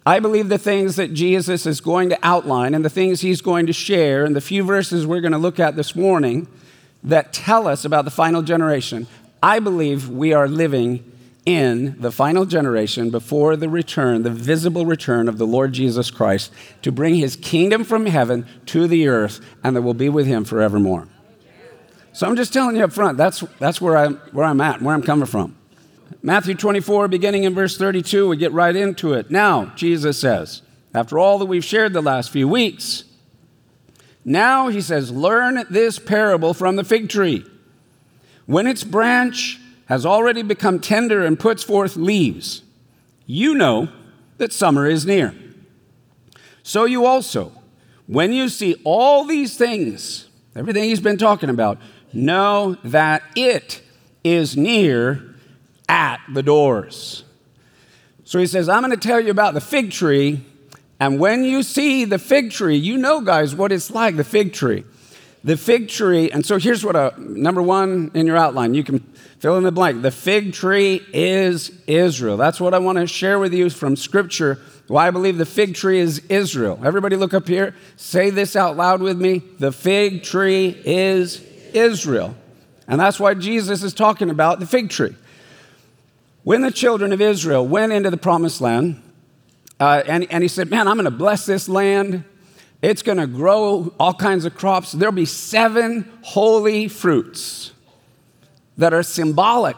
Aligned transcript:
I 0.06 0.20
believe 0.20 0.50
the 0.50 0.58
things 0.58 0.98
that 0.98 1.14
Jesus 1.14 1.66
is 1.66 1.82
going 1.82 2.10
to 2.10 2.20
outline 2.22 2.74
and 2.76 2.86
the 2.86 2.90
things 2.90 3.22
he's 3.22 3.42
going 3.42 3.66
to 3.68 3.74
share 3.74 4.24
and 4.26 4.36
the 4.36 4.42
few 4.42 4.64
verses 4.64 5.08
we're 5.08 5.22
going 5.22 5.32
to 5.32 5.38
look 5.38 5.60
at 5.60 5.76
this 5.76 5.96
morning 5.96 6.48
that 7.04 7.34
tell 7.34 7.68
us 7.68 7.86
about 7.86 8.06
the 8.06 8.12
final 8.12 8.42
generation, 8.42 9.08
I 9.42 9.60
believe 9.60 10.10
we 10.10 10.34
are 10.34 10.48
living 10.48 11.10
in 11.46 12.00
the 12.00 12.12
final 12.12 12.46
generation 12.46 13.10
before 13.10 13.56
the 13.56 13.68
return, 13.68 14.24
the 14.24 14.30
visible 14.30 14.86
return 14.86 15.28
of 15.28 15.38
the 15.38 15.48
Lord 15.48 15.74
Jesus 15.74 16.10
Christ 16.10 16.52
to 16.82 16.92
bring 16.92 17.16
his 17.16 17.36
kingdom 17.36 17.84
from 17.84 18.06
heaven 18.06 18.46
to 18.68 18.88
the 18.88 19.08
earth 19.08 19.42
and 19.64 19.76
that 19.76 19.82
will 19.82 19.94
be 19.94 20.10
with 20.10 20.26
him 20.26 20.46
forevermore. 20.46 21.08
So 22.14 22.28
I'm 22.28 22.36
just 22.36 22.54
telling 22.54 22.76
you 22.76 22.84
up 22.84 22.94
front, 22.94 23.18
that's, 23.18 23.42
that's 23.60 23.82
where, 23.82 23.98
I'm, 23.98 24.16
where 24.32 24.46
I'm 24.46 24.62
at, 24.62 24.82
where 24.82 24.94
I'm 24.94 25.02
coming 25.02 25.26
from. 25.26 25.58
Matthew 26.22 26.56
24, 26.56 27.08
beginning 27.08 27.44
in 27.44 27.54
verse 27.54 27.78
32, 27.78 28.30
we 28.30 28.38
get 28.38 28.52
right 28.54 28.76
into 28.76 29.14
it. 29.14 29.32
Now, 29.32 29.66
Jesus 29.76 30.20
says, 30.20 30.62
after 30.94 31.18
all 31.18 31.40
that 31.40 31.46
we've 31.46 31.66
shared 31.66 31.92
the 31.92 32.02
last 32.02 32.30
few 32.30 32.48
weeks, 32.48 33.04
now 34.24 34.70
he 34.70 34.80
says, 34.80 35.12
learn 35.12 35.66
this 35.70 36.00
parable 36.00 36.54
from 36.54 36.76
the 36.76 36.84
fig 36.84 37.10
tree. 37.10 37.46
When 38.46 38.68
its 38.68 38.84
branch 38.84 39.60
has 39.86 40.06
already 40.06 40.42
become 40.42 40.80
tender 40.80 41.26
and 41.26 41.40
puts 41.40 41.64
forth 41.64 41.96
leaves, 41.96 42.64
you 43.26 43.54
know 43.54 43.90
that 44.38 44.54
summer 44.54 44.88
is 44.88 45.06
near. 45.06 45.34
So 46.64 46.86
you 46.86 47.06
also, 47.06 47.52
when 48.08 48.32
you 48.32 48.50
see 48.50 48.76
all 48.84 49.26
these 49.26 49.58
things, 49.58 50.30
everything 50.56 50.84
he's 50.86 51.02
been 51.02 51.18
talking 51.18 51.50
about, 51.50 51.78
know 52.14 52.78
that 52.84 53.24
it 53.36 53.82
is 54.24 54.56
near 54.56 55.36
at 55.90 56.20
the 56.32 56.44
doors. 56.44 57.24
So 58.24 58.40
he 58.40 58.48
says, 58.48 58.70
I'm 58.70 58.82
going 58.82 58.98
to 58.98 59.08
tell 59.08 59.20
you 59.20 59.32
about 59.32 59.54
the 59.54 59.62
fig 59.62 59.92
tree. 59.92 60.44
And 61.00 61.20
when 61.20 61.44
you 61.44 61.64
see 61.64 62.06
the 62.06 62.20
fig 62.20 62.52
tree, 62.52 62.78
you 62.78 62.98
know, 62.98 63.22
guys, 63.22 63.54
what 63.54 63.72
it's 63.72 63.92
like 63.92 64.16
the 64.16 64.24
fig 64.24 64.54
tree. 64.54 64.86
The 65.44 65.58
fig 65.58 65.90
tree, 65.90 66.32
and 66.32 66.46
so 66.46 66.58
here's 66.58 66.86
what 66.86 66.96
a 66.96 67.14
number 67.18 67.62
one 67.62 68.12
in 68.14 68.28
your 68.28 68.38
outline. 68.38 68.74
You 68.74 68.84
can 68.84 69.14
Fill 69.44 69.58
in 69.58 69.66
the 69.66 69.74
blank. 69.74 70.02
The 70.04 70.10
fig 70.10 70.54
tree 70.54 71.06
is 71.12 71.70
Israel. 71.86 72.38
That's 72.38 72.62
what 72.62 72.74
I 72.74 72.80
want 72.80 72.98
to 73.00 73.06
share 73.06 73.40
with 73.40 73.54
you 73.54 73.70
from 73.70 73.98
Scripture. 73.98 74.58
Why 74.88 75.10
I 75.10 75.12
believe 75.12 75.38
the 75.38 75.46
fig 75.46 75.76
tree 75.76 76.00
is 76.00 76.20
Israel. 76.30 76.80
Everybody, 76.82 77.18
look 77.18 77.34
up 77.34 77.46
here. 77.46 77.76
Say 77.98 78.30
this 78.30 78.56
out 78.56 78.78
loud 78.78 79.02
with 79.02 79.20
me. 79.20 79.40
The 79.60 79.74
fig 79.74 80.24
tree 80.24 80.82
is 80.86 81.42
Israel. 81.74 82.38
And 82.88 83.02
that's 83.02 83.20
why 83.20 83.34
Jesus 83.34 83.84
is 83.84 83.94
talking 83.94 84.30
about 84.30 84.62
the 84.62 84.66
fig 84.66 84.90
tree. 84.90 85.14
When 86.44 86.62
the 86.62 86.72
children 86.72 87.12
of 87.12 87.20
Israel 87.20 87.68
went 87.68 87.92
into 87.92 88.10
the 88.10 88.16
promised 88.16 88.62
land, 88.62 89.04
uh, 89.78 90.04
and, 90.08 90.26
and 90.32 90.42
he 90.42 90.48
said, 90.48 90.70
Man, 90.70 90.88
I'm 90.88 90.96
going 90.96 91.04
to 91.04 91.12
bless 91.12 91.46
this 91.46 91.68
land. 91.68 92.24
It's 92.84 93.02
going 93.02 93.18
to 93.18 93.28
grow 93.28 93.94
all 93.98 94.14
kinds 94.14 94.44
of 94.44 94.56
crops. 94.56 94.92
There'll 94.92 95.16
be 95.16 95.26
seven 95.26 96.12
holy 96.22 96.90
fruits 96.90 97.72
that 98.78 98.94
are 98.94 99.04
symbolic 99.04 99.78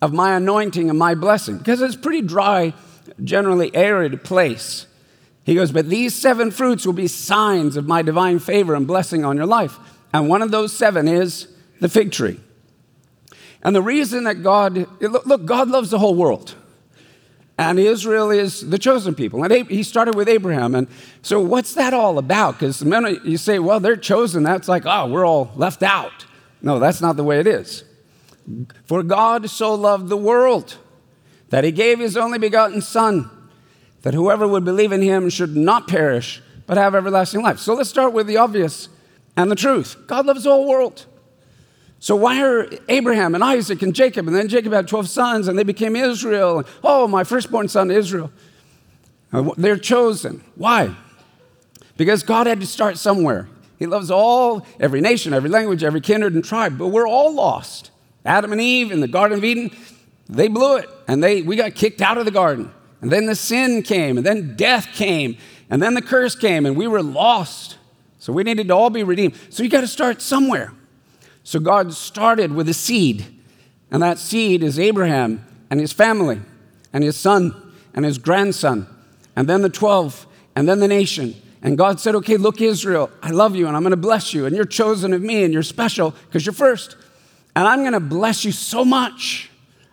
of 0.00 0.12
my 0.12 0.36
anointing 0.36 0.88
and 0.90 0.96
my 0.96 1.16
blessing 1.16 1.58
because 1.58 1.82
it's 1.82 1.96
pretty 1.96 2.22
dry, 2.22 2.72
generally 3.24 3.74
arid 3.74 4.22
place. 4.22 4.86
He 5.44 5.56
goes, 5.56 5.72
But 5.72 5.88
these 5.88 6.14
seven 6.14 6.52
fruits 6.52 6.86
will 6.86 6.92
be 6.92 7.08
signs 7.08 7.76
of 7.76 7.88
my 7.88 8.02
divine 8.02 8.38
favor 8.38 8.76
and 8.76 8.86
blessing 8.86 9.24
on 9.24 9.36
your 9.36 9.46
life. 9.46 9.76
And 10.14 10.28
one 10.28 10.40
of 10.40 10.52
those 10.52 10.72
seven 10.72 11.08
is 11.08 11.48
the 11.80 11.88
fig 11.88 12.12
tree. 12.12 12.38
And 13.64 13.74
the 13.74 13.82
reason 13.82 14.22
that 14.22 14.44
God, 14.44 14.86
look, 15.00 15.44
God 15.46 15.68
loves 15.68 15.90
the 15.90 15.98
whole 15.98 16.14
world. 16.14 16.54
And 17.58 17.80
Israel 17.80 18.30
is 18.30 18.70
the 18.70 18.78
chosen 18.78 19.16
people. 19.16 19.42
And 19.42 19.68
he 19.68 19.82
started 19.82 20.14
with 20.14 20.28
Abraham. 20.28 20.76
And 20.76 20.86
so, 21.22 21.40
what's 21.40 21.74
that 21.74 21.92
all 21.92 22.16
about? 22.16 22.54
Because 22.54 22.78
the 22.78 22.86
minute 22.86 23.24
you 23.24 23.36
say, 23.36 23.58
well, 23.58 23.80
they're 23.80 23.96
chosen, 23.96 24.44
that's 24.44 24.68
like, 24.68 24.84
oh, 24.86 25.08
we're 25.08 25.26
all 25.26 25.50
left 25.56 25.82
out. 25.82 26.24
No, 26.62 26.78
that's 26.78 27.00
not 27.00 27.16
the 27.16 27.24
way 27.24 27.40
it 27.40 27.48
is. 27.48 27.82
For 28.84 29.02
God 29.02 29.50
so 29.50 29.74
loved 29.74 30.08
the 30.08 30.16
world 30.16 30.76
that 31.50 31.64
he 31.64 31.72
gave 31.72 31.98
his 31.98 32.16
only 32.16 32.38
begotten 32.38 32.80
Son, 32.80 33.28
that 34.02 34.14
whoever 34.14 34.46
would 34.46 34.64
believe 34.64 34.92
in 34.92 35.02
him 35.02 35.28
should 35.28 35.56
not 35.56 35.88
perish, 35.88 36.40
but 36.66 36.76
have 36.76 36.94
everlasting 36.94 37.42
life. 37.42 37.58
So 37.58 37.74
let's 37.74 37.90
start 37.90 38.12
with 38.12 38.28
the 38.28 38.36
obvious 38.36 38.88
and 39.36 39.50
the 39.50 39.56
truth 39.56 39.96
God 40.06 40.26
loves 40.26 40.44
the 40.44 40.50
whole 40.50 40.68
world. 40.68 41.06
So 42.00 42.14
why 42.14 42.42
are 42.42 42.68
Abraham 42.88 43.34
and 43.34 43.42
Isaac 43.42 43.82
and 43.82 43.94
Jacob, 43.94 44.28
and 44.28 44.36
then 44.36 44.48
Jacob 44.48 44.72
had 44.72 44.86
12 44.86 45.08
sons, 45.08 45.48
and 45.48 45.58
they 45.58 45.64
became 45.64 45.96
Israel? 45.96 46.64
Oh, 46.84 47.08
my 47.08 47.24
firstborn 47.24 47.68
son, 47.68 47.90
Israel. 47.90 48.30
Uh, 49.32 49.50
they're 49.56 49.76
chosen. 49.76 50.44
Why? 50.54 50.94
Because 51.96 52.22
God 52.22 52.46
had 52.46 52.60
to 52.60 52.66
start 52.66 52.98
somewhere. 52.98 53.48
He 53.78 53.86
loves 53.86 54.10
all, 54.10 54.66
every 54.78 55.00
nation, 55.00 55.32
every 55.32 55.50
language, 55.50 55.82
every 55.82 56.00
kindred 56.00 56.34
and 56.34 56.44
tribe, 56.44 56.78
but 56.78 56.88
we're 56.88 57.08
all 57.08 57.32
lost. 57.32 57.90
Adam 58.24 58.52
and 58.52 58.60
Eve 58.60 58.92
in 58.92 59.00
the 59.00 59.08
Garden 59.08 59.38
of 59.38 59.44
Eden, 59.44 59.70
they 60.28 60.48
blew 60.48 60.76
it, 60.76 60.88
and 61.08 61.22
they, 61.22 61.42
we 61.42 61.56
got 61.56 61.74
kicked 61.74 62.00
out 62.00 62.18
of 62.18 62.24
the 62.24 62.30
garden. 62.30 62.72
And 63.00 63.10
then 63.10 63.26
the 63.26 63.34
sin 63.34 63.82
came, 63.82 64.16
and 64.16 64.26
then 64.26 64.56
death 64.56 64.88
came, 64.92 65.36
and 65.70 65.82
then 65.82 65.94
the 65.94 66.02
curse 66.02 66.34
came, 66.34 66.66
and 66.66 66.76
we 66.76 66.86
were 66.86 67.02
lost. 67.02 67.78
So 68.18 68.32
we 68.32 68.42
needed 68.42 68.68
to 68.68 68.74
all 68.74 68.90
be 68.90 69.04
redeemed. 69.04 69.34
So 69.50 69.62
you 69.62 69.68
got 69.68 69.82
to 69.82 69.88
start 69.88 70.20
somewhere. 70.20 70.72
So 71.44 71.58
God 71.58 71.92
started 71.94 72.52
with 72.52 72.68
a 72.68 72.74
seed, 72.74 73.24
and 73.90 74.02
that 74.02 74.18
seed 74.18 74.62
is 74.62 74.78
Abraham 74.78 75.44
and 75.70 75.80
his 75.80 75.92
family, 75.92 76.40
and 76.92 77.02
his 77.04 77.16
son, 77.16 77.54
and 77.94 78.04
his 78.04 78.18
grandson, 78.18 78.86
and 79.34 79.48
then 79.48 79.62
the 79.62 79.68
12, 79.68 80.26
and 80.56 80.68
then 80.68 80.80
the 80.80 80.88
nation. 80.88 81.34
And 81.62 81.76
God 81.76 82.00
said, 82.00 82.14
Okay, 82.14 82.36
look, 82.36 82.60
Israel, 82.60 83.10
I 83.22 83.30
love 83.30 83.56
you 83.56 83.66
and 83.66 83.76
I'm 83.76 83.82
to 83.84 83.96
bless 83.96 84.32
you, 84.32 84.46
and 84.46 84.54
you're 84.54 84.64
chosen 84.64 85.12
of 85.12 85.22
me, 85.22 85.44
and 85.44 85.52
you're 85.52 85.62
special 85.62 86.14
because 86.26 86.46
you're 86.46 86.52
first. 86.52 86.96
And 87.56 87.66
I'm 87.66 87.82
to 87.92 88.00
bless 88.00 88.44
you 88.44 88.52
so 88.52 88.84
much. 88.84 89.50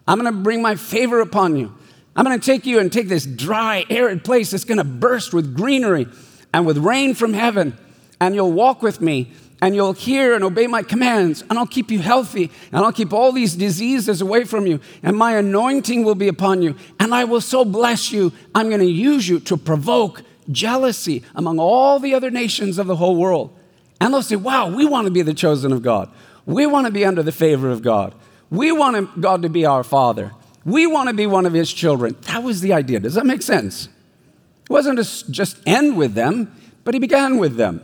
I'm 0.07 0.19
to 0.23 0.31
bring 0.31 0.61
my 0.61 0.75
favor 0.75 1.21
upon 1.21 1.55
you. 1.55 1.75
I'm 2.15 2.23
to 2.39 2.45
take 2.45 2.65
you 2.65 2.79
and 2.79 2.91
take 2.91 3.09
this 3.09 3.25
dry, 3.25 3.83
arid 3.89 4.23
place 4.23 4.51
that's 4.51 4.63
to 4.77 4.83
burst 4.83 5.33
with 5.33 5.55
greenery 5.55 6.07
and 6.53 6.65
with 6.65 6.77
rain 6.77 7.13
from 7.13 7.33
heaven. 7.33 7.77
And 8.21 8.35
you'll 8.35 8.51
walk 8.51 8.81
with 8.81 9.01
me 9.01 9.31
and 9.61 9.75
you'll 9.75 9.93
hear 9.93 10.33
and 10.33 10.43
obey 10.43 10.67
my 10.67 10.83
commands, 10.83 11.43
and 11.49 11.57
I'll 11.57 11.65
keep 11.67 11.89
you 11.89 11.99
healthy, 11.99 12.51
and 12.71 12.83
I'll 12.83 12.91
keep 12.91 13.13
all 13.13 13.31
these 13.31 13.55
diseases 13.55 14.21
away 14.21 14.43
from 14.43 14.67
you, 14.67 14.79
and 15.01 15.17
my 15.17 15.37
anointing 15.37 16.03
will 16.03 16.15
be 16.15 16.27
upon 16.27 16.61
you, 16.61 16.75
and 16.99 17.13
I 17.13 17.23
will 17.23 17.41
so 17.41 17.63
bless 17.63 18.11
you. 18.11 18.33
I'm 18.53 18.67
going 18.67 18.81
to 18.81 18.85
use 18.85 19.27
you 19.27 19.39
to 19.41 19.57
provoke 19.57 20.23
jealousy 20.51 21.23
among 21.33 21.59
all 21.59 21.99
the 21.99 22.13
other 22.13 22.29
nations 22.29 22.77
of 22.77 22.87
the 22.87 22.97
whole 22.97 23.15
world. 23.15 23.57
And 23.99 24.13
they'll 24.13 24.21
say, 24.21 24.35
Wow, 24.35 24.75
we 24.75 24.85
want 24.85 25.05
to 25.05 25.11
be 25.11 25.21
the 25.21 25.33
chosen 25.33 25.71
of 25.71 25.81
God. 25.81 26.11
We 26.45 26.65
want 26.67 26.85
to 26.85 26.91
be 26.91 27.05
under 27.05 27.23
the 27.23 27.31
favor 27.31 27.71
of 27.71 27.81
God. 27.81 28.13
We 28.49 28.71
want 28.71 29.19
God 29.21 29.41
to 29.41 29.49
be 29.49 29.65
our 29.65 29.83
Father. 29.83 30.31
We 30.63 30.85
want 30.85 31.09
to 31.09 31.15
be 31.15 31.27
one 31.27 31.45
of 31.45 31.53
His 31.53 31.71
children. 31.71 32.15
That 32.23 32.43
was 32.43 32.61
the 32.61 32.73
idea. 32.73 32.99
Does 32.99 33.15
that 33.15 33.25
make 33.25 33.41
sense? 33.41 33.85
It 33.85 34.69
wasn't 34.69 34.99
just 35.31 35.57
end 35.65 35.97
with 35.97 36.13
them, 36.13 36.55
but 36.83 36.93
He 36.93 36.99
began 36.99 37.37
with 37.37 37.55
them. 37.55 37.81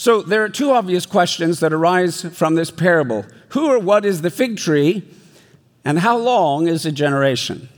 So 0.00 0.22
there 0.22 0.42
are 0.42 0.48
two 0.48 0.70
obvious 0.70 1.04
questions 1.04 1.60
that 1.60 1.74
arise 1.74 2.22
from 2.22 2.54
this 2.54 2.70
parable 2.70 3.26
Who 3.50 3.70
or 3.70 3.78
what 3.78 4.06
is 4.06 4.22
the 4.22 4.30
fig 4.30 4.56
tree, 4.56 5.06
and 5.84 5.98
how 5.98 6.16
long 6.16 6.68
is 6.68 6.86
a 6.86 6.90
generation? 6.90 7.68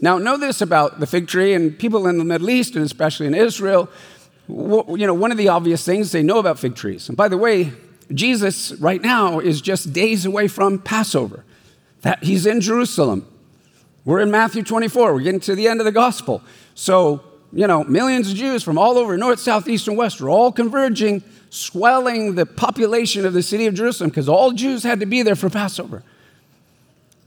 Now, 0.00 0.16
know 0.16 0.38
this 0.38 0.62
about 0.62 0.98
the 0.98 1.06
fig 1.06 1.28
tree, 1.28 1.52
and 1.52 1.78
people 1.78 2.06
in 2.06 2.16
the 2.16 2.24
Middle 2.24 2.48
East, 2.48 2.74
and 2.74 2.82
especially 2.82 3.26
in 3.26 3.34
Israel, 3.34 3.90
you 4.48 5.06
know, 5.06 5.12
one 5.12 5.30
of 5.30 5.36
the 5.36 5.48
obvious 5.48 5.84
things 5.84 6.10
they 6.10 6.22
know 6.22 6.38
about 6.38 6.58
fig 6.58 6.74
trees. 6.74 7.08
And 7.08 7.18
by 7.18 7.28
the 7.28 7.36
way, 7.36 7.72
Jesus 8.14 8.72
right 8.80 9.02
now 9.02 9.38
is 9.38 9.60
just 9.60 9.92
days 9.92 10.24
away 10.24 10.48
from 10.48 10.78
Passover. 10.78 11.44
That 12.00 12.24
he's 12.24 12.46
in 12.46 12.62
Jerusalem. 12.62 13.26
We're 14.06 14.20
in 14.20 14.30
Matthew 14.30 14.62
24. 14.62 15.12
We're 15.12 15.20
getting 15.20 15.40
to 15.40 15.54
the 15.54 15.68
end 15.68 15.82
of 15.82 15.84
the 15.84 15.92
gospel. 15.92 16.42
So, 16.74 17.22
you 17.52 17.66
know, 17.66 17.84
millions 17.84 18.30
of 18.30 18.38
Jews 18.38 18.62
from 18.62 18.78
all 18.78 18.96
over 18.96 19.18
north, 19.18 19.38
south, 19.38 19.68
east, 19.68 19.86
and 19.86 19.98
west 19.98 20.18
are 20.22 20.30
all 20.30 20.50
converging 20.50 21.22
swelling 21.52 22.34
the 22.34 22.46
population 22.46 23.26
of 23.26 23.34
the 23.34 23.42
city 23.42 23.66
of 23.66 23.74
Jerusalem 23.74 24.08
because 24.08 24.26
all 24.26 24.52
Jews 24.52 24.84
had 24.84 25.00
to 25.00 25.06
be 25.06 25.22
there 25.22 25.36
for 25.36 25.50
Passover. 25.50 26.02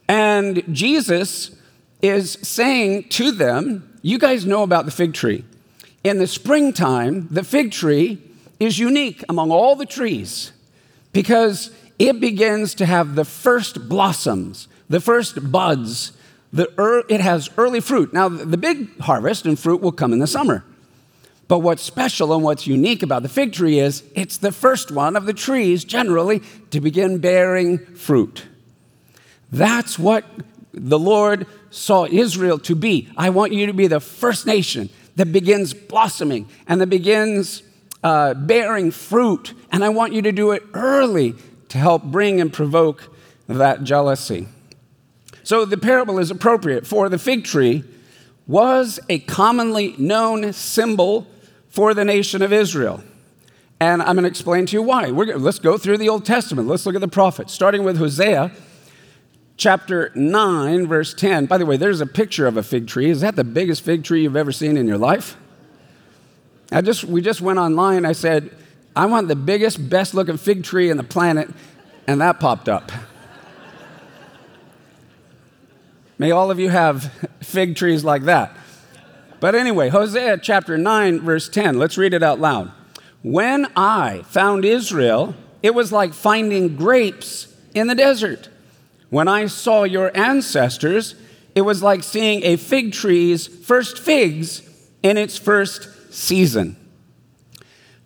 And 0.08 0.64
Jesus 0.74 1.56
is 2.02 2.34
saying 2.42 3.10
to 3.10 3.32
them, 3.32 4.00
You 4.02 4.18
guys 4.18 4.46
know 4.46 4.64
about 4.64 4.86
the 4.86 4.92
fig 4.92 5.14
tree. 5.14 5.46
In 6.04 6.18
the 6.18 6.26
springtime, 6.26 7.28
the 7.30 7.44
fig 7.44 7.72
tree 7.72 8.20
is 8.60 8.80
unique 8.80 9.24
among 9.30 9.52
all 9.52 9.76
the 9.76 9.86
trees 9.86 10.52
because 11.14 11.70
it 12.00 12.20
begins 12.20 12.74
to 12.76 12.88
have 12.88 13.14
the 13.14 13.26
first 13.26 13.88
blossoms, 13.88 14.68
the 14.90 15.00
first 15.00 15.52
buds. 15.52 16.14
The 16.52 16.72
er, 16.80 17.04
it 17.10 17.22
has 17.22 17.50
early 17.58 17.80
fruit. 17.80 18.12
Now, 18.12 18.28
the 18.30 18.58
big 18.58 19.00
harvest 19.02 19.46
and 19.46 19.60
fruit 19.60 19.82
will 19.82 19.92
come 19.92 20.14
in 20.14 20.20
the 20.20 20.28
summer. 20.28 20.64
But 21.48 21.60
what's 21.60 21.84
special 21.84 22.34
and 22.34 22.44
what's 22.44 22.66
unique 22.66 23.04
about 23.04 23.22
the 23.22 23.30
fig 23.30 23.54
tree 23.54 23.80
is 23.80 24.04
it's 24.16 24.38
the 24.38 24.52
first 24.52 24.92
one 24.92 25.16
of 25.16 25.26
the 25.26 25.34
trees 25.34 25.84
generally 25.84 26.42
to 26.72 26.82
begin 26.82 27.20
bearing 27.20 27.78
fruit. 27.78 28.46
That's 29.52 30.00
what 30.00 30.26
the 30.74 30.98
Lord 30.98 31.46
saw 31.70 32.06
Israel 32.06 32.58
to 32.60 32.76
be. 32.76 33.10
I 33.16 33.30
want 33.30 33.54
you 33.54 33.68
to 33.68 33.74
be 33.74 33.88
the 33.88 34.00
first 34.00 34.46
nation 34.48 34.90
that 35.16 35.32
begins 35.32 35.74
blossoming 35.74 36.50
and 36.68 36.82
that 36.82 36.88
begins 36.88 37.62
uh, 38.04 38.34
bearing 38.34 38.92
fruit. 38.92 39.54
And 39.72 39.84
I 39.84 39.90
want 39.90 40.14
you 40.14 40.22
to 40.24 40.32
do 40.32 40.52
it 40.52 40.64
early 40.74 41.36
to 41.70 41.78
help 41.78 42.04
bring 42.04 42.42
and 42.42 42.52
provoke 42.52 43.16
that 43.48 43.84
jealousy. 43.84 44.48
So 45.44 45.64
the 45.64 45.78
parable 45.78 46.18
is 46.18 46.32
appropriate, 46.32 46.88
for 46.88 47.08
the 47.08 47.20
fig 47.20 47.44
tree 47.44 47.84
was 48.48 49.00
a 49.10 49.20
commonly 49.20 49.96
known 49.98 50.54
symbol 50.54 51.28
for 51.76 51.94
the 51.94 52.06
nation 52.06 52.42
of 52.42 52.54
Israel. 52.54 53.04
And 53.82 54.02
I'm 54.02 54.16
going 54.16 54.24
to 54.24 54.30
explain 54.30 54.66
to 54.68 54.74
you 54.78 54.82
why. 54.82 55.12
We're, 55.12 55.38
let's 55.38 55.60
go 55.60 55.78
through 55.78 55.98
the 55.98 56.08
Old 56.08 56.26
Testament. 56.26 56.70
Let's 56.70 56.86
look 56.86 56.96
at 56.96 57.02
the 57.02 57.10
prophets, 57.10 57.52
starting 57.52 57.84
with 57.84 57.98
Hosea 57.98 58.52
chapter 59.58 60.12
9, 60.16 60.88
verse 60.88 61.14
10. 61.14 61.48
By 61.48 61.58
the 61.58 61.66
way, 61.66 61.76
there's 61.76 62.00
a 62.00 62.06
picture 62.06 62.48
of 62.48 62.56
a 62.56 62.64
fig 62.64 62.88
tree. 62.88 63.10
Is 63.10 63.20
that 63.20 63.36
the 63.36 63.44
biggest 63.44 63.84
fig 63.84 64.06
tree 64.06 64.24
you've 64.24 64.38
ever 64.38 64.54
seen 64.54 64.78
in 64.78 64.88
your 64.88 64.98
life? 64.98 65.36
I 66.72 66.80
just, 66.80 67.04
we 67.04 67.22
just 67.22 67.42
went 67.42 67.60
online. 67.60 68.06
I 68.06 68.14
said, 68.14 68.52
I 68.96 69.06
want 69.08 69.28
the 69.28 69.36
biggest, 69.36 69.90
best 69.90 70.14
looking 70.14 70.38
fig 70.38 70.64
tree 70.64 70.90
in 70.90 70.96
the 70.96 71.04
planet, 71.04 71.50
and 72.08 72.22
that 72.22 72.40
popped 72.40 72.70
up. 72.70 72.90
May 76.18 76.32
all 76.32 76.50
of 76.50 76.58
you 76.58 76.70
have 76.70 77.12
fig 77.42 77.76
trees 77.76 78.06
like 78.06 78.24
that. 78.24 78.56
But 79.46 79.54
anyway, 79.54 79.90
Hosea 79.90 80.40
chapter 80.40 80.76
9, 80.76 81.20
verse 81.20 81.48
10, 81.50 81.78
let's 81.78 82.00
read 82.00 82.16
it 82.16 82.24
out 82.24 82.40
loud. 82.40 82.72
When 83.22 83.68
I 83.76 84.24
found 84.24 84.66
Israel, 84.66 85.36
it 85.62 85.76
was 85.76 85.92
like 85.92 86.16
finding 86.16 86.76
grapes 86.76 87.56
in 87.76 87.86
the 87.86 87.94
desert. 87.94 88.50
When 89.12 89.28
I 89.28 89.46
saw 89.46 89.84
your 89.84 90.10
ancestors, 90.18 91.14
it 91.54 91.62
was 91.62 91.84
like 91.84 92.02
seeing 92.02 92.44
a 92.44 92.56
fig 92.56 92.92
tree's 92.92 93.46
first 93.46 94.00
figs 94.00 94.64
in 95.04 95.16
its 95.16 95.38
first 95.38 96.12
season. 96.12 96.76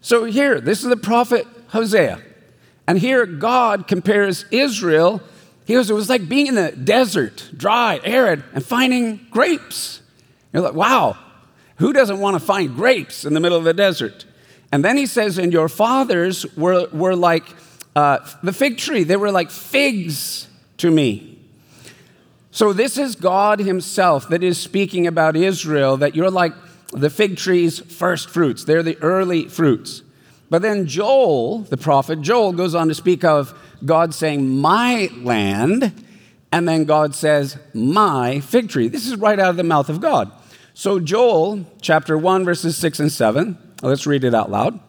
So 0.01 0.25
here, 0.25 0.59
this 0.59 0.83
is 0.83 0.89
the 0.89 0.97
prophet 0.97 1.47
Hosea. 1.69 2.21
And 2.85 2.99
here 2.99 3.25
God 3.25 3.87
compares 3.87 4.43
Israel. 4.51 5.21
He 5.63 5.75
goes, 5.75 5.89
it 5.89 5.93
was 5.93 6.09
like 6.09 6.27
being 6.27 6.47
in 6.47 6.55
the 6.55 6.73
desert, 6.73 7.49
dry, 7.55 8.01
arid, 8.03 8.43
and 8.53 8.65
finding 8.65 9.25
grapes. 9.31 10.01
You're 10.51 10.63
like, 10.63 10.73
wow, 10.73 11.17
who 11.79 11.93
doesn't 11.93 12.19
want 12.19 12.35
to 12.35 12.39
find 12.39 12.75
grapes 12.75 13.25
in 13.25 13.33
the 13.33 13.39
middle 13.39 13.57
of 13.57 13.63
the 13.63 13.73
desert? 13.73 14.25
And 14.71 14.85
then 14.85 14.97
he 14.97 15.05
says, 15.05 15.37
and 15.37 15.51
your 15.51 15.67
fathers 15.67 16.45
were, 16.55 16.87
were 16.91 17.15
like 17.15 17.45
uh, 17.95 18.19
the 18.43 18.53
fig 18.53 18.77
tree, 18.77 19.03
they 19.03 19.17
were 19.17 19.31
like 19.31 19.49
figs 19.49 20.47
to 20.77 20.91
me. 20.91 21.37
So, 22.51 22.73
this 22.73 22.97
is 22.97 23.15
God 23.15 23.59
Himself 23.59 24.27
that 24.29 24.43
is 24.43 24.59
speaking 24.59 25.05
about 25.05 25.35
Israel, 25.35 25.97
that 25.97 26.15
you're 26.15 26.31
like 26.31 26.53
the 26.91 27.09
fig 27.09 27.37
tree's 27.37 27.79
first 27.79 28.29
fruits. 28.29 28.63
They're 28.63 28.83
the 28.83 28.97
early 29.01 29.47
fruits. 29.47 30.01
But 30.49 30.63
then 30.63 30.87
Joel, 30.87 31.59
the 31.59 31.77
prophet 31.77 32.21
Joel, 32.21 32.53
goes 32.53 32.73
on 32.73 32.87
to 32.87 32.95
speak 32.95 33.23
of 33.23 33.57
God 33.85 34.13
saying, 34.13 34.49
My 34.49 35.09
land, 35.17 36.03
and 36.51 36.67
then 36.67 36.85
God 36.85 37.13
says, 37.13 37.57
My 37.73 38.39
fig 38.39 38.69
tree. 38.69 38.87
This 38.87 39.07
is 39.07 39.15
right 39.15 39.39
out 39.39 39.51
of 39.51 39.57
the 39.57 39.63
mouth 39.63 39.89
of 39.89 40.01
God. 40.01 40.31
So, 40.73 40.99
Joel 40.99 41.65
chapter 41.81 42.17
1, 42.17 42.45
verses 42.45 42.77
6 42.77 42.99
and 42.99 43.11
7, 43.11 43.57
let's 43.81 44.07
read 44.07 44.23
it 44.23 44.33
out 44.33 44.49
loud. 44.49 44.79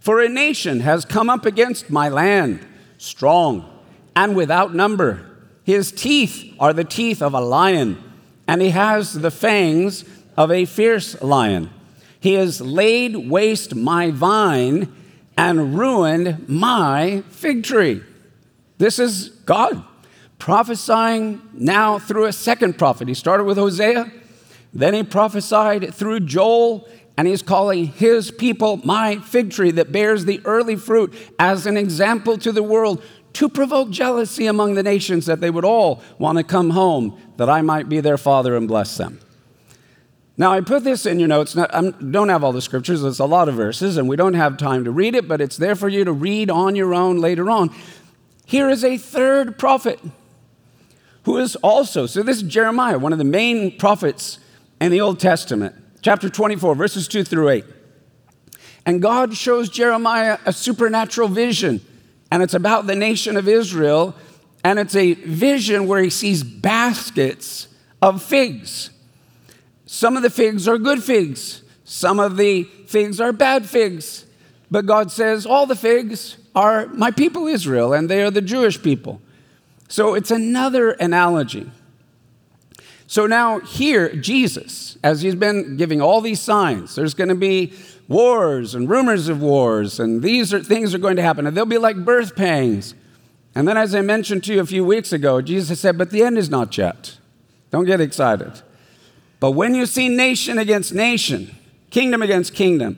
For 0.00 0.20
a 0.20 0.28
nation 0.28 0.80
has 0.80 1.04
come 1.04 1.28
up 1.28 1.44
against 1.44 1.90
my 1.90 2.08
land, 2.08 2.64
strong 2.98 3.68
and 4.14 4.36
without 4.36 4.74
number. 4.74 5.26
His 5.64 5.92
teeth 5.92 6.54
are 6.58 6.72
the 6.72 6.84
teeth 6.84 7.22
of 7.22 7.34
a 7.34 7.40
lion, 7.40 8.02
and 8.46 8.62
he 8.62 8.70
has 8.70 9.14
the 9.14 9.30
fangs 9.30 10.04
of 10.36 10.50
a 10.50 10.64
fierce 10.64 11.20
lion. 11.22 11.70
He 12.18 12.34
has 12.34 12.60
laid 12.60 13.16
waste 13.30 13.74
my 13.74 14.10
vine 14.10 14.92
and 15.36 15.78
ruined 15.78 16.48
my 16.48 17.22
fig 17.30 17.64
tree. 17.64 18.02
This 18.78 18.98
is 18.98 19.30
God 19.46 19.84
prophesying 20.38 21.40
now 21.52 21.98
through 21.98 22.24
a 22.24 22.32
second 22.32 22.78
prophet. 22.78 23.08
He 23.08 23.14
started 23.14 23.44
with 23.44 23.58
Hosea, 23.58 24.10
then 24.72 24.94
he 24.94 25.02
prophesied 25.02 25.94
through 25.94 26.20
Joel, 26.20 26.88
and 27.16 27.26
he's 27.26 27.42
calling 27.42 27.86
his 27.86 28.30
people 28.30 28.80
my 28.84 29.16
fig 29.16 29.50
tree 29.50 29.70
that 29.72 29.92
bears 29.92 30.24
the 30.24 30.40
early 30.44 30.76
fruit 30.76 31.12
as 31.38 31.66
an 31.66 31.76
example 31.76 32.38
to 32.38 32.52
the 32.52 32.62
world 32.62 33.02
to 33.34 33.48
provoke 33.48 33.90
jealousy 33.90 34.46
among 34.46 34.74
the 34.74 34.82
nations 34.82 35.26
that 35.26 35.40
they 35.40 35.50
would 35.50 35.64
all 35.64 36.02
want 36.18 36.38
to 36.38 36.44
come 36.44 36.70
home 36.70 37.20
that 37.36 37.48
I 37.48 37.62
might 37.62 37.88
be 37.88 38.00
their 38.00 38.18
father 38.18 38.56
and 38.56 38.66
bless 38.66 38.96
them. 38.96 39.20
Now, 40.36 40.52
I 40.52 40.62
put 40.62 40.84
this 40.84 41.04
in 41.04 41.18
your 41.18 41.28
notes. 41.28 41.56
I 41.56 41.90
don't 41.90 42.30
have 42.30 42.42
all 42.42 42.52
the 42.52 42.62
scriptures, 42.62 43.04
it's 43.04 43.18
a 43.18 43.26
lot 43.26 43.48
of 43.48 43.56
verses, 43.56 43.98
and 43.98 44.08
we 44.08 44.16
don't 44.16 44.34
have 44.34 44.56
time 44.56 44.84
to 44.84 44.90
read 44.90 45.14
it, 45.14 45.28
but 45.28 45.40
it's 45.40 45.58
there 45.58 45.76
for 45.76 45.88
you 45.88 46.04
to 46.04 46.12
read 46.12 46.50
on 46.50 46.74
your 46.74 46.94
own 46.94 47.18
later 47.18 47.50
on. 47.50 47.70
Here 48.46 48.70
is 48.70 48.82
a 48.82 48.96
third 48.96 49.58
prophet 49.58 50.00
who 51.24 51.36
is 51.36 51.56
also, 51.56 52.06
so 52.06 52.22
this 52.22 52.38
is 52.38 52.42
Jeremiah, 52.44 52.98
one 52.98 53.12
of 53.12 53.18
the 53.18 53.24
main 53.24 53.76
prophets 53.76 54.38
in 54.80 54.90
the 54.90 55.00
Old 55.00 55.20
Testament, 55.20 55.74
chapter 56.02 56.28
24, 56.28 56.74
verses 56.74 57.08
2 57.08 57.24
through 57.24 57.50
8. 57.50 57.64
And 58.86 59.02
God 59.02 59.36
shows 59.36 59.68
Jeremiah 59.68 60.38
a 60.46 60.52
supernatural 60.52 61.28
vision 61.28 61.80
and 62.30 62.42
it's 62.42 62.54
about 62.54 62.86
the 62.86 62.94
nation 62.94 63.36
of 63.36 63.48
Israel, 63.48 64.14
and 64.62 64.78
it's 64.78 64.94
a 64.94 65.14
vision 65.14 65.86
where 65.86 66.02
he 66.02 66.10
sees 66.10 66.42
baskets 66.42 67.68
of 68.00 68.22
figs. 68.22 68.90
Some 69.86 70.16
of 70.16 70.22
the 70.22 70.30
figs 70.30 70.68
are 70.68 70.78
good 70.78 71.02
figs, 71.02 71.62
some 71.84 72.20
of 72.20 72.36
the 72.36 72.64
figs 72.86 73.20
are 73.20 73.32
bad 73.32 73.66
figs. 73.66 74.26
But 74.70 74.86
God 74.86 75.10
says, 75.10 75.46
All 75.46 75.66
the 75.66 75.74
figs 75.74 76.36
are 76.54 76.86
my 76.86 77.10
people 77.10 77.48
Israel, 77.48 77.92
and 77.92 78.08
they 78.08 78.22
are 78.22 78.30
the 78.30 78.40
Jewish 78.40 78.80
people. 78.80 79.20
So 79.88 80.14
it's 80.14 80.30
another 80.30 80.92
analogy. 80.92 81.68
So 83.10 83.26
now, 83.26 83.58
here, 83.58 84.14
Jesus, 84.14 84.96
as 85.02 85.20
he's 85.20 85.34
been 85.34 85.76
giving 85.76 86.00
all 86.00 86.20
these 86.20 86.40
signs, 86.40 86.94
there's 86.94 87.12
going 87.12 87.28
to 87.28 87.34
be 87.34 87.72
wars 88.06 88.76
and 88.76 88.88
rumors 88.88 89.26
of 89.26 89.42
wars, 89.42 89.98
and 89.98 90.22
these 90.22 90.54
are, 90.54 90.62
things 90.62 90.94
are 90.94 90.98
going 90.98 91.16
to 91.16 91.22
happen, 91.22 91.44
and 91.44 91.56
they'll 91.56 91.66
be 91.66 91.76
like 91.76 92.04
birth 92.04 92.36
pangs. 92.36 92.94
And 93.52 93.66
then, 93.66 93.76
as 93.76 93.96
I 93.96 94.00
mentioned 94.02 94.44
to 94.44 94.54
you 94.54 94.60
a 94.60 94.64
few 94.64 94.84
weeks 94.84 95.12
ago, 95.12 95.40
Jesus 95.40 95.80
said, 95.80 95.98
But 95.98 96.10
the 96.12 96.22
end 96.22 96.38
is 96.38 96.48
not 96.48 96.78
yet. 96.78 97.18
Don't 97.72 97.84
get 97.84 98.00
excited. 98.00 98.62
But 99.40 99.52
when 99.52 99.74
you 99.74 99.86
see 99.86 100.08
nation 100.08 100.56
against 100.56 100.94
nation, 100.94 101.56
kingdom 101.90 102.22
against 102.22 102.54
kingdom, 102.54 102.96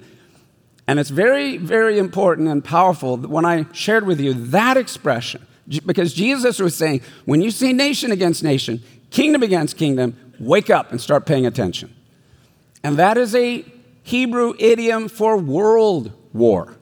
and 0.86 0.98
it's 0.98 1.08
very, 1.08 1.56
very 1.56 1.98
important 1.98 2.48
and 2.48 2.62
powerful 2.62 3.16
when 3.16 3.46
I 3.46 3.64
shared 3.72 4.04
with 4.04 4.20
you 4.20 4.34
that 4.34 4.76
expression, 4.76 5.46
because 5.86 6.12
Jesus 6.12 6.58
was 6.58 6.76
saying, 6.76 7.00
when 7.24 7.40
you 7.40 7.50
see 7.50 7.72
nation 7.72 8.12
against 8.12 8.42
nation, 8.42 8.82
kingdom 9.12 9.42
against 9.42 9.76
kingdom, 9.76 10.16
wake 10.40 10.70
up 10.70 10.90
and 10.90 11.00
start 11.00 11.24
paying 11.26 11.46
attention. 11.46 11.94
And 12.82 12.96
that 12.96 13.16
is 13.16 13.34
a 13.34 13.64
Hebrew 14.02 14.54
idiom 14.58 15.08
for 15.08 15.36
world 15.36 16.12
war. 16.32 16.76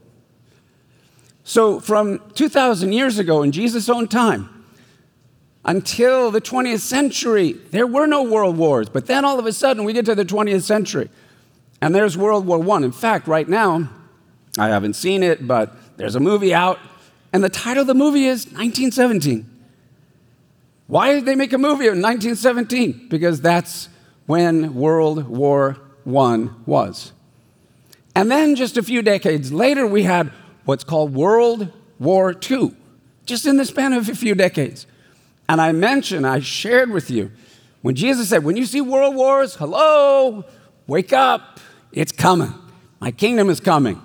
So, 1.45 1.81
from 1.81 2.23
2,000 2.35 2.93
years 2.93 3.19
ago 3.19 3.43
in 3.43 3.53
Jesus' 3.53 3.89
own 3.89 4.09
time 4.09 4.65
until 5.65 6.31
the 6.31 6.41
20th 6.41 6.81
century, 6.81 7.53
there 7.71 7.87
were 7.87 8.07
no 8.07 8.23
world 8.23 8.57
wars. 8.57 8.89
But 8.89 9.07
then 9.07 9.25
all 9.25 9.39
of 9.39 9.45
a 9.45 9.53
sudden, 9.53 9.85
we 9.85 9.93
get 9.93 10.07
to 10.07 10.15
the 10.15 10.25
20th 10.25 10.63
century 10.63 11.11
and 11.81 11.95
there's 11.95 12.17
World 12.17 12.47
War 12.47 12.63
I. 12.77 12.85
In 12.85 12.93
fact, 12.93 13.27
right 13.27 13.49
now, 13.49 13.89
I 14.59 14.69
haven't 14.69 14.95
seen 14.95 15.23
it, 15.23 15.47
but 15.47 15.75
there's 15.97 16.15
a 16.15 16.21
movie 16.21 16.53
out, 16.53 16.79
and 17.33 17.43
the 17.43 17.49
title 17.49 17.83
of 17.83 17.87
the 17.87 17.95
movie 17.95 18.27
is 18.27 18.47
1917. 18.47 19.50
Why 20.91 21.13
did 21.13 21.25
they 21.25 21.37
make 21.37 21.53
a 21.53 21.59
movie 21.59 21.87
in 21.87 22.03
1917? 22.03 23.07
Because 23.09 23.41
that's 23.41 23.89
when 24.27 24.75
World 24.75 25.29
War 25.29 25.79
one 26.03 26.65
was. 26.67 27.13
And 28.17 28.29
then 28.29 28.57
just 28.57 28.77
a 28.77 28.83
few 28.83 29.01
decades 29.01 29.53
later, 29.53 29.87
we 29.87 30.03
had 30.03 30.33
what's 30.65 30.83
called 30.83 31.15
World 31.15 31.69
War 32.01 32.35
II, 32.51 32.75
just 33.25 33.47
in 33.47 33.57
the 33.57 33.65
span 33.65 33.93
of 33.93 34.09
a 34.09 34.17
few 34.17 34.35
decades. 34.35 34.89
And 35.49 35.61
I 35.61 35.71
mentioned, 35.71 36.27
I 36.27 36.41
shared 36.41 36.91
with 36.91 37.09
you, 37.09 37.31
when 37.83 37.95
Jesus 37.95 38.29
said, 38.29 38.43
When 38.43 38.57
you 38.57 38.67
see 38.67 38.81
world 38.81 39.15
wars, 39.15 39.55
hello, 39.55 40.45
wake 40.89 41.13
up, 41.13 41.61
it's 41.93 42.11
coming. 42.11 42.53
My 42.99 43.13
kingdom 43.13 43.49
is 43.49 43.61
coming. 43.61 44.03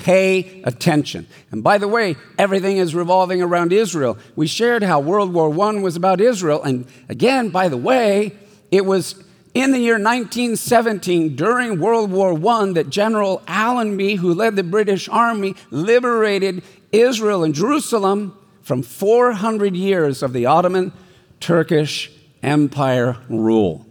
Pay 0.00 0.62
attention. 0.64 1.26
And 1.50 1.62
by 1.62 1.76
the 1.76 1.86
way, 1.86 2.16
everything 2.38 2.78
is 2.78 2.94
revolving 2.94 3.42
around 3.42 3.72
Israel. 3.72 4.16
We 4.34 4.46
shared 4.46 4.82
how 4.82 4.98
World 4.98 5.34
War 5.34 5.48
I 5.50 5.78
was 5.78 5.94
about 5.94 6.22
Israel. 6.22 6.62
And 6.62 6.86
again, 7.10 7.50
by 7.50 7.68
the 7.68 7.76
way, 7.76 8.34
it 8.70 8.86
was 8.86 9.22
in 9.52 9.72
the 9.72 9.78
year 9.78 9.94
1917, 9.94 11.36
during 11.36 11.80
World 11.80 12.10
War 12.10 12.32
I, 12.32 12.72
that 12.72 12.88
General 12.88 13.42
Allenby, 13.46 14.14
who 14.14 14.32
led 14.32 14.56
the 14.56 14.62
British 14.62 15.08
Army, 15.08 15.54
liberated 15.70 16.62
Israel 16.92 17.44
and 17.44 17.54
Jerusalem 17.54 18.36
from 18.62 18.82
400 18.82 19.76
years 19.76 20.22
of 20.22 20.32
the 20.32 20.46
Ottoman 20.46 20.92
Turkish 21.40 22.10
Empire 22.42 23.18
rule. 23.28 23.84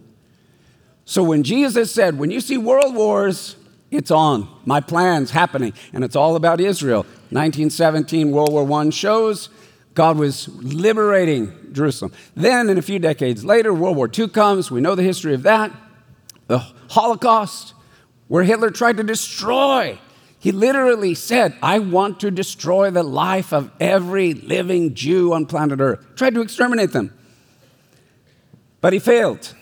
So 1.05 1.23
when 1.23 1.43
Jesus 1.43 1.91
said, 1.91 2.17
When 2.17 2.31
you 2.31 2.39
see 2.39 2.57
world 2.57 2.95
wars, 2.95 3.55
it's 3.91 4.11
on. 4.11 4.47
My 4.65 4.81
plan's 4.81 5.31
happening. 5.31 5.73
And 5.93 6.03
it's 6.03 6.15
all 6.15 6.35
about 6.35 6.59
Israel. 6.59 7.03
1917, 7.31 8.31
World 8.31 8.51
War 8.51 8.71
I 8.79 8.89
shows 8.89 9.49
God 9.93 10.17
was 10.17 10.47
liberating 10.63 11.73
Jerusalem. 11.73 12.13
Then, 12.35 12.69
in 12.69 12.77
a 12.77 12.81
few 12.81 12.99
decades 12.99 13.43
later, 13.43 13.73
World 13.73 13.97
War 13.97 14.09
II 14.17 14.29
comes. 14.29 14.71
We 14.71 14.81
know 14.81 14.95
the 14.95 15.03
history 15.03 15.33
of 15.33 15.43
that. 15.43 15.71
The 16.47 16.59
Holocaust, 16.89 17.73
where 18.27 18.43
Hitler 18.43 18.71
tried 18.71 18.97
to 18.97 19.03
destroy. 19.03 19.99
He 20.39 20.51
literally 20.51 21.15
said, 21.15 21.55
I 21.61 21.79
want 21.79 22.21
to 22.21 22.31
destroy 22.31 22.91
the 22.91 23.03
life 23.03 23.51
of 23.51 23.71
every 23.79 24.33
living 24.33 24.93
Jew 24.93 25.33
on 25.33 25.45
planet 25.45 25.81
Earth. 25.81 26.15
Tried 26.15 26.35
to 26.35 26.41
exterminate 26.41 26.91
them. 26.91 27.13
But 28.79 28.93
he 28.93 28.99
failed. 28.99 29.53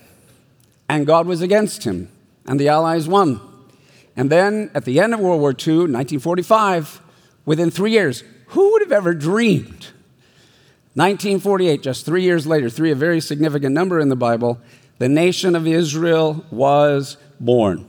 And 0.87 1.07
God 1.07 1.25
was 1.25 1.41
against 1.41 1.83
him. 1.83 2.09
And 2.45 2.59
the 2.59 2.69
Allies 2.69 3.07
won. 3.07 3.41
And 4.17 4.31
then 4.31 4.71
at 4.73 4.83
the 4.83 4.99
end 4.99 5.13
of 5.13 5.19
World 5.19 5.39
War 5.39 5.51
II, 5.51 5.87
1945, 5.91 7.01
within 7.45 7.69
three 7.71 7.91
years, 7.91 8.23
who 8.47 8.71
would 8.71 8.81
have 8.81 8.91
ever 8.91 9.13
dreamed? 9.13 9.91
1948, 10.95 11.83
just 11.83 12.05
three 12.05 12.23
years 12.23 12.47
later, 12.47 12.71
three, 12.71 12.91
a 12.91 12.95
very 12.95 13.21
significant 13.21 13.75
number 13.75 13.99
in 13.99 14.09
the 14.09 14.15
Bible, 14.15 14.59
the 14.97 15.07
nation 15.07 15.55
of 15.55 15.67
Israel 15.67 16.43
was 16.49 17.17
born. 17.39 17.87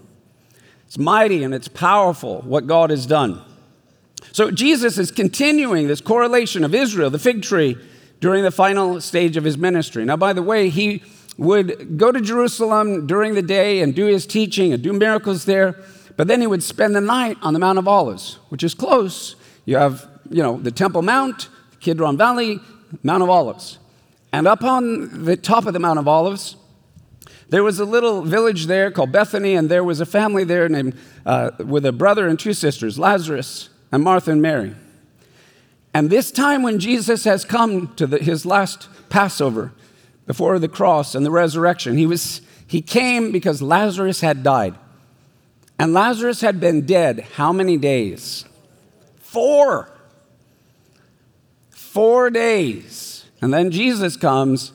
It's 0.87 0.99
mighty 0.99 1.43
and 1.43 1.55
it's 1.55 1.69
powerful 1.69 2.43
what 2.43 2.67
God 2.67 2.91
has 2.91 3.07
done. 3.07 3.43
So 4.33 4.51
Jesus 4.51 4.99
is 4.99 5.11
continuing 5.11 5.89
this 5.89 6.03
correlation 6.03 6.65
of 6.65 6.75
Israel, 6.75 7.09
the 7.09 7.19
fig 7.19 7.43
tree, 7.43 7.79
during 8.21 8.43
the 8.43 8.51
final 8.51 9.01
stage 9.01 9.39
of 9.39 9.45
his 9.45 9.57
ministry. 9.57 10.05
Now, 10.05 10.17
by 10.17 10.35
the 10.35 10.43
way, 10.43 10.69
he 10.69 11.03
would 11.39 11.97
go 11.97 12.13
to 12.13 12.21
Jerusalem 12.21 13.07
during 13.07 13.35
the 13.35 13.43
day 13.43 13.81
and 13.81 13.95
do 13.95 14.07
his 14.07 14.27
teaching 14.27 14.75
and 14.75 14.83
do 14.83 14.93
miracles 14.93 15.47
there. 15.47 15.77
But 16.19 16.27
then 16.27 16.41
he 16.41 16.49
would 16.49 16.65
spend 16.65 16.97
the 16.97 17.01
night 17.01 17.39
on 17.43 17.53
the 17.53 17.61
Mount 17.61 17.79
of 17.79 17.87
Olives, 17.87 18.41
which 18.49 18.65
is 18.65 18.75
close. 18.75 19.37
You 19.67 19.77
have, 19.77 20.05
you 20.29 20.43
know, 20.43 20.59
the 20.59 20.73
Temple 20.73 21.03
Mount, 21.03 21.49
Kidron 21.79 22.17
Valley, 22.17 22.59
Mount 23.05 23.23
of 23.23 23.31
Olives. 23.31 23.79
And 24.33 24.49
up 24.49 24.65
on 24.65 25.25
the 25.25 25.37
top 25.37 25.67
of 25.67 25.75
the 25.75 25.79
Mount 25.79 26.01
of 26.01 26.09
Olives, 26.09 26.57
there 27.51 27.63
was 27.63 27.79
a 27.79 27.85
little 27.85 28.23
village 28.23 28.67
there 28.67 28.91
called 28.91 29.13
Bethany, 29.13 29.55
and 29.55 29.69
there 29.69 29.85
was 29.85 30.01
a 30.01 30.07
family 30.07 30.43
there 30.43 30.69
named 30.69 30.97
uh, 31.25 31.53
with 31.65 31.87
a 31.87 31.93
brother 31.93 32.27
and 32.27 32.37
two 32.37 32.53
sisters, 32.53 32.99
Lazarus 32.99 33.69
and 33.93 34.03
Martha 34.03 34.33
and 34.33 34.43
Mary. 34.43 34.75
And 35.95 36.11
this 36.11 36.33
time 36.33 36.65
when 36.65 36.81
Jesus 36.81 37.23
has 37.23 37.45
come 37.45 37.95
to 37.95 38.09
the, 38.09 38.19
his 38.19 38.45
last 38.45 38.89
Passover 39.09 39.73
before 40.27 40.59
the 40.59 40.69
cross 40.69 41.15
and 41.15 41.25
the 41.25 41.31
resurrection, 41.31 41.97
he, 41.97 42.07
was, 42.07 42.41
he 42.67 42.83
came 42.83 43.31
because 43.31 43.63
Lazarus 43.63 44.21
had 44.21 44.43
died. 44.43 44.75
And 45.79 45.93
Lazarus 45.93 46.41
had 46.41 46.59
been 46.59 46.87
dead 46.87 47.21
how 47.37 47.53
many 47.53 47.77
days? 47.77 48.45
Four. 49.21 49.91
Four 51.71 52.31
days. 52.31 53.25
And 53.41 53.53
then 53.53 53.71
Jesus 53.71 54.17
comes. 54.17 54.73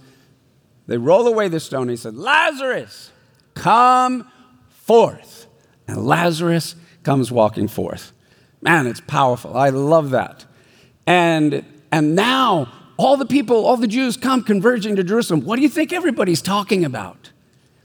They 0.88 0.98
roll 0.98 1.28
away 1.28 1.50
the 1.50 1.60
stone. 1.60 1.90
He 1.90 1.96
said, 1.96 2.16
Lazarus, 2.16 3.12
come 3.54 4.30
forth. 4.70 5.48
And 5.88 6.06
Lazarus 6.06 6.76
comes 7.04 7.32
walking 7.32 7.68
forth. 7.68 8.14
Man, 8.62 8.88
it's 8.88 9.02
powerful. 9.02 9.58
I 9.58 9.70
love 9.70 10.12
that. 10.12 10.46
And, 11.06 11.66
and 11.92 12.16
now 12.16 12.72
all 12.96 13.18
the 13.18 13.26
people, 13.26 13.66
all 13.66 13.76
the 13.76 13.88
Jews 13.88 14.16
come 14.16 14.44
converging 14.44 14.96
to 14.96 15.04
Jerusalem. 15.04 15.42
What 15.42 15.58
do 15.58 15.62
you 15.62 15.70
think 15.70 15.92
everybody's 15.92 16.42
talking 16.42 16.86
about? 16.86 17.33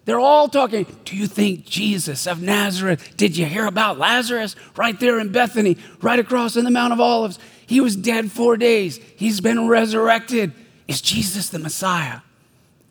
They're 0.09 0.19
all 0.19 0.49
talking, 0.49 0.87
Do 1.05 1.15
you 1.15 1.27
think 1.27 1.67
Jesus 1.67 2.27
of 2.27 2.41
Nazareth? 2.41 3.15
Did 3.19 3.37
you 3.37 3.45
hear 3.45 3.67
about 3.67 3.99
Lazarus 3.99 4.57
right 4.75 4.99
there 4.99 5.21
in 5.21 5.33
Bethany, 5.33 5.77
right 6.01 6.19
across 6.19 6.57
in 6.57 6.65
the 6.65 6.71
Mount 6.71 6.95
of 6.95 7.01
Olives? 7.01 7.39
He 7.67 7.83
was 7.83 7.95
dead 7.95 8.33
four 8.33 8.57
days, 8.57 8.99
he's 9.17 9.43
been 9.43 9.69
resurrected. 9.69 10.55
Is 10.87 11.03
Jesus 11.03 11.51
the 11.51 11.59
Messiah? 11.59 12.21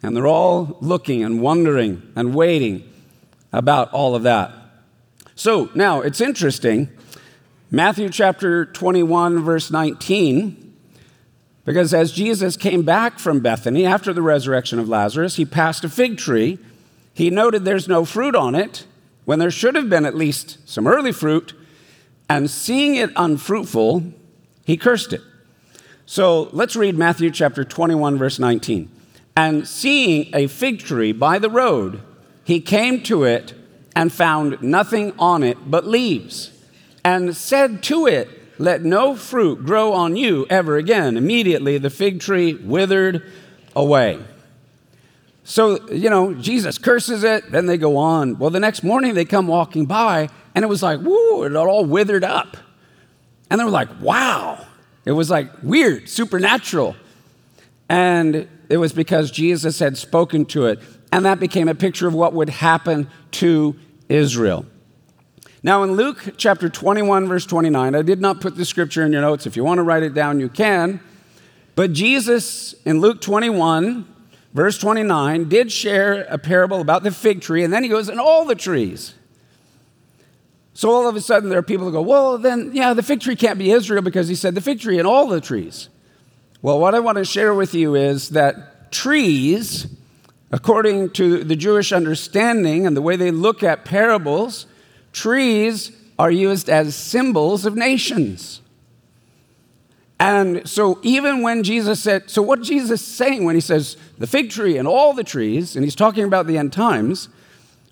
And 0.04 0.16
they're 0.16 0.28
all 0.28 0.78
looking 0.80 1.24
and 1.24 1.42
wondering 1.42 2.04
and 2.16 2.36
waiting 2.36 2.88
about 3.52 3.92
all 3.92 4.14
of 4.14 4.22
that. 4.22 4.52
So 5.34 5.72
now 5.74 6.02
it's 6.02 6.22
interesting. 6.22 6.88
Matthew 7.72 8.10
chapter 8.10 8.64
21, 8.64 9.44
verse 9.44 9.72
19, 9.72 10.76
because 11.66 11.96
as 11.96 12.12
Jesus 12.12 12.56
came 12.56 12.84
back 12.84 13.18
from 13.18 13.40
Bethany 13.40 13.88
after 13.88 14.14
the 14.14 14.22
resurrection 14.22 14.78
of 14.78 14.88
Lazarus, 14.88 15.38
he 15.38 15.46
passed 15.46 15.84
a 15.84 15.90
fig 15.90 16.20
tree 16.20 16.60
he 17.18 17.32
noted 17.32 17.66
there's 17.66 17.88
no 17.88 18.06
fruit 18.06 18.36
on 18.36 18.54
it 18.54 18.86
when 19.26 19.40
there 19.40 19.50
should 19.50 19.74
have 19.74 19.90
been 19.90 20.06
at 20.06 20.14
least 20.14 20.70
some 20.70 20.86
early 20.86 21.12
fruit, 21.12 21.56
and 22.30 22.48
seeing 22.48 22.94
it 22.94 23.10
unfruitful, 23.16 24.04
he 24.66 24.78
cursed 24.78 25.14
it. 25.14 25.22
So 26.06 26.44
let's 26.52 26.76
read 26.76 26.96
Matthew 26.96 27.32
chapter 27.32 27.64
21, 27.64 28.20
verse 28.20 28.38
19. 28.38 28.92
And 29.36 29.68
seeing 29.68 30.30
a 30.36 30.46
fig 30.46 30.78
tree 30.78 31.12
by 31.12 31.40
the 31.40 31.50
road, 31.50 32.04
he 32.44 32.62
came 32.62 33.02
to 33.04 33.24
it 33.24 33.56
and 33.96 34.14
found 34.14 34.62
nothing 34.62 35.12
on 35.18 35.42
it 35.42 35.58
but 35.72 35.88
leaves, 35.88 36.52
and 37.04 37.36
said 37.36 37.82
to 37.84 38.06
it, 38.06 38.30
Let 38.60 38.84
no 38.84 39.16
fruit 39.16 39.66
grow 39.66 39.92
on 39.92 40.18
you 40.18 40.46
ever 40.52 40.78
again. 40.78 41.18
Immediately 41.18 41.80
the 41.80 41.90
fig 41.90 42.20
tree 42.20 42.54
withered 42.54 43.24
away. 43.76 44.20
So, 45.50 45.88
you 45.88 46.10
know, 46.10 46.34
Jesus 46.34 46.78
curses 46.78 47.24
it, 47.24 47.54
then 47.54 47.68
they 47.68 47.78
go 47.78 47.96
on. 47.96 48.38
Well, 48.38 48.50
the 48.50 48.60
next 48.60 48.84
morning 48.84 49.14
they 49.14 49.24
come 49.24 49.48
walking 49.48 49.86
by, 49.86 50.28
and 50.54 50.66
it 50.66 50.68
was 50.68 50.84
like, 50.84 51.00
woo, 51.00 51.44
it 51.44 51.56
all 51.56 51.86
withered 51.86 52.26
up. 52.26 52.58
And 53.50 53.58
they 53.58 53.64
were 53.64 53.72
like, 53.72 53.88
wow. 54.02 54.66
It 55.06 55.14
was 55.14 55.30
like 55.30 55.50
weird, 55.64 56.10
supernatural. 56.10 56.98
And 57.88 58.46
it 58.68 58.76
was 58.76 58.92
because 58.92 59.32
Jesus 59.32 59.80
had 59.80 59.98
spoken 59.98 60.44
to 60.48 60.66
it. 60.66 60.80
And 61.14 61.24
that 61.24 61.40
became 61.40 61.70
a 61.70 61.76
picture 61.76 62.10
of 62.10 62.14
what 62.14 62.34
would 62.34 62.50
happen 62.50 63.10
to 63.32 63.74
Israel. 64.10 64.66
Now, 65.64 65.82
in 65.84 65.94
Luke 65.94 66.34
chapter 66.36 66.68
21, 66.68 67.26
verse 67.26 67.46
29, 67.46 67.96
I 67.96 68.02
did 68.02 68.20
not 68.20 68.42
put 68.42 68.58
the 68.58 68.66
scripture 68.66 69.06
in 69.06 69.14
your 69.14 69.22
notes. 69.22 69.48
If 69.48 69.56
you 69.56 69.64
want 69.64 69.78
to 69.78 69.84
write 69.84 70.04
it 70.04 70.14
down, 70.14 70.42
you 70.42 70.50
can. 70.50 71.00
But 71.74 71.94
Jesus, 71.94 72.76
in 72.84 73.00
Luke 73.00 73.22
21, 73.22 74.16
verse 74.54 74.78
29, 74.78 75.50
did 75.50 75.72
share 75.72 76.24
a 76.30 76.38
parable 76.38 76.82
about 76.82 77.04
the 77.04 77.12
fig 77.12 77.42
tree, 77.42 77.64
and 77.64 77.74
then 77.74 77.84
he 77.84 77.90
goes, 77.90 78.10
and 78.10 78.20
all 78.20 78.46
the 78.46 78.56
trees. 78.56 79.14
So 80.74 80.92
all 80.92 81.08
of 81.08 81.16
a 81.16 81.22
sudden, 81.22 81.50
there 81.50 81.58
are 81.58 81.64
people 81.64 81.88
who 81.88 81.92
go, 81.92 82.02
well, 82.02 82.38
then, 82.38 82.72
yeah, 82.74 82.94
the 82.94 83.02
fig 83.02 83.22
tree 83.22 83.36
can't 83.36 83.58
be 83.58 83.72
Israel 83.72 84.02
because 84.04 84.28
he 84.28 84.36
said 84.36 84.54
the 84.54 84.62
fig 84.62 84.80
tree 84.80 85.00
and 85.00 85.08
all 85.08 85.28
the 85.28 85.42
trees. 85.42 85.90
Well, 86.62 86.80
what 86.80 86.94
I 86.94 87.00
want 87.00 87.18
to 87.18 87.26
share 87.26 87.54
with 87.54 87.74
you 87.74 87.96
is 87.96 88.30
that 88.30 88.92
trees, 88.92 89.88
according 90.52 91.12
to 91.12 91.44
the 91.44 91.56
Jewish 91.56 91.92
understanding 91.92 92.86
and 92.86 92.96
the 92.96 93.02
way 93.02 93.16
they 93.16 93.32
look 93.32 93.64
at 93.64 93.86
parables, 93.86 94.68
trees 95.14 95.92
are 96.20 96.32
used 96.32 96.70
as 96.70 96.96
symbols 96.96 97.66
of 97.66 97.76
nations. 97.76 98.62
And 100.20 100.68
so, 100.68 101.00
even 101.04 101.44
when 101.44 101.64
Jesus 101.64 102.02
said, 102.02 102.30
so 102.30 102.42
what 102.42 102.62
Jesus 102.62 103.02
is 103.02 103.06
saying 103.06 103.46
when 103.46 103.54
he 103.54 103.62
says 103.62 103.98
the 104.18 104.26
fig 104.26 104.50
tree 104.50 104.78
and 104.78 104.88
all 104.88 105.14
the 105.14 105.24
trees, 105.24 105.76
and 105.76 105.86
he's 105.86 105.96
talking 105.96 106.24
about 106.24 106.48
the 106.48 106.58
end 106.58 106.74
times, 106.74 107.30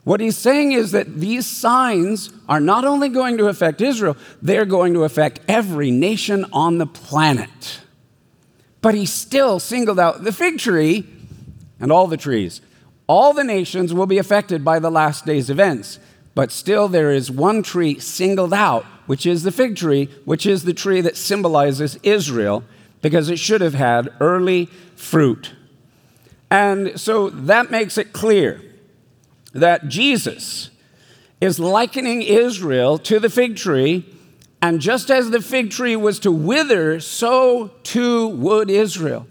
what 0.06 0.20
he's 0.20 0.38
saying 0.38 0.72
is 0.72 0.92
that 0.92 1.20
these 1.20 1.46
signs 1.46 2.32
are 2.48 2.60
not 2.60 2.86
only 2.86 3.10
going 3.10 3.38
to 3.38 3.48
affect 3.48 3.82
Israel, 3.82 4.18
they're 4.42 4.66
going 4.66 4.94
to 4.94 5.04
affect 5.04 5.40
every 5.48 5.92
nation 5.92 6.46
on 6.52 6.78
the 6.78 6.86
planet. 6.86 7.80
But 8.82 8.94
he 8.94 9.06
still 9.06 9.60
singled 9.60 10.00
out 10.00 10.24
the 10.24 10.32
fig 10.32 10.60
tree 10.60 11.08
and 11.80 11.92
all 11.92 12.08
the 12.08 12.18
trees. 12.18 12.62
All 13.08 13.34
the 13.34 13.44
nations 13.44 13.94
will 13.94 14.06
be 14.08 14.20
affected 14.20 14.64
by 14.64 14.80
the 14.80 14.92
last 14.92 15.26
days 15.26 15.50
events, 15.50 16.00
but 16.34 16.52
still 16.52 16.88
there 16.88 17.12
is 17.12 17.30
one 17.30 17.62
tree 17.64 18.00
singled 18.00 18.54
out 18.54 18.86
which 19.06 19.26
is 19.26 19.44
the 19.44 19.52
fig 19.52 19.76
tree, 19.76 20.10
which 20.26 20.46
is 20.46 20.64
the 20.64 20.74
tree 20.74 21.02
that 21.02 21.18
symbolizes 21.18 21.98
Israel, 22.04 22.64
because 23.02 23.30
it 23.30 23.40
should 23.40 23.62
have 23.62 23.76
had 23.76 24.10
early 24.20 24.66
fruit. 24.96 25.54
And 26.50 27.00
so 27.00 27.30
that 27.30 27.72
makes 27.72 27.98
it 27.98 28.14
clear 28.14 28.62
that 29.54 29.88
Jesus 29.88 30.70
is 31.42 31.60
likening 31.60 32.22
Israel 32.22 32.98
to 33.00 33.20
the 33.20 33.30
fig 33.30 33.56
tree, 33.56 34.06
and 34.62 34.80
just 34.80 35.12
as 35.12 35.30
the 35.30 35.42
fig 35.42 35.70
tree 35.70 35.96
was 35.96 36.20
to 36.20 36.32
wither, 36.32 37.00
so 37.00 37.72
too 37.84 38.28
would 38.28 38.70
Israel, 38.70 39.28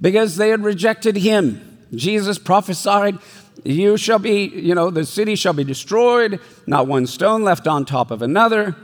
because 0.00 0.36
they 0.36 0.48
had 0.48 0.64
rejected 0.64 1.16
him. 1.16 1.78
Jesus 1.94 2.38
prophesied, 2.38 3.18
You 3.64 3.96
shall 3.96 4.18
be, 4.18 4.46
you 4.46 4.74
know, 4.74 4.90
the 4.90 5.06
city 5.06 5.34
shall 5.36 5.52
be 5.52 5.64
destroyed, 5.64 6.40
not 6.66 6.86
one 6.86 7.06
stone 7.06 7.42
left 7.44 7.66
on 7.66 7.84
top 7.84 8.10
of 8.10 8.22
another. 8.22 8.74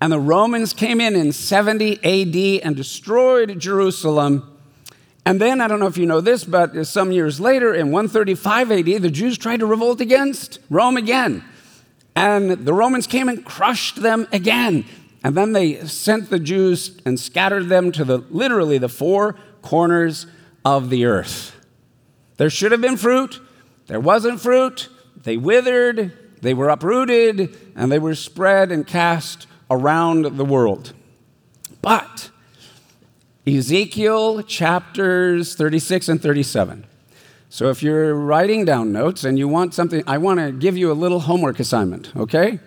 And 0.00 0.12
the 0.12 0.20
Romans 0.20 0.72
came 0.72 1.00
in 1.00 1.16
in 1.16 1.32
70 1.32 1.98
AD 2.04 2.64
and 2.64 2.76
destroyed 2.76 3.58
Jerusalem. 3.58 4.58
And 5.26 5.40
then, 5.40 5.60
I 5.60 5.68
don't 5.68 5.80
know 5.80 5.86
if 5.86 5.98
you 5.98 6.06
know 6.06 6.20
this, 6.20 6.44
but 6.44 6.86
some 6.86 7.12
years 7.12 7.40
later, 7.40 7.74
in 7.74 7.90
135 7.90 8.72
AD, 8.72 8.84
the 9.02 9.10
Jews 9.10 9.36
tried 9.36 9.60
to 9.60 9.66
revolt 9.66 10.00
against 10.00 10.60
Rome 10.70 10.96
again. 10.96 11.44
And 12.14 12.50
the 12.50 12.72
Romans 12.72 13.06
came 13.06 13.28
and 13.28 13.44
crushed 13.44 14.02
them 14.02 14.26
again. 14.32 14.84
And 15.22 15.36
then 15.36 15.52
they 15.52 15.84
sent 15.86 16.30
the 16.30 16.38
Jews 16.38 16.98
and 17.04 17.18
scattered 17.18 17.68
them 17.68 17.92
to 17.92 18.04
the 18.04 18.18
literally 18.30 18.78
the 18.78 18.88
four 18.88 19.36
corners 19.62 20.26
of 20.64 20.90
the 20.90 21.04
earth. 21.04 21.54
There 22.36 22.50
should 22.50 22.72
have 22.72 22.80
been 22.80 22.96
fruit, 22.96 23.40
there 23.86 24.00
wasn't 24.00 24.40
fruit, 24.40 24.88
they 25.24 25.36
withered, 25.36 26.16
they 26.40 26.54
were 26.54 26.68
uprooted, 26.68 27.56
and 27.74 27.90
they 27.90 27.98
were 27.98 28.14
spread 28.14 28.70
and 28.70 28.86
cast 28.86 29.48
around 29.70 30.36
the 30.36 30.44
world. 30.44 30.92
But 31.82 32.30
Ezekiel 33.46 34.42
chapters 34.42 35.54
36 35.54 36.08
and 36.08 36.22
37. 36.22 36.84
So 37.50 37.70
if 37.70 37.82
you're 37.82 38.14
writing 38.14 38.64
down 38.64 38.92
notes 38.92 39.24
and 39.24 39.38
you 39.38 39.48
want 39.48 39.72
something, 39.72 40.02
I 40.06 40.18
want 40.18 40.38
to 40.40 40.52
give 40.52 40.76
you 40.76 40.92
a 40.92 40.94
little 40.94 41.20
homework 41.20 41.58
assignment, 41.60 42.14
okay? 42.14 42.60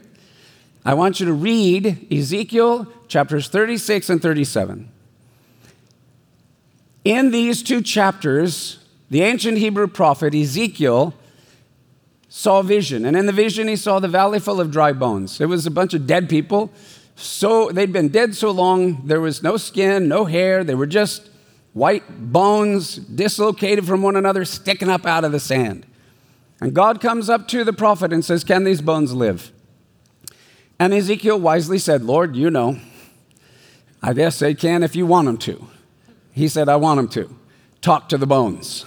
I 0.83 0.95
want 0.95 1.19
you 1.19 1.27
to 1.27 1.33
read 1.33 2.07
Ezekiel 2.11 2.91
chapters 3.07 3.47
36 3.47 4.09
and 4.09 4.21
37. 4.21 4.89
In 7.03 7.31
these 7.31 7.61
two 7.61 7.81
chapters, 7.81 8.79
the 9.09 9.21
ancient 9.21 9.59
Hebrew 9.59 9.87
prophet 9.87 10.33
Ezekiel 10.33 11.13
saw 12.33 12.61
vision. 12.61 13.03
And 13.03 13.17
in 13.17 13.25
the 13.25 13.33
vision, 13.33 13.67
he 13.67 13.75
saw 13.75 13.99
the 13.99 14.07
valley 14.07 14.39
full 14.39 14.61
of 14.61 14.71
dry 14.71 14.93
bones. 14.93 15.41
It 15.41 15.47
was 15.47 15.67
a 15.67 15.71
bunch 15.71 15.93
of 15.93 16.07
dead 16.07 16.29
people. 16.29 16.71
So 17.17 17.69
they'd 17.71 17.91
been 17.91 18.07
dead 18.07 18.35
so 18.35 18.51
long, 18.51 19.05
there 19.05 19.19
was 19.19 19.43
no 19.43 19.57
skin, 19.57 20.07
no 20.07 20.23
hair. 20.23 20.63
They 20.63 20.73
were 20.73 20.87
just 20.87 21.29
white 21.73 22.31
bones 22.31 22.95
dislocated 22.95 23.85
from 23.85 24.01
one 24.01 24.15
another, 24.15 24.45
sticking 24.45 24.87
up 24.87 25.05
out 25.05 25.25
of 25.25 25.33
the 25.33 25.41
sand. 25.41 25.85
And 26.61 26.73
God 26.73 27.01
comes 27.01 27.29
up 27.29 27.49
to 27.49 27.65
the 27.65 27.73
prophet 27.73 28.13
and 28.13 28.23
says, 28.23 28.45
Can 28.45 28.63
these 28.63 28.81
bones 28.81 29.13
live? 29.13 29.51
And 30.79 30.93
Ezekiel 30.93 31.37
wisely 31.37 31.79
said, 31.79 32.01
Lord, 32.01 32.37
you 32.37 32.49
know. 32.49 32.79
I 34.01 34.13
guess 34.13 34.39
they 34.39 34.53
can 34.53 34.83
if 34.83 34.95
you 34.95 35.05
want 35.05 35.25
them 35.25 35.37
to. 35.39 35.67
He 36.31 36.47
said, 36.47 36.69
I 36.69 36.77
want 36.77 36.97
them 36.97 37.09
to. 37.09 37.35
Talk 37.81 38.07
to 38.07 38.17
the 38.17 38.25
bones, 38.25 38.85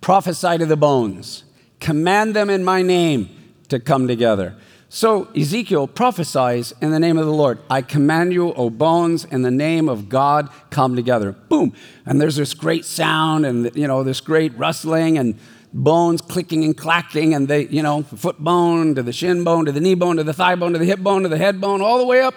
prophesy 0.00 0.58
to 0.58 0.66
the 0.66 0.76
bones, 0.76 1.44
command 1.80 2.36
them 2.36 2.50
in 2.50 2.62
my 2.62 2.82
name 2.82 3.28
to 3.68 3.80
come 3.80 4.06
together. 4.06 4.56
So 4.92 5.28
Ezekiel 5.36 5.86
prophesies 5.86 6.74
in 6.82 6.90
the 6.90 6.98
name 6.98 7.16
of 7.16 7.24
the 7.24 7.32
Lord. 7.32 7.60
I 7.70 7.80
command 7.80 8.32
you, 8.32 8.52
O 8.54 8.70
bones, 8.70 9.24
in 9.24 9.42
the 9.42 9.50
name 9.50 9.88
of 9.88 10.08
God, 10.08 10.50
come 10.70 10.96
together. 10.96 11.32
Boom. 11.32 11.72
And 12.04 12.20
there's 12.20 12.34
this 12.34 12.54
great 12.54 12.84
sound 12.84 13.46
and, 13.46 13.70
you 13.76 13.86
know, 13.86 14.02
this 14.02 14.20
great 14.20 14.52
rustling 14.58 15.16
and 15.16 15.38
bones 15.72 16.20
clicking 16.20 16.64
and 16.64 16.76
clacking 16.76 17.34
and 17.34 17.46
they, 17.46 17.68
you 17.68 17.82
know, 17.82 18.02
foot 18.02 18.40
bone 18.40 18.96
to 18.96 19.02
the 19.04 19.12
shin 19.12 19.44
bone 19.44 19.64
to 19.66 19.72
the 19.72 19.80
knee 19.80 19.94
bone 19.94 20.16
to 20.16 20.24
the 20.24 20.32
thigh 20.32 20.56
bone 20.56 20.72
to 20.72 20.78
the 20.80 20.84
hip 20.84 20.98
bone 20.98 21.22
to 21.22 21.28
the 21.28 21.38
head 21.38 21.60
bone, 21.60 21.80
all 21.80 21.98
the 21.98 22.06
way 22.06 22.20
up. 22.20 22.34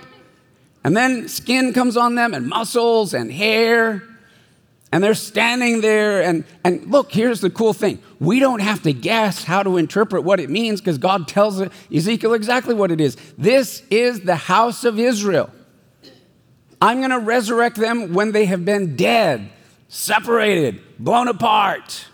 And 0.84 0.96
then 0.96 1.28
skin 1.28 1.74
comes 1.74 1.98
on 1.98 2.14
them 2.14 2.36
and 2.36 2.48
muscles 2.48 3.16
and 3.16 3.32
hair 3.32 4.04
and 4.94 5.04
they're 5.04 5.16
standing 5.16 5.82
there, 5.82 6.22
and, 6.22 6.44
and 6.64 6.86
look, 6.92 7.12
here's 7.12 7.42
the 7.42 7.50
cool 7.50 7.74
thing. 7.74 7.98
We 8.20 8.40
don't 8.40 8.62
have 8.62 8.84
to 8.84 8.94
guess 8.94 9.44
how 9.44 9.64
to 9.64 9.78
interpret 9.78 10.24
what 10.24 10.40
it 10.40 10.52
means 10.52 10.82
because 10.82 11.00
God 11.00 11.28
tells 11.28 11.60
Ezekiel 11.92 12.36
exactly 12.36 12.76
what 12.76 12.92
it 12.92 13.02
is. 13.02 13.18
This 13.36 13.82
is 13.90 14.22
the 14.22 14.36
house 14.36 14.84
of 14.84 15.00
Israel. 15.00 15.50
I'm 16.80 17.00
going 17.00 17.10
to 17.10 17.18
resurrect 17.18 17.78
them 17.78 18.14
when 18.14 18.34
they 18.34 18.46
have 18.46 18.66
been 18.66 18.96
dead, 18.96 19.50
separated, 19.88 20.80
blown 21.00 21.28
apart 21.28 22.06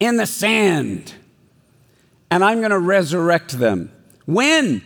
in 0.00 0.16
the 0.16 0.26
sand. 0.26 1.14
And 2.28 2.42
I'm 2.44 2.58
going 2.58 2.72
to 2.72 2.78
resurrect 2.80 3.56
them. 3.56 3.92
When? 4.26 4.84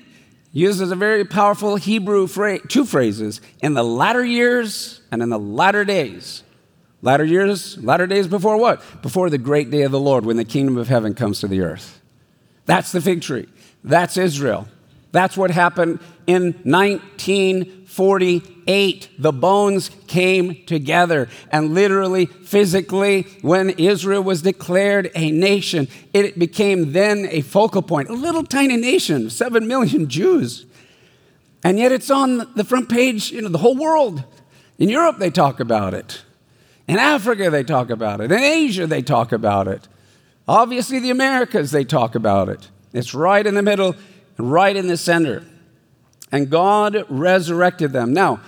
Uses 0.53 0.93
a 0.93 0.97
very 0.97 1.25
powerful 1.25 1.77
Hebrew 1.77 2.27
phrase, 2.27 2.61
two 2.69 2.85
phrases 2.85 3.41
in 3.63 3.73
the 3.73 3.83
latter 3.83 4.23
years 4.23 5.01
and 5.11 5.23
in 5.23 5.31
the 5.31 5.39
latter 5.39 5.87
days. 5.87 6.43
Latter 7.05 7.25
years, 7.27 7.77
latter 7.85 8.07
days 8.07 8.27
before 8.27 8.57
what? 8.57 8.83
Before 9.03 9.29
the 9.29 9.37
great 9.37 9.71
day 9.71 9.83
of 9.83 9.93
the 9.93 10.01
Lord 10.01 10.25
when 10.25 10.39
the 10.39 10.45
kingdom 10.45 10.79
of 10.79 10.89
heaven 10.89 11.13
comes 11.13 11.41
to 11.41 11.47
the 11.47 11.61
earth. 11.61 12.01
That's 12.65 12.93
the 12.93 13.03
fig 13.03 13.21
tree. 13.21 13.47
That's 13.85 14.17
Israel. 14.17 14.67
That's 15.13 15.37
what 15.37 15.51
happened 15.51 16.01
in 16.27 16.55
1948. 16.63 19.11
The 19.19 19.33
bones 19.35 19.91
came 20.07 20.65
together. 20.65 21.29
And 21.53 21.75
literally, 21.75 22.25
physically, 22.25 23.27
when 23.43 23.69
Israel 23.69 24.23
was 24.23 24.41
declared 24.41 25.11
a 25.15 25.31
nation, 25.31 25.89
it 26.15 26.39
became 26.39 26.93
then 26.93 27.29
a 27.31 27.43
focal 27.43 27.83
point. 27.83 28.09
A 28.09 28.15
little 28.15 28.45
tiny 28.45 28.79
nation, 28.79 29.29
seven 29.29 29.69
million 29.69 30.09
Jews. 30.09 30.65
And 31.63 31.79
yet 31.79 31.93
it's 31.93 32.11
on 32.11 32.51
the 32.57 32.65
front 32.65 32.89
page, 32.89 33.31
you 33.31 33.43
know, 33.43 33.51
the 33.51 33.59
whole 33.59 33.77
world. 33.77 34.25
In 34.79 34.89
Europe, 34.89 35.19
they 35.19 35.29
talk 35.29 35.61
about 35.61 35.93
it. 35.93 36.23
In 36.87 36.99
Africa, 36.99 37.51
they 37.51 37.65
talk 37.65 37.91
about 37.91 38.21
it. 38.21 38.31
In 38.31 38.41
Asia, 38.41 38.87
they 38.87 39.03
talk 39.03 39.33
about 39.33 39.69
it. 39.69 39.89
Obviously, 40.47 40.99
the 40.99 41.11
Americas, 41.11 41.71
they 41.71 41.85
talk 41.85 42.15
about 42.15 42.49
it. 42.49 42.69
It's 42.93 43.15
right 43.15 43.47
in 43.47 43.55
the 43.55 43.63
middle, 43.63 43.97
right 44.37 44.77
in 44.77 44.87
the 44.87 44.97
center. 44.97 45.45
And 46.31 46.51
God 46.51 47.05
resurrected 47.09 47.93
them. 47.93 48.13
Now, 48.13 48.41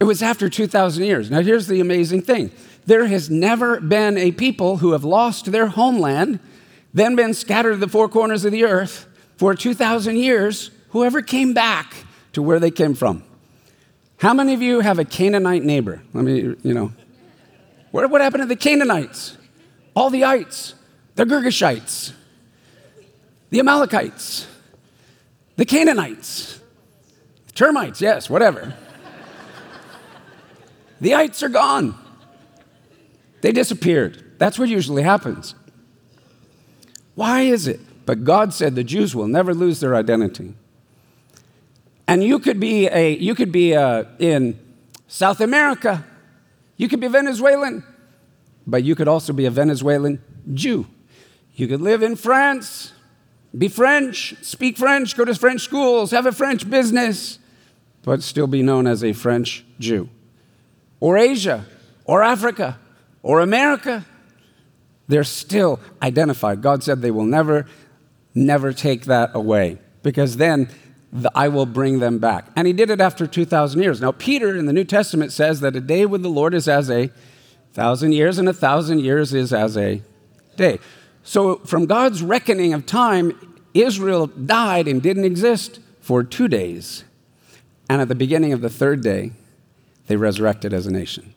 it 0.00 0.04
was 0.04 0.22
after 0.22 0.48
2,000 0.48 1.04
years. 1.04 1.30
Now, 1.30 1.40
here's 1.40 1.66
the 1.66 1.80
amazing 1.80 2.22
thing 2.22 2.50
there 2.86 3.06
has 3.06 3.30
never 3.30 3.80
been 3.80 4.18
a 4.18 4.32
people 4.32 4.78
who 4.78 4.92
have 4.92 5.04
lost 5.04 5.50
their 5.52 5.68
homeland, 5.68 6.40
then 6.92 7.16
been 7.16 7.32
scattered 7.32 7.72
to 7.72 7.76
the 7.78 7.88
four 7.88 8.08
corners 8.08 8.44
of 8.44 8.52
the 8.52 8.64
earth 8.64 9.06
for 9.36 9.54
2,000 9.54 10.16
years, 10.16 10.70
whoever 10.90 11.22
came 11.22 11.54
back 11.54 11.94
to 12.32 12.42
where 12.42 12.60
they 12.60 12.70
came 12.70 12.94
from. 12.94 13.22
How 14.18 14.34
many 14.34 14.54
of 14.54 14.62
you 14.62 14.80
have 14.80 14.98
a 14.98 15.04
Canaanite 15.04 15.64
neighbor? 15.64 16.02
Let 16.12 16.24
me, 16.24 16.54
you 16.62 16.74
know, 16.74 16.92
what, 17.94 18.10
what 18.10 18.20
happened 18.20 18.42
to 18.42 18.46
the 18.48 18.56
Canaanites? 18.56 19.38
All 19.94 20.10
the 20.10 20.24
ites, 20.24 20.74
the 21.14 21.24
Girgashites, 21.24 22.12
the 23.50 23.60
Amalekites, 23.60 24.48
the 25.54 25.64
Canaanites, 25.64 26.58
termites, 27.54 28.00
yes, 28.00 28.28
whatever. 28.28 28.74
the 31.00 31.14
ites 31.14 31.40
are 31.44 31.48
gone. 31.48 31.94
They 33.42 33.52
disappeared. 33.52 34.24
That's 34.38 34.58
what 34.58 34.68
usually 34.68 35.04
happens. 35.04 35.54
Why 37.14 37.42
is 37.42 37.68
it? 37.68 37.78
But 38.06 38.24
God 38.24 38.52
said 38.52 38.74
the 38.74 38.82
Jews 38.82 39.14
will 39.14 39.28
never 39.28 39.54
lose 39.54 39.78
their 39.78 39.94
identity. 39.94 40.54
And 42.08 42.24
you 42.24 42.40
could 42.40 42.58
be 42.58 42.88
a 42.88 43.16
you 43.16 43.36
could 43.36 43.52
be 43.52 43.70
a, 43.70 43.80
uh, 43.80 44.04
in 44.18 44.58
South 45.06 45.40
America 45.40 46.04
you 46.76 46.88
could 46.88 47.00
be 47.00 47.08
Venezuelan, 47.08 47.84
but 48.66 48.82
you 48.82 48.94
could 48.94 49.08
also 49.08 49.32
be 49.32 49.46
a 49.46 49.50
Venezuelan 49.50 50.22
Jew. 50.52 50.86
You 51.54 51.68
could 51.68 51.80
live 51.80 52.02
in 52.02 52.16
France, 52.16 52.92
be 53.56 53.68
French, 53.68 54.34
speak 54.42 54.76
French, 54.76 55.16
go 55.16 55.24
to 55.24 55.34
French 55.34 55.60
schools, 55.60 56.10
have 56.10 56.26
a 56.26 56.32
French 56.32 56.68
business, 56.68 57.38
but 58.02 58.22
still 58.22 58.46
be 58.46 58.62
known 58.62 58.86
as 58.86 59.04
a 59.04 59.12
French 59.12 59.64
Jew. 59.78 60.08
Or 61.00 61.16
Asia, 61.16 61.64
or 62.04 62.22
Africa, 62.22 62.78
or 63.22 63.40
America. 63.40 64.04
They're 65.06 65.24
still 65.24 65.80
identified. 66.02 66.62
God 66.62 66.82
said 66.82 67.02
they 67.02 67.10
will 67.10 67.26
never, 67.26 67.66
never 68.34 68.72
take 68.72 69.04
that 69.04 69.30
away 69.34 69.78
because 70.02 70.36
then 70.36 70.68
the, 70.68 70.70
I 71.34 71.48
will 71.48 71.66
bring 71.66 72.00
them 72.00 72.18
back. 72.18 72.46
And 72.56 72.66
he 72.66 72.72
did 72.72 72.90
it 72.90 73.00
after 73.00 73.26
2,000 73.26 73.80
years. 73.80 74.00
Now, 74.00 74.12
Peter 74.12 74.56
in 74.56 74.66
the 74.66 74.72
New 74.72 74.84
Testament 74.84 75.32
says 75.32 75.60
that 75.60 75.76
a 75.76 75.80
day 75.80 76.06
with 76.06 76.22
the 76.22 76.28
Lord 76.28 76.54
is 76.54 76.68
as 76.68 76.90
a 76.90 77.10
thousand 77.72 78.12
years, 78.12 78.38
and 78.38 78.48
a 78.48 78.52
thousand 78.52 79.00
years 79.00 79.34
is 79.34 79.52
as 79.52 79.76
a 79.76 80.02
day. 80.56 80.78
So, 81.22 81.56
from 81.58 81.86
God's 81.86 82.22
reckoning 82.22 82.72
of 82.72 82.86
time, 82.86 83.54
Israel 83.74 84.26
died 84.26 84.86
and 84.86 85.02
didn't 85.02 85.24
exist 85.24 85.80
for 86.00 86.22
two 86.22 86.48
days. 86.48 87.04
And 87.88 88.00
at 88.00 88.08
the 88.08 88.14
beginning 88.14 88.52
of 88.52 88.60
the 88.60 88.70
third 88.70 89.02
day, 89.02 89.32
they 90.06 90.16
resurrected 90.16 90.72
as 90.72 90.86
a 90.86 90.90
nation. 90.90 91.34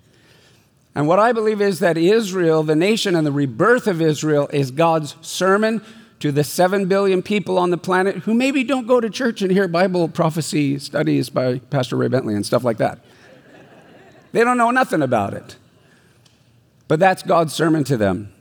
And 0.93 1.07
what 1.07 1.19
I 1.19 1.31
believe 1.31 1.61
is 1.61 1.79
that 1.79 1.97
Israel, 1.97 2.63
the 2.63 2.75
nation 2.75 3.15
and 3.15 3.25
the 3.25 3.31
rebirth 3.31 3.87
of 3.87 4.01
Israel, 4.01 4.49
is 4.51 4.71
God's 4.71 5.15
sermon 5.21 5.83
to 6.19 6.31
the 6.31 6.43
seven 6.43 6.87
billion 6.87 7.21
people 7.21 7.57
on 7.57 7.69
the 7.69 7.77
planet 7.77 8.17
who 8.17 8.33
maybe 8.33 8.63
don't 8.63 8.87
go 8.87 8.99
to 8.99 9.09
church 9.09 9.41
and 9.41 9.51
hear 9.51 9.67
Bible 9.67 10.07
prophecy 10.07 10.79
studies 10.79 11.29
by 11.29 11.59
Pastor 11.59 11.95
Ray 11.95 12.07
Bentley 12.07 12.33
and 12.33 12.45
stuff 12.45 12.63
like 12.63 12.77
that. 12.77 12.99
they 14.31 14.43
don't 14.43 14.57
know 14.57 14.71
nothing 14.71 15.01
about 15.01 15.33
it. 15.33 15.57
But 16.87 16.99
that's 16.99 17.21
God's 17.21 17.53
sermon 17.53 17.83
to 17.85 17.97
them. 17.97 18.33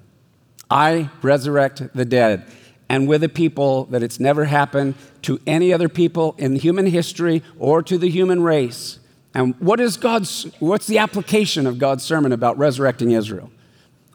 I 0.70 1.10
resurrect 1.22 1.94
the 1.94 2.04
dead. 2.04 2.46
And 2.88 3.08
with 3.08 3.24
a 3.24 3.28
people 3.28 3.84
that 3.86 4.02
it's 4.02 4.20
never 4.20 4.44
happened 4.44 4.94
to 5.22 5.40
any 5.46 5.72
other 5.72 5.88
people 5.88 6.34
in 6.38 6.54
human 6.56 6.86
history 6.86 7.42
or 7.58 7.82
to 7.82 7.98
the 7.98 8.08
human 8.08 8.42
race. 8.42 9.00
And 9.34 9.54
what 9.58 9.80
is 9.80 9.96
God's, 9.96 10.44
what's 10.60 10.86
the 10.86 10.98
application 10.98 11.66
of 11.66 11.78
God's 11.78 12.04
sermon 12.04 12.32
about 12.32 12.56
resurrecting 12.56 13.10
Israel 13.10 13.50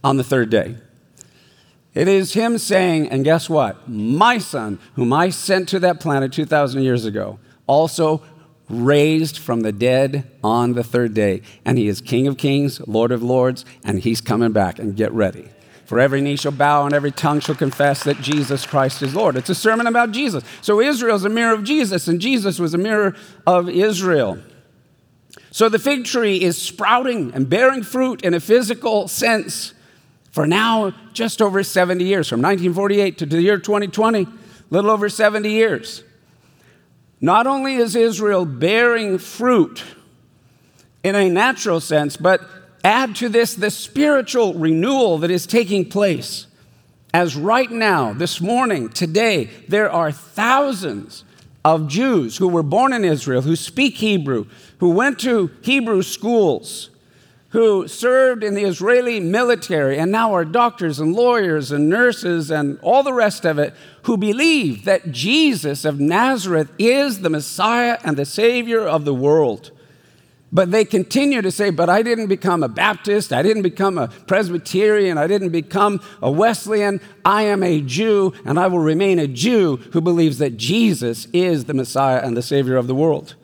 on 0.03 0.17
the 0.17 0.23
third 0.23 0.49
day? 0.49 0.77
It 1.93 2.07
is 2.07 2.33
Him 2.33 2.57
saying, 2.57 3.09
and 3.09 3.23
guess 3.23 3.49
what? 3.49 3.89
My 3.89 4.37
son, 4.37 4.79
whom 4.95 5.11
I 5.11 5.29
sent 5.29 5.67
to 5.69 5.79
that 5.79 5.99
planet 5.99 6.31
2,000 6.31 6.83
years 6.83 7.05
ago, 7.05 7.39
also 7.67 8.23
raised 8.69 9.37
from 9.37 9.61
the 9.61 9.73
dead 9.73 10.31
on 10.43 10.73
the 10.73 10.83
third 10.83 11.13
day. 11.13 11.41
And 11.65 11.77
He 11.77 11.87
is 11.87 11.99
King 11.99 12.27
of 12.27 12.37
kings, 12.37 12.79
Lord 12.87 13.11
of 13.11 13.21
lords, 13.21 13.65
and 13.83 13.99
He's 13.99 14.21
coming 14.21 14.53
back. 14.53 14.79
And 14.79 14.95
get 14.95 15.11
ready. 15.11 15.49
For 15.85 15.99
every 15.99 16.21
knee 16.21 16.37
shall 16.37 16.53
bow 16.53 16.85
and 16.85 16.93
every 16.93 17.11
tongue 17.11 17.41
shall 17.41 17.55
confess 17.55 18.05
that 18.05 18.21
Jesus 18.21 18.65
Christ 18.65 19.01
is 19.01 19.13
Lord. 19.13 19.35
It's 19.35 19.49
a 19.49 19.55
sermon 19.55 19.87
about 19.87 20.11
Jesus. 20.11 20.41
So 20.61 20.79
Israel 20.79 21.17
is 21.17 21.25
a 21.25 21.29
mirror 21.29 21.53
of 21.53 21.65
Jesus, 21.65 22.07
and 22.07 22.21
Jesus 22.21 22.59
was 22.59 22.73
a 22.73 22.77
mirror 22.77 23.13
of 23.45 23.67
Israel. 23.67 24.39
So 25.51 25.67
the 25.67 25.79
fig 25.79 26.05
tree 26.05 26.41
is 26.41 26.57
sprouting 26.57 27.33
and 27.33 27.49
bearing 27.49 27.83
fruit 27.83 28.21
in 28.21 28.33
a 28.33 28.39
physical 28.39 29.09
sense 29.09 29.73
for 30.31 30.47
now 30.47 30.93
just 31.13 31.41
over 31.41 31.61
70 31.61 32.03
years, 32.03 32.27
from 32.27 32.39
1948 32.39 33.17
to 33.19 33.25
the 33.25 33.41
year 33.41 33.57
2020, 33.57 34.23
a 34.23 34.27
little 34.69 34.89
over 34.89 35.09
70 35.09 35.49
years. 35.49 36.03
Not 37.19 37.45
only 37.45 37.75
is 37.75 37.95
Israel 37.95 38.45
bearing 38.45 39.17
fruit 39.17 39.83
in 41.03 41.15
a 41.15 41.29
natural 41.29 41.79
sense, 41.79 42.17
but 42.17 42.41
add 42.83 43.15
to 43.17 43.29
this 43.29 43.53
the 43.53 43.69
spiritual 43.69 44.53
renewal 44.55 45.19
that 45.19 45.29
is 45.31 45.45
taking 45.45 45.87
place. 45.87 46.47
As 47.13 47.35
right 47.35 47.69
now, 47.69 48.13
this 48.13 48.39
morning, 48.39 48.87
today, 48.87 49.49
there 49.67 49.91
are 49.91 50.11
thousands 50.11 51.25
of 51.65 51.87
Jews 51.87 52.37
who 52.37 52.47
were 52.47 52.63
born 52.63 52.93
in 52.93 53.03
Israel, 53.03 53.41
who 53.41 53.57
speak 53.57 53.95
Hebrew, 53.95 54.45
who 54.79 54.91
went 54.91 55.19
to 55.19 55.51
Hebrew 55.61 56.03
schools, 56.03 56.89
who 57.51 57.87
served 57.87 58.43
in 58.43 58.53
the 58.53 58.63
Israeli 58.63 59.19
military 59.19 59.97
and 59.97 60.11
now 60.11 60.33
are 60.33 60.45
doctors 60.45 60.99
and 60.99 61.13
lawyers 61.13 61.71
and 61.71 61.89
nurses 61.89 62.49
and 62.49 62.79
all 62.81 63.03
the 63.03 63.13
rest 63.13 63.45
of 63.45 63.59
it, 63.59 63.73
who 64.03 64.17
believe 64.17 64.85
that 64.85 65.11
Jesus 65.11 65.85
of 65.85 65.99
Nazareth 65.99 66.71
is 66.79 67.21
the 67.21 67.29
Messiah 67.29 67.97
and 68.03 68.17
the 68.17 68.25
Savior 68.25 68.81
of 68.81 69.05
the 69.05 69.13
world. 69.13 69.71
But 70.53 70.71
they 70.71 70.83
continue 70.83 71.41
to 71.41 71.51
say, 71.51 71.69
But 71.69 71.89
I 71.89 72.01
didn't 72.01 72.27
become 72.27 72.63
a 72.63 72.67
Baptist, 72.67 73.31
I 73.31 73.41
didn't 73.41 73.63
become 73.63 73.97
a 73.97 74.07
Presbyterian, 74.07 75.17
I 75.17 75.27
didn't 75.27 75.49
become 75.49 76.01
a 76.21 76.31
Wesleyan. 76.31 76.99
I 77.23 77.43
am 77.43 77.63
a 77.63 77.81
Jew, 77.81 78.33
and 78.45 78.59
I 78.59 78.67
will 78.67 78.79
remain 78.79 79.19
a 79.19 79.27
Jew 79.27 79.77
who 79.93 80.01
believes 80.01 80.39
that 80.39 80.57
Jesus 80.57 81.27
is 81.31 81.65
the 81.65 81.73
Messiah 81.73 82.21
and 82.23 82.35
the 82.35 82.41
Savior 82.41 82.75
of 82.75 82.87
the 82.87 82.95
world. 82.95 83.35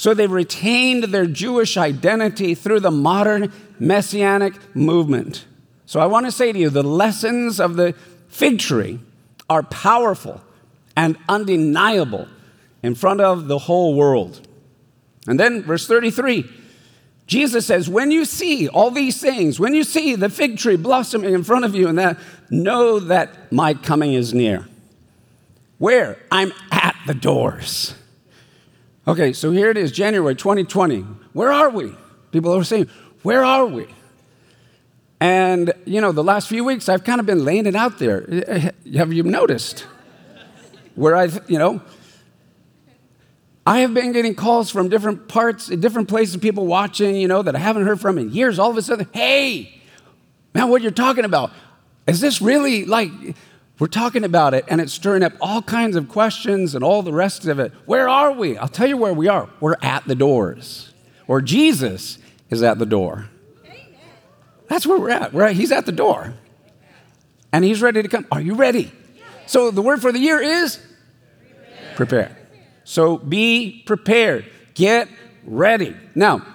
So 0.00 0.14
they've 0.14 0.32
retained 0.32 1.04
their 1.04 1.26
Jewish 1.26 1.76
identity 1.76 2.54
through 2.54 2.80
the 2.80 2.90
modern 2.90 3.52
messianic 3.78 4.74
movement. 4.74 5.44
So 5.84 6.00
I 6.00 6.06
want 6.06 6.24
to 6.24 6.32
say 6.32 6.52
to 6.52 6.58
you 6.58 6.70
the 6.70 6.82
lessons 6.82 7.60
of 7.60 7.76
the 7.76 7.94
fig 8.28 8.60
tree 8.60 8.98
are 9.50 9.62
powerful 9.62 10.40
and 10.96 11.18
undeniable 11.28 12.28
in 12.82 12.94
front 12.94 13.20
of 13.20 13.46
the 13.46 13.58
whole 13.58 13.94
world. 13.94 14.40
And 15.26 15.38
then, 15.38 15.64
verse 15.64 15.86
33, 15.86 16.50
Jesus 17.26 17.66
says, 17.66 17.86
When 17.86 18.10
you 18.10 18.24
see 18.24 18.68
all 18.68 18.90
these 18.90 19.20
things, 19.20 19.60
when 19.60 19.74
you 19.74 19.84
see 19.84 20.14
the 20.14 20.30
fig 20.30 20.56
tree 20.56 20.76
blossoming 20.76 21.34
in 21.34 21.44
front 21.44 21.66
of 21.66 21.74
you, 21.74 21.88
and 21.88 21.98
that, 21.98 22.18
know 22.48 23.00
that 23.00 23.52
my 23.52 23.74
coming 23.74 24.14
is 24.14 24.32
near. 24.32 24.66
Where? 25.76 26.16
I'm 26.32 26.54
at 26.72 26.96
the 27.06 27.12
doors. 27.12 27.96
Okay, 29.10 29.32
so 29.32 29.50
here 29.50 29.70
it 29.70 29.76
is, 29.76 29.90
January 29.90 30.36
2020. 30.36 31.00
Where 31.32 31.50
are 31.50 31.68
we? 31.68 31.92
People 32.30 32.54
are 32.54 32.62
saying, 32.62 32.88
Where 33.24 33.44
are 33.44 33.66
we? 33.66 33.88
And, 35.18 35.72
you 35.84 36.00
know, 36.00 36.12
the 36.12 36.22
last 36.22 36.46
few 36.46 36.62
weeks 36.62 36.88
I've 36.88 37.02
kind 37.02 37.18
of 37.18 37.26
been 37.26 37.44
laying 37.44 37.66
it 37.66 37.74
out 37.74 37.98
there. 37.98 38.72
Have 38.94 39.12
you 39.12 39.24
noticed? 39.24 39.80
Where 40.94 41.16
I've, 41.16 41.42
you 41.50 41.58
know, 41.58 41.82
I 43.66 43.80
have 43.80 43.94
been 43.94 44.12
getting 44.12 44.36
calls 44.36 44.70
from 44.70 44.88
different 44.88 45.26
parts, 45.26 45.66
different 45.66 46.08
places, 46.08 46.36
people 46.36 46.68
watching, 46.68 47.16
you 47.16 47.26
know, 47.26 47.42
that 47.42 47.56
I 47.56 47.58
haven't 47.58 47.86
heard 47.86 48.00
from 48.00 48.16
in 48.16 48.30
years. 48.30 48.60
All 48.60 48.70
of 48.70 48.76
a 48.76 48.82
sudden, 48.82 49.08
hey, 49.12 49.82
man, 50.54 50.68
what 50.68 50.82
you're 50.82 50.92
talking 50.92 51.24
about? 51.24 51.50
Is 52.06 52.20
this 52.20 52.40
really 52.40 52.84
like, 52.84 53.10
we're 53.80 53.86
talking 53.86 54.24
about 54.24 54.52
it, 54.52 54.66
and 54.68 54.80
it's 54.80 54.92
stirring 54.92 55.22
up 55.22 55.32
all 55.40 55.62
kinds 55.62 55.96
of 55.96 56.08
questions 56.08 56.74
and 56.74 56.84
all 56.84 57.02
the 57.02 57.12
rest 57.12 57.46
of 57.46 57.58
it. 57.58 57.72
Where 57.86 58.08
are 58.08 58.30
we? 58.30 58.58
I'll 58.58 58.68
tell 58.68 58.86
you 58.86 58.98
where 58.98 59.14
we 59.14 59.26
are. 59.26 59.48
We're 59.58 59.76
at 59.82 60.06
the 60.06 60.14
doors, 60.14 60.92
or 61.26 61.40
Jesus 61.40 62.18
is 62.50 62.62
at 62.62 62.78
the 62.78 62.86
door. 62.86 63.30
That's 64.68 64.86
where 64.86 65.00
we're 65.00 65.10
at. 65.10 65.32
We're 65.32 65.44
at 65.44 65.54
he's 65.54 65.72
at 65.72 65.86
the 65.86 65.92
door, 65.92 66.34
and 67.52 67.64
he's 67.64 67.82
ready 67.82 68.02
to 68.02 68.08
come. 68.08 68.26
Are 68.30 68.40
you 68.40 68.54
ready? 68.54 68.92
So 69.46 69.70
the 69.70 69.82
word 69.82 70.00
for 70.00 70.12
the 70.12 70.20
year 70.20 70.40
is 70.40 70.78
prepare. 71.96 72.36
So 72.84 73.18
be 73.18 73.82
prepared. 73.86 74.44
Get 74.74 75.08
ready. 75.44 75.96
Now, 76.14 76.46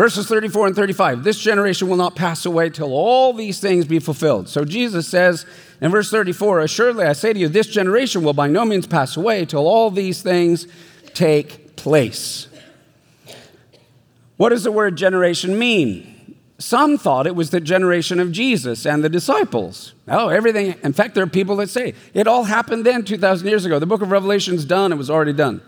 Verses 0.00 0.26
34 0.28 0.68
and 0.68 0.74
35 0.74 1.24
This 1.24 1.38
generation 1.38 1.86
will 1.86 1.98
not 1.98 2.16
pass 2.16 2.46
away 2.46 2.70
till 2.70 2.94
all 2.94 3.34
these 3.34 3.60
things 3.60 3.84
be 3.84 3.98
fulfilled. 3.98 4.48
So 4.48 4.64
Jesus 4.64 5.06
says 5.06 5.44
in 5.82 5.90
verse 5.90 6.10
34 6.10 6.60
Assuredly, 6.60 7.04
I 7.04 7.12
say 7.12 7.34
to 7.34 7.38
you, 7.38 7.48
this 7.48 7.66
generation 7.66 8.24
will 8.24 8.32
by 8.32 8.46
no 8.46 8.64
means 8.64 8.86
pass 8.86 9.18
away 9.18 9.44
till 9.44 9.66
all 9.66 9.90
these 9.90 10.22
things 10.22 10.66
take 11.12 11.76
place. 11.76 12.48
What 14.38 14.48
does 14.48 14.62
the 14.62 14.72
word 14.72 14.96
generation 14.96 15.58
mean? 15.58 16.38
Some 16.56 16.96
thought 16.96 17.26
it 17.26 17.36
was 17.36 17.50
the 17.50 17.60
generation 17.60 18.20
of 18.20 18.32
Jesus 18.32 18.86
and 18.86 19.04
the 19.04 19.10
disciples. 19.10 19.92
Oh, 20.08 20.28
everything. 20.28 20.76
In 20.82 20.94
fact, 20.94 21.14
there 21.14 21.24
are 21.24 21.26
people 21.26 21.56
that 21.56 21.68
say 21.68 21.92
it 22.14 22.26
all 22.26 22.44
happened 22.44 22.86
then 22.86 23.04
2,000 23.04 23.46
years 23.46 23.66
ago. 23.66 23.78
The 23.78 23.84
book 23.84 24.00
of 24.00 24.10
Revelation's 24.10 24.64
done, 24.64 24.92
it 24.92 24.96
was 24.96 25.10
already 25.10 25.34
done. 25.34 25.60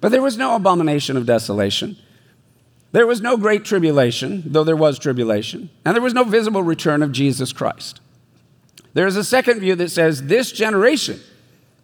But 0.00 0.12
there 0.12 0.22
was 0.22 0.38
no 0.38 0.56
abomination 0.56 1.18
of 1.18 1.26
desolation. 1.26 1.98
There 2.92 3.06
was 3.06 3.20
no 3.20 3.36
great 3.36 3.64
tribulation, 3.64 4.42
though 4.46 4.64
there 4.64 4.76
was 4.76 4.98
tribulation, 4.98 5.70
and 5.84 5.94
there 5.94 6.02
was 6.02 6.14
no 6.14 6.24
visible 6.24 6.62
return 6.62 7.02
of 7.02 7.12
Jesus 7.12 7.52
Christ. 7.52 8.00
There 8.94 9.06
is 9.06 9.16
a 9.16 9.24
second 9.24 9.60
view 9.60 9.76
that 9.76 9.90
says 9.90 10.24
this 10.24 10.50
generation 10.50 11.20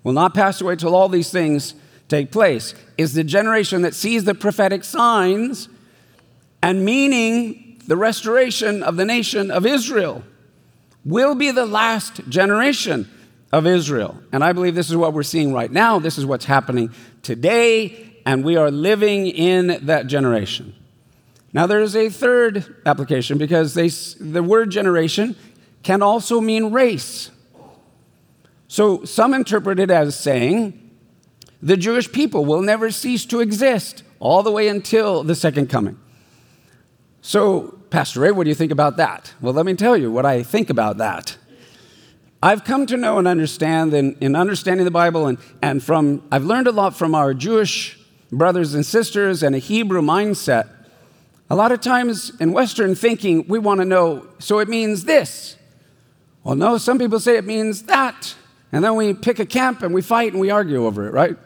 will 0.02 0.12
not 0.12 0.34
pass 0.34 0.60
away 0.60 0.76
till 0.76 0.94
all 0.94 1.08
these 1.08 1.30
things 1.30 1.74
take 2.08 2.30
place, 2.30 2.74
is 2.96 3.14
the 3.14 3.24
generation 3.24 3.82
that 3.82 3.94
sees 3.94 4.24
the 4.24 4.34
prophetic 4.34 4.84
signs 4.84 5.68
and 6.62 6.84
meaning 6.84 7.80
the 7.86 7.96
restoration 7.96 8.82
of 8.82 8.96
the 8.96 9.04
nation 9.04 9.50
of 9.50 9.66
Israel 9.66 10.24
will 11.04 11.34
be 11.34 11.52
the 11.52 11.66
last 11.66 12.28
generation 12.28 13.08
of 13.52 13.66
Israel. 13.66 14.18
And 14.32 14.42
I 14.42 14.52
believe 14.52 14.74
this 14.74 14.90
is 14.90 14.96
what 14.96 15.12
we're 15.12 15.22
seeing 15.22 15.52
right 15.52 15.70
now. 15.70 16.00
This 16.00 16.18
is 16.18 16.26
what's 16.26 16.44
happening 16.44 16.92
today, 17.22 18.20
and 18.26 18.44
we 18.44 18.56
are 18.56 18.70
living 18.70 19.28
in 19.28 19.86
that 19.86 20.08
generation. 20.08 20.74
Now, 21.56 21.66
there's 21.66 21.96
a 21.96 22.10
third 22.10 22.76
application 22.84 23.38
because 23.38 23.72
they, 23.72 23.88
the 23.88 24.42
word 24.42 24.68
generation 24.68 25.34
can 25.82 26.02
also 26.02 26.38
mean 26.38 26.70
race. 26.70 27.30
So 28.68 29.06
some 29.06 29.32
interpret 29.32 29.80
it 29.80 29.90
as 29.90 30.20
saying 30.20 30.78
the 31.62 31.78
Jewish 31.78 32.12
people 32.12 32.44
will 32.44 32.60
never 32.60 32.90
cease 32.90 33.24
to 33.24 33.40
exist 33.40 34.02
all 34.20 34.42
the 34.42 34.52
way 34.52 34.68
until 34.68 35.22
the 35.22 35.34
second 35.34 35.70
coming. 35.70 35.98
So, 37.22 37.78
Pastor 37.88 38.20
Ray, 38.20 38.32
what 38.32 38.44
do 38.44 38.50
you 38.50 38.54
think 38.54 38.70
about 38.70 38.98
that? 38.98 39.32
Well, 39.40 39.54
let 39.54 39.64
me 39.64 39.72
tell 39.72 39.96
you 39.96 40.12
what 40.12 40.26
I 40.26 40.42
think 40.42 40.68
about 40.68 40.98
that. 40.98 41.38
I've 42.42 42.64
come 42.64 42.84
to 42.84 42.98
know 42.98 43.18
and 43.18 43.26
understand 43.26 43.94
in, 43.94 44.14
in 44.20 44.36
understanding 44.36 44.84
the 44.84 44.90
Bible, 44.90 45.26
and, 45.26 45.38
and 45.62 45.82
from 45.82 46.22
I've 46.30 46.44
learned 46.44 46.66
a 46.66 46.72
lot 46.72 46.94
from 46.94 47.14
our 47.14 47.32
Jewish 47.32 47.98
brothers 48.30 48.74
and 48.74 48.84
sisters 48.84 49.42
and 49.42 49.54
a 49.54 49.58
Hebrew 49.58 50.02
mindset 50.02 50.75
a 51.48 51.56
lot 51.56 51.72
of 51.72 51.80
times 51.80 52.32
in 52.40 52.52
Western 52.52 52.94
thinking, 52.94 53.46
we 53.48 53.58
want 53.58 53.80
to 53.80 53.84
know, 53.84 54.26
so 54.38 54.58
it 54.58 54.68
means 54.68 55.04
this. 55.04 55.56
Well, 56.42 56.54
no, 56.54 56.78
some 56.78 56.98
people 56.98 57.20
say 57.20 57.36
it 57.36 57.44
means 57.44 57.84
that. 57.84 58.34
And 58.72 58.84
then 58.84 58.96
we 58.96 59.14
pick 59.14 59.38
a 59.38 59.46
camp 59.46 59.82
and 59.82 59.94
we 59.94 60.02
fight 60.02 60.32
and 60.32 60.40
we 60.40 60.50
argue 60.50 60.84
over 60.84 61.06
it, 61.06 61.12
right? 61.12 61.36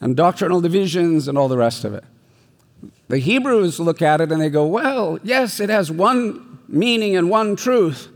and 0.00 0.16
doctrinal 0.16 0.60
divisions 0.60 1.28
and 1.28 1.38
all 1.38 1.48
the 1.48 1.56
rest 1.56 1.84
of 1.84 1.94
it. 1.94 2.04
The 3.08 3.18
Hebrews 3.18 3.80
look 3.80 4.02
at 4.02 4.20
it 4.20 4.32
and 4.32 4.40
they 4.40 4.50
go, 4.50 4.66
well, 4.66 5.18
yes, 5.22 5.60
it 5.60 5.70
has 5.70 5.90
one 5.90 6.58
meaning 6.68 7.16
and 7.16 7.30
one 7.30 7.56
truth, 7.56 8.08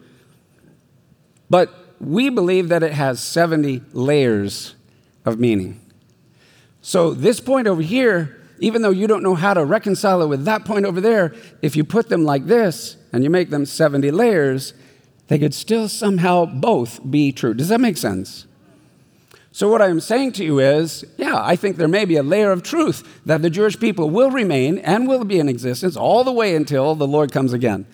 but 1.49 1.73
we 2.01 2.29
believe 2.29 2.69
that 2.69 2.83
it 2.83 2.93
has 2.93 3.21
70 3.21 3.83
layers 3.93 4.75
of 5.25 5.39
meaning. 5.39 5.81
So, 6.83 7.13
this 7.13 7.41
point 7.41 7.67
over 7.67 7.83
here, 7.83 8.39
even 8.61 8.83
though 8.83 8.90
you 8.90 9.07
don't 9.07 9.23
know 9.23 9.35
how 9.35 9.55
to 9.55 9.64
reconcile 9.64 10.23
it 10.23 10.29
with 10.29 10.44
that 10.44 10.64
point 10.64 10.87
over 10.87 11.01
there, 11.01 11.35
if 11.62 11.75
you 11.75 11.83
put 11.83 12.09
them 12.09 12.25
like 12.25 12.46
this 12.46 12.96
and 13.12 13.25
you 13.25 13.31
make 13.31 13.51
them 13.51 13.66
70 13.66 14.11
layers, 14.11 14.75
they 15.29 15.38
could 15.38 15.55
still 15.55 15.88
somehow 15.88 16.44
both 16.44 17.01
be 17.11 17.33
true. 17.33 17.55
Does 17.55 17.68
that 17.68 17.81
make 17.81 17.96
sense? 17.96 18.46
So, 19.53 19.68
what 19.68 19.83
I'm 19.83 19.99
saying 19.99 20.33
to 20.33 20.44
you 20.44 20.61
is, 20.61 21.05
yeah, 21.18 21.40
I 21.42 21.57
think 21.57 21.77
there 21.77 21.88
may 21.88 22.05
be 22.05 22.16
a 22.16 22.23
layer 22.23 22.53
of 22.53 22.62
truth 22.62 23.20
that 23.27 23.42
the 23.42 23.51
Jewish 23.51 23.79
people 23.81 24.09
will 24.09 24.31
remain 24.31 24.79
and 24.79 25.09
will 25.09 25.25
be 25.25 25.40
in 25.40 25.49
existence 25.49 25.96
all 25.96 26.23
the 26.23 26.31
way 26.31 26.55
until 26.55 26.94
the 26.94 27.07
Lord 27.07 27.33
comes 27.33 27.53
again. 27.53 27.85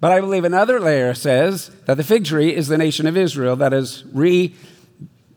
But 0.00 0.12
I 0.12 0.20
believe 0.20 0.44
another 0.44 0.80
layer 0.80 1.12
says 1.12 1.70
that 1.84 1.96
the 1.96 2.04
fig 2.04 2.24
tree 2.24 2.54
is 2.54 2.68
the 2.68 2.78
nation 2.78 3.06
of 3.06 3.16
Israel 3.16 3.56
that 3.56 3.72
has 3.72 4.04
re, 4.12 4.54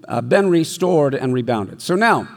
uh, 0.08 0.22
been 0.22 0.50
restored 0.50 1.14
and 1.14 1.34
rebounded. 1.34 1.82
So 1.82 1.96
now, 1.96 2.28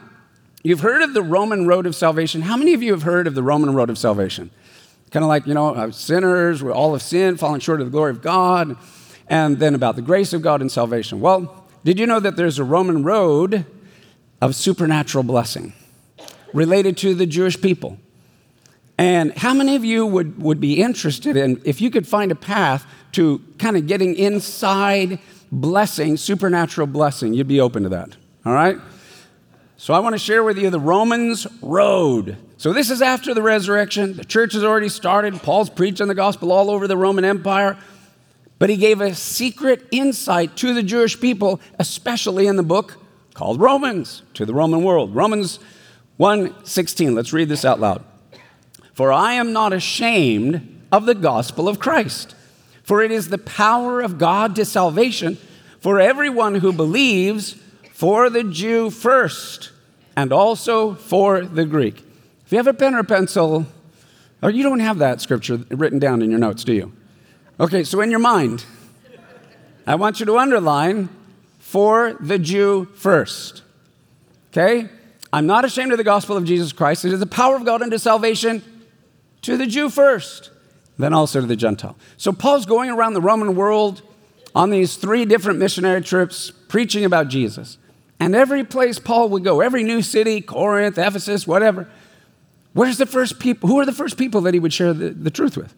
you've 0.63 0.81
heard 0.81 1.03
of 1.03 1.15
the 1.15 1.23
Roman 1.23 1.67
road 1.67 1.87
of 1.87 1.95
salvation. 1.95 2.43
How 2.43 2.57
many 2.57 2.75
of 2.75 2.83
you 2.83 2.93
have 2.93 3.03
heard 3.03 3.27
of 3.27 3.35
the 3.35 3.43
Roman 3.43 3.75
road 3.75 3.91
of 3.91 3.99
salvation? 3.99 4.51
Kind 5.11 5.25
of 5.25 5.29
like, 5.29 5.47
you 5.47 5.55
know, 5.55 5.75
uh, 5.75 5.91
sinners, 5.91 6.63
we're 6.63 6.73
all 6.73 6.95
of 6.95 7.03
sin, 7.03 7.37
falling 7.37 7.61
short 7.61 7.81
of 7.81 7.87
the 7.87 7.91
glory 7.91 8.11
of 8.11 8.23
God, 8.23 8.77
and 9.29 9.59
then 9.59 9.75
about 9.75 9.97
the 9.97 10.03
grace 10.03 10.33
of 10.33 10.43
God 10.43 10.61
and 10.61 10.73
salvation. 10.73 11.21
Well, 11.21 11.67
did 11.85 11.99
you 11.99 12.07
know 12.07 12.21
that 12.21 12.37
there's 12.37 12.59
a 12.59 12.65
Roman 12.65 13.03
road 13.03 13.67
of 14.41 14.55
supernatural 14.55 15.25
blessing 15.25 15.73
related 16.55 16.97
to 16.99 17.15
the 17.15 17.27
Jewish 17.27 17.61
people? 17.61 17.99
And 18.99 19.37
how 19.37 19.53
many 19.53 19.75
of 19.75 19.85
you 19.85 20.07
would, 20.07 20.41
would 20.41 20.61
be 20.61 20.81
interested 20.81 21.37
in 21.37 21.61
if 21.65 21.81
you 21.81 21.91
could 21.91 22.07
find 22.07 22.31
a 22.31 22.37
path 22.37 22.87
to 23.13 23.43
kind 23.59 23.77
of 23.77 23.87
getting 23.87 24.15
inside 24.15 25.19
blessing, 25.51 26.17
supernatural 26.17 26.87
blessing? 26.87 27.35
You'd 27.35 27.49
be 27.49 27.61
open 27.61 27.83
to 27.83 27.89
that, 27.91 28.17
all 28.47 28.53
right? 28.53 28.79
So 29.83 29.93
I 29.95 29.99
want 29.99 30.15
to 30.15 30.19
share 30.19 30.45
with 30.45 30.59
you 30.59 30.71
the 30.71 30.79
Romans 30.79 31.45
road. 31.61 32.37
So 32.57 32.73
this 32.73 32.89
is 32.89 33.03
after 33.03 33.35
the 33.35 33.43
resurrection. 33.43 34.13
The 34.13 34.25
church 34.25 34.53
has 34.53 34.63
already 34.63 34.89
started. 34.89 35.43
Paul's 35.43 35.69
preaching 35.69 36.07
the 36.07 36.15
gospel 36.15 36.53
all 36.53 36.71
over 36.71 36.87
the 36.87 36.97
Roman 36.97 37.25
Empire. 37.25 37.77
But 38.61 38.71
he 38.71 38.77
gave 38.77 39.01
a 39.01 39.13
secret 39.13 39.85
insight 39.91 40.55
to 40.59 40.73
the 40.73 40.85
Jewish 40.85 41.19
people, 41.19 41.61
especially 41.81 42.47
in 42.47 42.55
the 42.55 42.63
book 42.63 42.97
called 43.35 43.61
Romans, 43.61 44.23
to 44.35 44.47
the 44.47 44.55
Roman 44.55 44.85
world. 44.85 45.17
Romans 45.17 45.59
1:16. 46.17 47.17
Let's 47.17 47.33
read 47.33 47.49
this 47.49 47.65
out 47.65 47.81
loud. 47.81 48.05
For 48.95 49.13
I 49.13 49.33
am 49.33 49.53
not 49.53 49.73
ashamed 49.73 50.81
of 50.93 51.07
the 51.07 51.15
gospel 51.17 51.69
of 51.69 51.81
Christ, 51.81 52.37
for 52.85 53.03
it 53.03 53.11
is 53.11 53.31
the 53.31 53.37
power 53.37 54.01
of 54.01 54.17
God 54.17 54.55
to 54.55 54.65
salvation 54.65 55.39
for 55.81 55.99
everyone 55.99 56.55
who 56.55 56.73
believes, 56.73 57.57
for 58.03 58.29
the 58.29 58.43
Jew 58.43 58.91
first, 58.91 59.71
and 60.17 60.33
also 60.33 60.95
for 60.95 61.43
the 61.43 61.65
Greek. 61.65 62.05
If 62.45 62.51
you 62.51 62.59
have 62.59 62.67
a 62.67 62.75
pen 62.75 62.97
or 62.97 63.05
pencil, 63.05 63.65
or 64.43 64.51
you 64.51 64.65
don't 64.65 64.81
have 64.81 64.99
that 64.99 65.21
scripture 65.21 65.59
written 65.71 66.01
down 66.01 66.21
in 66.21 66.29
your 66.29 66.41
notes, 66.41 66.65
do 66.65 66.73
you? 66.73 66.93
Okay, 67.61 67.85
so 67.85 68.01
in 68.01 68.11
your 68.11 68.19
mind, 68.19 68.65
I 69.87 69.95
want 69.95 70.19
you 70.19 70.27
to 70.27 70.37
underline 70.37 71.11
for 71.61 72.15
the 72.19 72.41
Jew 72.41 72.87
first. 72.97 73.63
Okay? 74.51 74.89
I'm 75.33 75.47
not 75.47 75.65
ashamed 75.65 75.93
of 75.93 75.99
the 75.99 76.03
gospel 76.03 76.37
of 76.37 76.45
Jesus 76.45 76.73
Christ. 76.73 77.05
It 77.05 77.13
is 77.13 77.21
the 77.21 77.27
power 77.27 77.55
of 77.55 77.65
God 77.65 77.83
unto 77.83 77.99
salvation 77.99 78.65
to 79.43 79.57
the 79.57 79.67
Jew 79.69 79.89
first, 79.89 80.51
then 80.99 81.15
also 81.15 81.41
to 81.41 81.47
the 81.47 81.55
Gentile. 81.55 81.97
So 82.17 82.33
Paul's 82.33 82.67
going 82.67 82.91
around 82.91 83.15
the 83.15 83.21
Roman 83.21 83.55
world 83.55 84.03
on 84.57 84.71
these 84.71 84.97
three 84.97 85.25
different 85.25 85.61
missionary 85.61 86.01
trips 86.01 86.51
preaching 86.51 87.05
about 87.05 87.29
Jesus. 87.29 87.79
And 88.23 88.37
every 88.37 88.63
place 88.63 89.01
Paul 89.01 89.31
would 89.31 89.43
go, 89.43 89.61
every 89.61 89.83
new 89.83 90.01
city, 90.01 90.41
Corinth, 90.41 90.97
Ephesus, 90.97 91.45
whatever, 91.45 91.89
where's 92.73 92.97
the 92.97 93.05
first 93.05 93.41
people? 93.41 93.69
Who 93.69 93.81
are 93.81 93.85
the 93.85 93.91
first 93.91 94.17
people 94.17 94.43
that 94.43 94.55
he 94.55 94.61
would 94.61 94.73
share 94.73 94.93
the, 94.93 95.11
the 95.11 95.29
truth 95.29 95.57
with? 95.57 95.75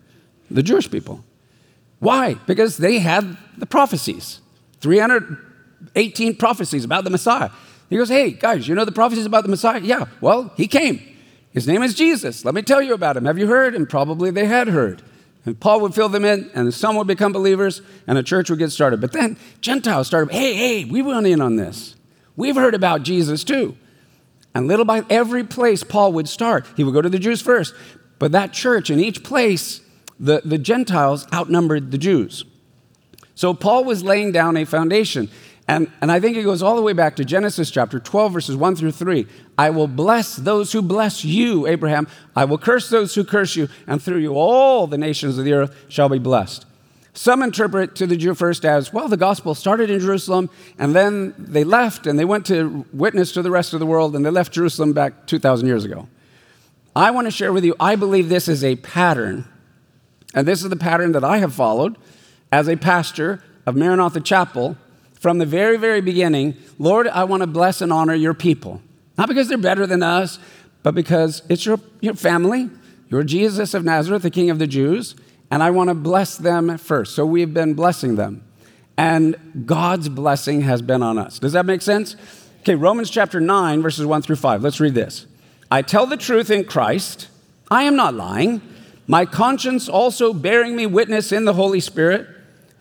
The 0.51 0.63
Jewish 0.63 0.91
people. 0.91 1.25
Why? 2.01 2.35
Because 2.47 2.77
they 2.77 2.99
had 2.99 3.39
the 3.57 3.65
prophecies 3.65 4.43
318 4.83 6.37
prophecies 6.37 6.85
about 6.85 7.05
the 7.05 7.11
Messiah. 7.11 7.49
He 7.89 7.97
goes, 7.97 8.11
Hey, 8.11 8.33
guys, 8.33 8.69
you 8.69 8.75
know 8.75 8.85
the 8.85 8.93
prophecies 8.93 9.25
about 9.25 9.45
the 9.45 9.49
Messiah? 9.49 9.81
Yeah, 9.81 10.05
well, 10.21 10.53
he 10.55 10.67
came. 10.67 11.01
His 11.51 11.67
name 11.67 11.83
is 11.83 11.95
Jesus. 11.95 12.45
Let 12.45 12.55
me 12.55 12.61
tell 12.61 12.83
you 12.83 12.93
about 12.93 13.17
him. 13.17 13.25
Have 13.25 13.39
you 13.39 13.47
heard? 13.47 13.75
And 13.75 13.89
probably 13.89 14.31
they 14.31 14.45
had 14.45 14.69
heard. 14.69 15.01
And 15.47 15.59
Paul 15.59 15.81
would 15.81 15.95
fill 15.95 16.11
them 16.11 16.27
in, 16.27 16.51
and 16.55 16.75
some 16.75 16.97
would 16.97 17.07
become 17.07 17.33
believers, 17.33 17.81
and 18.07 18.19
a 18.19 18.23
church 18.23 18.51
would 18.51 18.59
get 18.59 18.71
started. 18.71 19.01
But 19.01 19.13
then 19.13 19.39
Gentiles 19.63 20.07
started, 20.07 20.31
hey, 20.31 20.53
hey, 20.53 20.85
we 20.85 21.01
want 21.01 21.27
in 21.27 21.41
on 21.41 21.57
this. 21.57 21.95
We've 22.37 22.57
heard 22.57 22.75
about 22.75 23.03
Jesus 23.03 23.45
too. 23.45 23.77
And 24.55 24.69
little 24.69 24.85
by 24.85 25.05
every 25.11 25.45
place 25.45 25.83
Paul 25.83 26.13
would 26.13 26.29
start, 26.29 26.67
he 26.77 26.85
would 26.85 26.95
go 26.95 27.03
to 27.03 27.09
the 27.09 27.19
Jews 27.19 27.41
first. 27.41 27.75
But 28.19 28.33
that 28.33 28.53
church 28.53 28.91
in 28.91 29.01
each 29.01 29.25
place 29.25 29.81
the, 30.19 30.43
the 30.45 30.59
Gentiles 30.59 31.27
outnumbered 31.33 31.91
the 31.91 31.99
Jews. 31.99 32.45
So 33.35 33.53
Paul 33.53 33.85
was 33.85 34.05
laying 34.05 34.33
down 34.33 34.57
a 34.57 34.65
foundation. 34.65 35.29
And, 35.67 35.91
and 36.01 36.13
I 36.13 36.21
think 36.21 36.37
it 36.37 36.43
goes 36.43 36.63
all 36.63 36.77
the 36.77 36.83
way 36.83 36.93
back 36.93 37.17
to 37.17 37.25
Genesis 37.25 37.71
chapter 37.71 37.99
12, 37.99 38.33
verses 38.33 38.57
1 38.57 38.77
through 38.77 38.93
3. 38.93 39.27
I 39.57 39.71
will 39.71 39.89
bless 39.89 40.37
those 40.37 40.73
who 40.73 40.83
bless 40.83 41.25
you, 41.25 41.67
Abraham. 41.67 42.07
I 42.37 42.45
will 42.45 42.59
curse 42.59 42.91
those 42.91 43.15
who 43.15 43.25
curse 43.25 43.57
you, 43.57 43.69
and 43.87 44.01
through 44.01 44.19
you 44.19 44.35
all 44.35 44.87
the 44.87 44.99
nations 44.99 45.39
of 45.39 45.45
the 45.45 45.55
earth 45.55 45.75
shall 45.89 46.09
be 46.09 46.19
blessed. 46.19 46.67
Some 47.15 47.43
interpret 47.43 47.95
to 47.97 48.07
the 48.07 48.17
Jew 48.17 48.35
first 48.35 48.65
as, 48.65 48.93
well, 48.93 49.09
the 49.09 49.17
gospel 49.17 49.55
started 49.55 49.89
in 49.89 50.01
Jerusalem, 50.01 50.51
and 50.79 50.95
then 50.95 51.35
they 51.39 51.65
left 51.65 52.07
and 52.07 52.19
they 52.19 52.25
went 52.25 52.45
to 52.47 52.85
witness 52.93 53.33
to 53.33 53.43
the 53.43 53.51
rest 53.51 53.73
of 53.73 53.81
the 53.81 53.87
world, 53.87 54.17
and 54.17 54.27
they 54.27 54.31
left 54.31 54.53
Jerusalem 54.53 54.93
back 54.93 55.27
2,000 55.27 55.67
years 55.67 55.85
ago. 55.85 56.09
I 56.97 57.13
want 57.13 57.27
to 57.27 57.31
share 57.31 57.53
with 57.53 57.65
you, 57.65 57.75
I 57.79 57.97
believe 57.97 58.29
this 58.29 58.49
is 58.49 58.63
a 58.65 58.77
pattern 58.77 59.49
and 60.35 60.49
this 60.49 60.63
is 60.63 60.69
the 60.69 60.77
pattern 60.77 61.13
that 61.13 61.25
I 61.25 61.39
have 61.39 61.55
followed 61.55 61.97
as 62.51 62.69
a 62.69 62.77
pastor 62.77 63.43
of 63.65 63.77
Maranatha 63.77 64.21
Chapel 64.21 64.77
from 65.15 65.39
the 65.39 65.47
very, 65.47 65.77
very 65.77 66.01
beginning. 66.01 66.57
Lord, 66.79 67.07
I 67.07 67.25
want 67.25 67.43
to 67.43 67.47
bless 67.47 67.81
and 67.81 67.93
honor 67.93 68.15
your 68.15 68.35
people. 68.35 68.83
Not 69.17 69.29
because 69.29 69.49
they're 69.49 69.57
better 69.57 69.87
than 69.87 70.03
us, 70.03 70.39
but 70.83 70.95
because 70.95 71.43
it's 71.49 71.65
your, 71.65 71.79
your 72.01 72.15
family. 72.15 72.69
You're 73.09 73.23
Jesus 73.23 73.75
of 73.75 73.85
Nazareth, 73.85 74.23
the 74.23 74.31
King 74.31 74.51
of 74.51 74.59
the 74.59 74.67
Jews, 74.67 75.15
and 75.55 75.63
I 75.63 75.71
want 75.71 75.87
to 75.87 75.95
bless 75.95 76.37
them 76.37 76.77
first. 76.79 77.15
So 77.15 77.25
we've 77.25 77.55
been 77.55 77.75
blessing 77.75 78.17
them. 78.17 78.43
And 78.97 79.37
God's 79.67 80.09
blessing 80.09 80.63
has 80.63 80.83
been 80.83 81.01
on 81.01 81.17
us. 81.17 81.39
Does 81.39 81.53
that 81.53 81.65
make 81.65 81.81
sense? 81.81 82.17
Okay, 82.63 82.75
Romans 82.75 83.09
chapter 83.09 83.39
9, 83.41 83.81
verses 83.81 84.05
1 84.05 84.23
through 84.23 84.35
5. 84.35 84.65
Let's 84.65 84.81
read 84.81 84.97
this. 84.97 85.27
I 85.71 85.83
tell 85.83 86.07
the 86.07 86.17
truth 86.17 86.51
in 86.51 86.65
Christ. 86.65 87.29
I 87.71 87.85
am 87.85 87.95
not 87.95 88.15
lying 88.15 88.63
my 89.07 89.27
conscience 89.27 89.89
also 89.89 90.33
bearing 90.33 90.75
me 90.75 90.87
witness 90.87 91.31
in 91.31 91.45
the 91.45 91.53
Holy 91.53 91.79
Spirit 91.79 92.27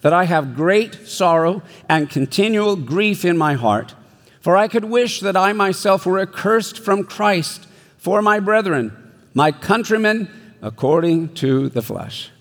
that 0.02 0.14
I 0.14 0.24
have 0.24 0.56
great 0.56 1.08
sorrow 1.08 1.62
and 1.88 2.10
continual 2.10 2.76
grief 2.76 3.24
in 3.24 3.38
my 3.38 3.54
heart. 3.54 3.94
For 4.42 4.58
I 4.58 4.68
could 4.68 4.86
wish 4.86 5.20
that 5.20 5.38
I 5.38 5.54
myself 5.54 6.08
were 6.08 6.20
accursed 6.20 6.80
from 6.80 7.04
Christ 7.04 7.68
for 8.00 8.24
my 8.24 8.40
brethren, 8.40 9.14
my 9.36 9.52
countrymen, 9.52 10.28
according 10.60 11.36
to 11.36 11.70
the 11.70 11.84
flesh. 11.84 12.32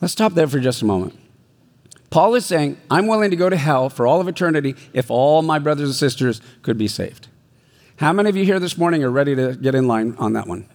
Let's 0.00 0.12
stop 0.12 0.32
there 0.34 0.46
for 0.46 0.60
just 0.60 0.82
a 0.82 0.86
moment. 0.86 1.18
Paul 2.08 2.34
is 2.34 2.44
saying, 2.44 2.76
I'm 2.90 3.06
willing 3.06 3.30
to 3.30 3.36
go 3.36 3.48
to 3.48 3.56
hell 3.56 3.88
for 3.88 4.06
all 4.06 4.20
of 4.20 4.26
eternity 4.26 4.74
if 4.92 5.10
all 5.10 5.42
my 5.42 5.58
brothers 5.58 5.88
and 5.88 5.94
sisters 5.94 6.40
could 6.62 6.76
be 6.76 6.88
saved. 6.88 7.28
How 7.96 8.12
many 8.12 8.28
of 8.28 8.36
you 8.36 8.44
here 8.44 8.58
this 8.58 8.78
morning 8.78 9.04
are 9.04 9.10
ready 9.10 9.34
to 9.36 9.54
get 9.54 9.74
in 9.74 9.86
line 9.86 10.16
on 10.18 10.32
that 10.32 10.46
one? 10.46 10.66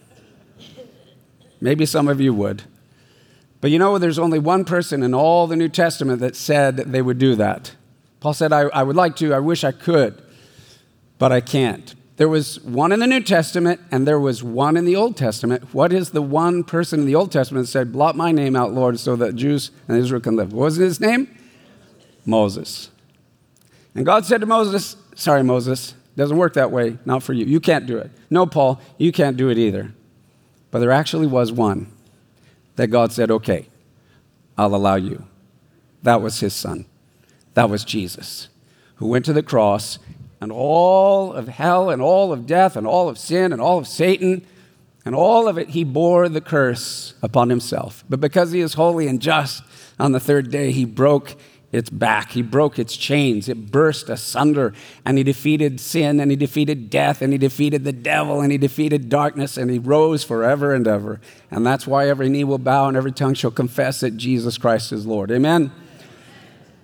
Maybe 1.59 1.85
some 1.85 2.07
of 2.07 2.21
you 2.21 2.33
would. 2.33 2.63
But 3.61 3.71
you 3.71 3.79
know, 3.79 3.97
there's 3.97 4.19
only 4.19 4.38
one 4.38 4.63
person 4.63 5.01
in 5.01 5.13
all 5.13 5.47
the 5.47 5.55
New 5.55 5.69
Testament 5.69 6.19
that 6.21 6.35
said 6.35 6.77
they 6.77 7.01
would 7.01 7.17
do 7.17 7.35
that. 7.35 7.75
Paul 8.19 8.33
said, 8.33 8.53
I, 8.53 8.61
I 8.61 8.83
would 8.83 8.95
like 8.95 9.15
to, 9.17 9.33
I 9.33 9.39
wish 9.39 9.63
I 9.63 9.71
could, 9.71 10.21
but 11.17 11.31
I 11.31 11.41
can't. 11.41 11.95
There 12.17 12.30
was 12.30 12.62
one 12.62 12.91
in 12.91 12.99
the 12.99 13.08
New 13.08 13.21
Testament 13.21 13.82
and 13.91 14.08
there 14.08 14.19
was 14.19 14.41
one 14.41 14.78
in 14.78 14.86
the 14.86 14.95
Old 14.95 15.17
Testament. 15.17 15.73
What 15.73 15.91
is 15.91 16.12
the 16.12 16.21
one 16.21 16.63
person 16.63 17.01
in 17.01 17.06
the 17.06 17.15
Old 17.15 17.32
Testament 17.32 17.65
that 17.65 17.71
said, 17.71 17.91
Blot 17.91 18.15
my 18.15 18.32
name 18.32 18.56
out, 18.56 18.73
Lord, 18.73 18.99
so 18.99 19.15
that 19.17 19.36
Jews 19.36 19.71
and 19.88 19.97
Israel 19.97 20.21
can 20.21 20.36
live? 20.36 20.54
What 20.54 20.63
was 20.63 20.75
his 20.78 21.01
name? 21.01 21.28
Moses. 22.25 22.89
And 23.93 24.06
God 24.06 24.25
said 24.25 24.41
to 24.41 24.47
Moses, 24.47 24.95
Sorry, 25.15 25.43
Moses, 25.43 25.93
doesn't 26.15 26.38
work 26.38 26.54
that 26.54 26.71
way, 26.71 26.97
not 27.06 27.23
for 27.23 27.34
you. 27.34 27.45
You 27.45 27.60
can't 27.60 27.86
do 27.86 27.97
it. 27.97 28.12
No, 28.30 28.45
Paul, 28.45 28.80
you 28.97 29.12
can't 29.12 29.36
do 29.36 29.49
it 29.49 29.58
either. 29.58 29.93
But 30.71 30.80
there 30.80 30.91
actually 30.91 31.28
was 31.28 31.51
one 31.51 31.91
that 32.75 32.88
God 32.88 33.12
said, 33.12 33.32
okay, 33.32 33.67
I'll 34.58 34.75
allow 34.75 34.95
you. 34.95 35.25
That 36.04 36.21
was 36.21 36.39
his 36.39 36.54
son. 36.54 36.86
That 37.54 37.69
was 37.69 37.84
Jesus, 37.84 38.49
who 38.95 39.08
went 39.08 39.25
to 39.25 39.34
the 39.34 39.43
cross 39.43 39.99
and 40.41 40.51
all 40.51 41.33
of 41.33 41.47
hell 41.47 41.89
and 41.89 42.01
all 42.01 42.31
of 42.31 42.45
death 42.45 42.75
and 42.75 42.85
all 42.85 43.09
of 43.09 43.17
sin 43.17 43.53
and 43.53 43.61
all 43.61 43.77
of 43.77 43.87
Satan 43.87 44.45
and 45.05 45.13
all 45.15 45.47
of 45.47 45.57
it, 45.57 45.69
he 45.69 45.83
bore 45.83 46.27
the 46.29 46.41
curse 46.41 47.13
upon 47.21 47.49
himself. 47.49 48.03
But 48.09 48.19
because 48.19 48.51
he 48.51 48.61
is 48.61 48.73
holy 48.73 49.07
and 49.07 49.21
just, 49.21 49.63
on 49.99 50.11
the 50.11 50.19
third 50.19 50.49
day, 50.49 50.71
he 50.71 50.83
broke 50.83 51.35
its 51.71 51.89
back. 51.89 52.31
He 52.31 52.41
broke 52.41 52.79
its 52.79 52.97
chains. 52.97 53.47
It 53.47 53.71
burst 53.71 54.09
asunder. 54.09 54.73
And 55.05 55.17
he 55.17 55.23
defeated 55.23 55.79
sin, 55.79 56.19
and 56.19 56.31
he 56.31 56.37
defeated 56.37 56.89
death, 56.89 57.21
and 57.21 57.33
he 57.33 57.37
defeated 57.37 57.83
the 57.83 57.91
devil, 57.91 58.41
and 58.41 58.51
he 58.51 58.57
defeated 58.57 59.09
darkness, 59.09 59.57
and 59.57 59.69
he 59.69 59.77
rose 59.77 60.23
forever 60.23 60.73
and 60.73 60.87
ever. 60.87 61.21
And 61.51 61.65
that's 61.65 61.85
why 61.85 62.09
every 62.09 62.29
knee 62.29 62.43
will 62.43 62.57
bow 62.57 62.87
and 62.87 62.97
every 62.97 63.11
tongue 63.11 63.33
shall 63.33 63.51
confess 63.51 63.99
that 63.99 64.17
Jesus 64.17 64.57
Christ 64.57 64.91
is 64.91 65.05
Lord. 65.05 65.31
Amen. 65.31 65.71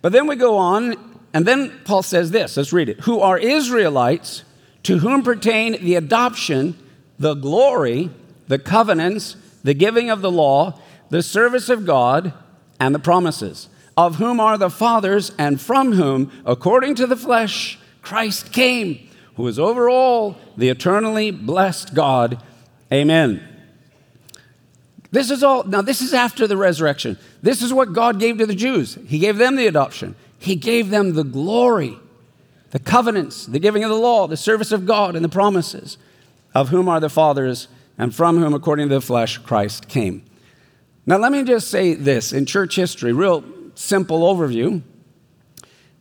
But 0.01 0.11
then 0.11 0.27
we 0.27 0.35
go 0.35 0.57
on, 0.57 1.10
and 1.33 1.45
then 1.45 1.79
Paul 1.85 2.03
says 2.03 2.31
this 2.31 2.57
let's 2.57 2.73
read 2.73 2.89
it. 2.89 3.01
Who 3.01 3.19
are 3.19 3.37
Israelites, 3.37 4.43
to 4.83 4.99
whom 4.99 5.23
pertain 5.23 5.83
the 5.83 5.95
adoption, 5.95 6.77
the 7.19 7.33
glory, 7.33 8.09
the 8.47 8.59
covenants, 8.59 9.37
the 9.63 9.73
giving 9.73 10.09
of 10.09 10.21
the 10.21 10.31
law, 10.31 10.79
the 11.09 11.23
service 11.23 11.69
of 11.69 11.85
God, 11.85 12.33
and 12.79 12.95
the 12.95 12.99
promises 12.99 13.69
of 13.97 14.15
whom 14.15 14.39
are 14.39 14.57
the 14.57 14.69
fathers, 14.69 15.31
and 15.37 15.59
from 15.59 15.93
whom, 15.93 16.31
according 16.45 16.95
to 16.95 17.05
the 17.05 17.15
flesh, 17.15 17.77
Christ 18.01 18.51
came, 18.51 19.07
who 19.35 19.47
is 19.47 19.59
over 19.59 19.89
all, 19.89 20.37
the 20.57 20.69
eternally 20.69 21.31
blessed 21.31 21.93
God. 21.93 22.41
Amen. 22.91 23.47
This 25.11 25.29
is 25.29 25.43
all, 25.43 25.63
now, 25.65 25.81
this 25.81 26.01
is 26.01 26.13
after 26.13 26.47
the 26.47 26.57
resurrection. 26.57 27.17
This 27.41 27.61
is 27.61 27.73
what 27.73 27.93
God 27.93 28.19
gave 28.19 28.37
to 28.37 28.45
the 28.45 28.55
Jews. 28.55 28.97
He 29.07 29.19
gave 29.19 29.37
them 29.37 29.57
the 29.57 29.67
adoption, 29.67 30.15
He 30.41 30.55
gave 30.55 30.89
them 30.89 31.13
the 31.13 31.23
glory, 31.23 31.99
the 32.71 32.79
covenants, 32.79 33.45
the 33.45 33.59
giving 33.59 33.83
of 33.83 33.91
the 33.91 33.95
law, 33.95 34.25
the 34.25 34.35
service 34.35 34.71
of 34.71 34.87
God, 34.87 35.15
and 35.15 35.23
the 35.23 35.29
promises, 35.29 35.99
of 36.55 36.69
whom 36.69 36.89
are 36.89 36.99
the 36.99 37.09
fathers, 37.09 37.67
and 37.95 38.13
from 38.13 38.39
whom, 38.39 38.55
according 38.55 38.89
to 38.89 38.95
the 38.95 39.01
flesh, 39.01 39.37
Christ 39.37 39.87
came. 39.87 40.23
Now, 41.05 41.17
let 41.17 41.31
me 41.31 41.43
just 41.43 41.67
say 41.67 41.93
this 41.93 42.33
in 42.33 42.47
church 42.47 42.75
history, 42.75 43.13
real 43.13 43.43
simple 43.75 44.21
overview 44.21 44.81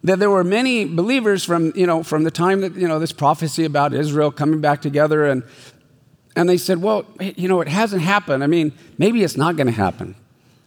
that 0.04 0.18
there 0.18 0.30
were 0.30 0.42
many 0.42 0.86
believers 0.86 1.44
from, 1.44 1.74
you 1.76 1.86
know, 1.86 2.02
from 2.02 2.24
the 2.24 2.30
time 2.30 2.62
that, 2.62 2.74
you 2.76 2.88
know, 2.88 2.98
this 2.98 3.12
prophecy 3.12 3.66
about 3.66 3.92
Israel 3.92 4.30
coming 4.30 4.62
back 4.62 4.80
together 4.80 5.26
and, 5.26 5.42
and 6.34 6.48
they 6.48 6.56
said, 6.56 6.80
well, 6.80 7.04
you 7.20 7.46
know, 7.46 7.60
it 7.60 7.68
hasn't 7.68 8.00
happened. 8.00 8.42
I 8.42 8.46
mean, 8.46 8.72
maybe 8.96 9.22
it's 9.22 9.36
not 9.36 9.56
going 9.56 9.66
to 9.66 9.72
happen. 9.72 10.14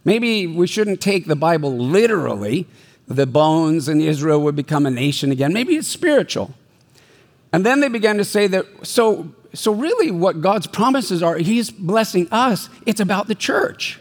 Maybe 0.05 0.45
we 0.45 0.67
shouldn't 0.67 1.01
take 1.01 1.25
the 1.25 1.35
Bible 1.35 1.75
literally, 1.75 2.67
the 3.15 3.25
bones 3.25 3.87
and 3.87 4.01
Israel 4.01 4.41
would 4.41 4.55
become 4.55 4.85
a 4.85 4.91
nation 4.91 5.31
again. 5.31 5.53
Maybe 5.53 5.75
it's 5.75 5.87
spiritual. 5.87 6.53
And 7.51 7.65
then 7.65 7.79
they 7.79 7.87
began 7.87 8.17
to 8.17 8.25
say 8.25 8.47
that, 8.47 8.65
so, 8.81 9.29
so 9.53 9.73
really 9.73 10.11
what 10.11 10.41
God's 10.41 10.67
promises 10.67 11.21
are, 11.21 11.37
He's 11.37 11.69
blessing 11.69 12.27
us, 12.31 12.69
it's 12.85 12.99
about 12.99 13.27
the 13.27 13.35
church. 13.35 13.99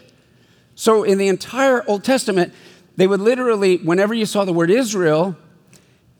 So 0.75 1.03
in 1.03 1.17
the 1.17 1.27
entire 1.27 1.87
Old 1.87 2.03
Testament, 2.03 2.53
they 2.95 3.07
would 3.07 3.21
literally, 3.21 3.77
whenever 3.77 4.13
you 4.13 4.25
saw 4.25 4.45
the 4.45 4.53
word 4.53 4.71
Israel, 4.71 5.35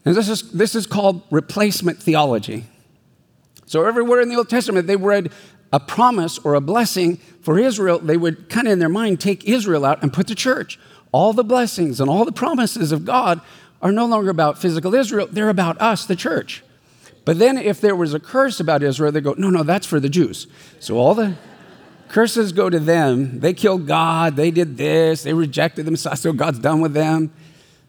and 0.05 0.15
this 0.15 0.29
is, 0.29 0.51
this 0.51 0.75
is 0.75 0.85
called 0.85 1.23
replacement 1.31 2.01
theology. 2.01 2.65
So 3.65 3.85
everywhere 3.85 4.21
in 4.21 4.29
the 4.29 4.35
Old 4.35 4.49
Testament, 4.49 4.85
they 4.85 4.95
read 4.95 5.31
a 5.71 5.79
promise 5.79 6.37
or 6.39 6.53
a 6.53 6.61
blessing 6.61 7.17
for 7.41 7.57
Israel. 7.57 7.97
They 7.99 8.17
would 8.17 8.49
kind 8.49 8.67
of 8.67 8.73
in 8.73 8.79
their 8.79 8.89
mind 8.89 9.19
take 9.19 9.45
Israel 9.45 9.85
out 9.85 10.03
and 10.03 10.13
put 10.13 10.27
the 10.27 10.35
church. 10.35 10.79
All 11.13 11.31
the 11.31 11.45
blessings 11.45 12.01
and 12.01 12.09
all 12.09 12.25
the 12.25 12.33
promises 12.33 12.91
of 12.91 13.05
God 13.05 13.39
are 13.81 13.93
no 13.93 14.05
longer 14.05 14.29
about 14.29 14.57
physical 14.57 14.93
Israel, 14.93 15.27
they're 15.31 15.47
about 15.47 15.79
us, 15.79 16.05
the 16.05 16.15
church. 16.17 16.63
But 17.23 17.39
then 17.39 17.57
if 17.57 17.79
there 17.79 17.95
was 17.95 18.13
a 18.13 18.19
curse 18.19 18.59
about 18.59 18.83
Israel, 18.83 19.13
they 19.13 19.21
go, 19.21 19.33
no, 19.37 19.49
no, 19.49 19.63
that's 19.63 19.87
for 19.87 20.01
the 20.01 20.09
Jews. 20.09 20.47
So 20.81 20.97
all 20.97 21.15
the 21.15 21.37
Curses 22.13 22.51
go 22.51 22.69
to 22.69 22.77
them. 22.77 23.39
They 23.39 23.53
killed 23.53 23.87
God. 23.87 24.35
They 24.35 24.51
did 24.51 24.77
this. 24.77 25.23
They 25.23 25.33
rejected 25.33 25.85
the 25.85 25.89
Messiah. 25.89 26.15
So 26.15 26.31
God's 26.31 26.59
done 26.59 26.79
with 26.79 26.93
them. 26.93 27.33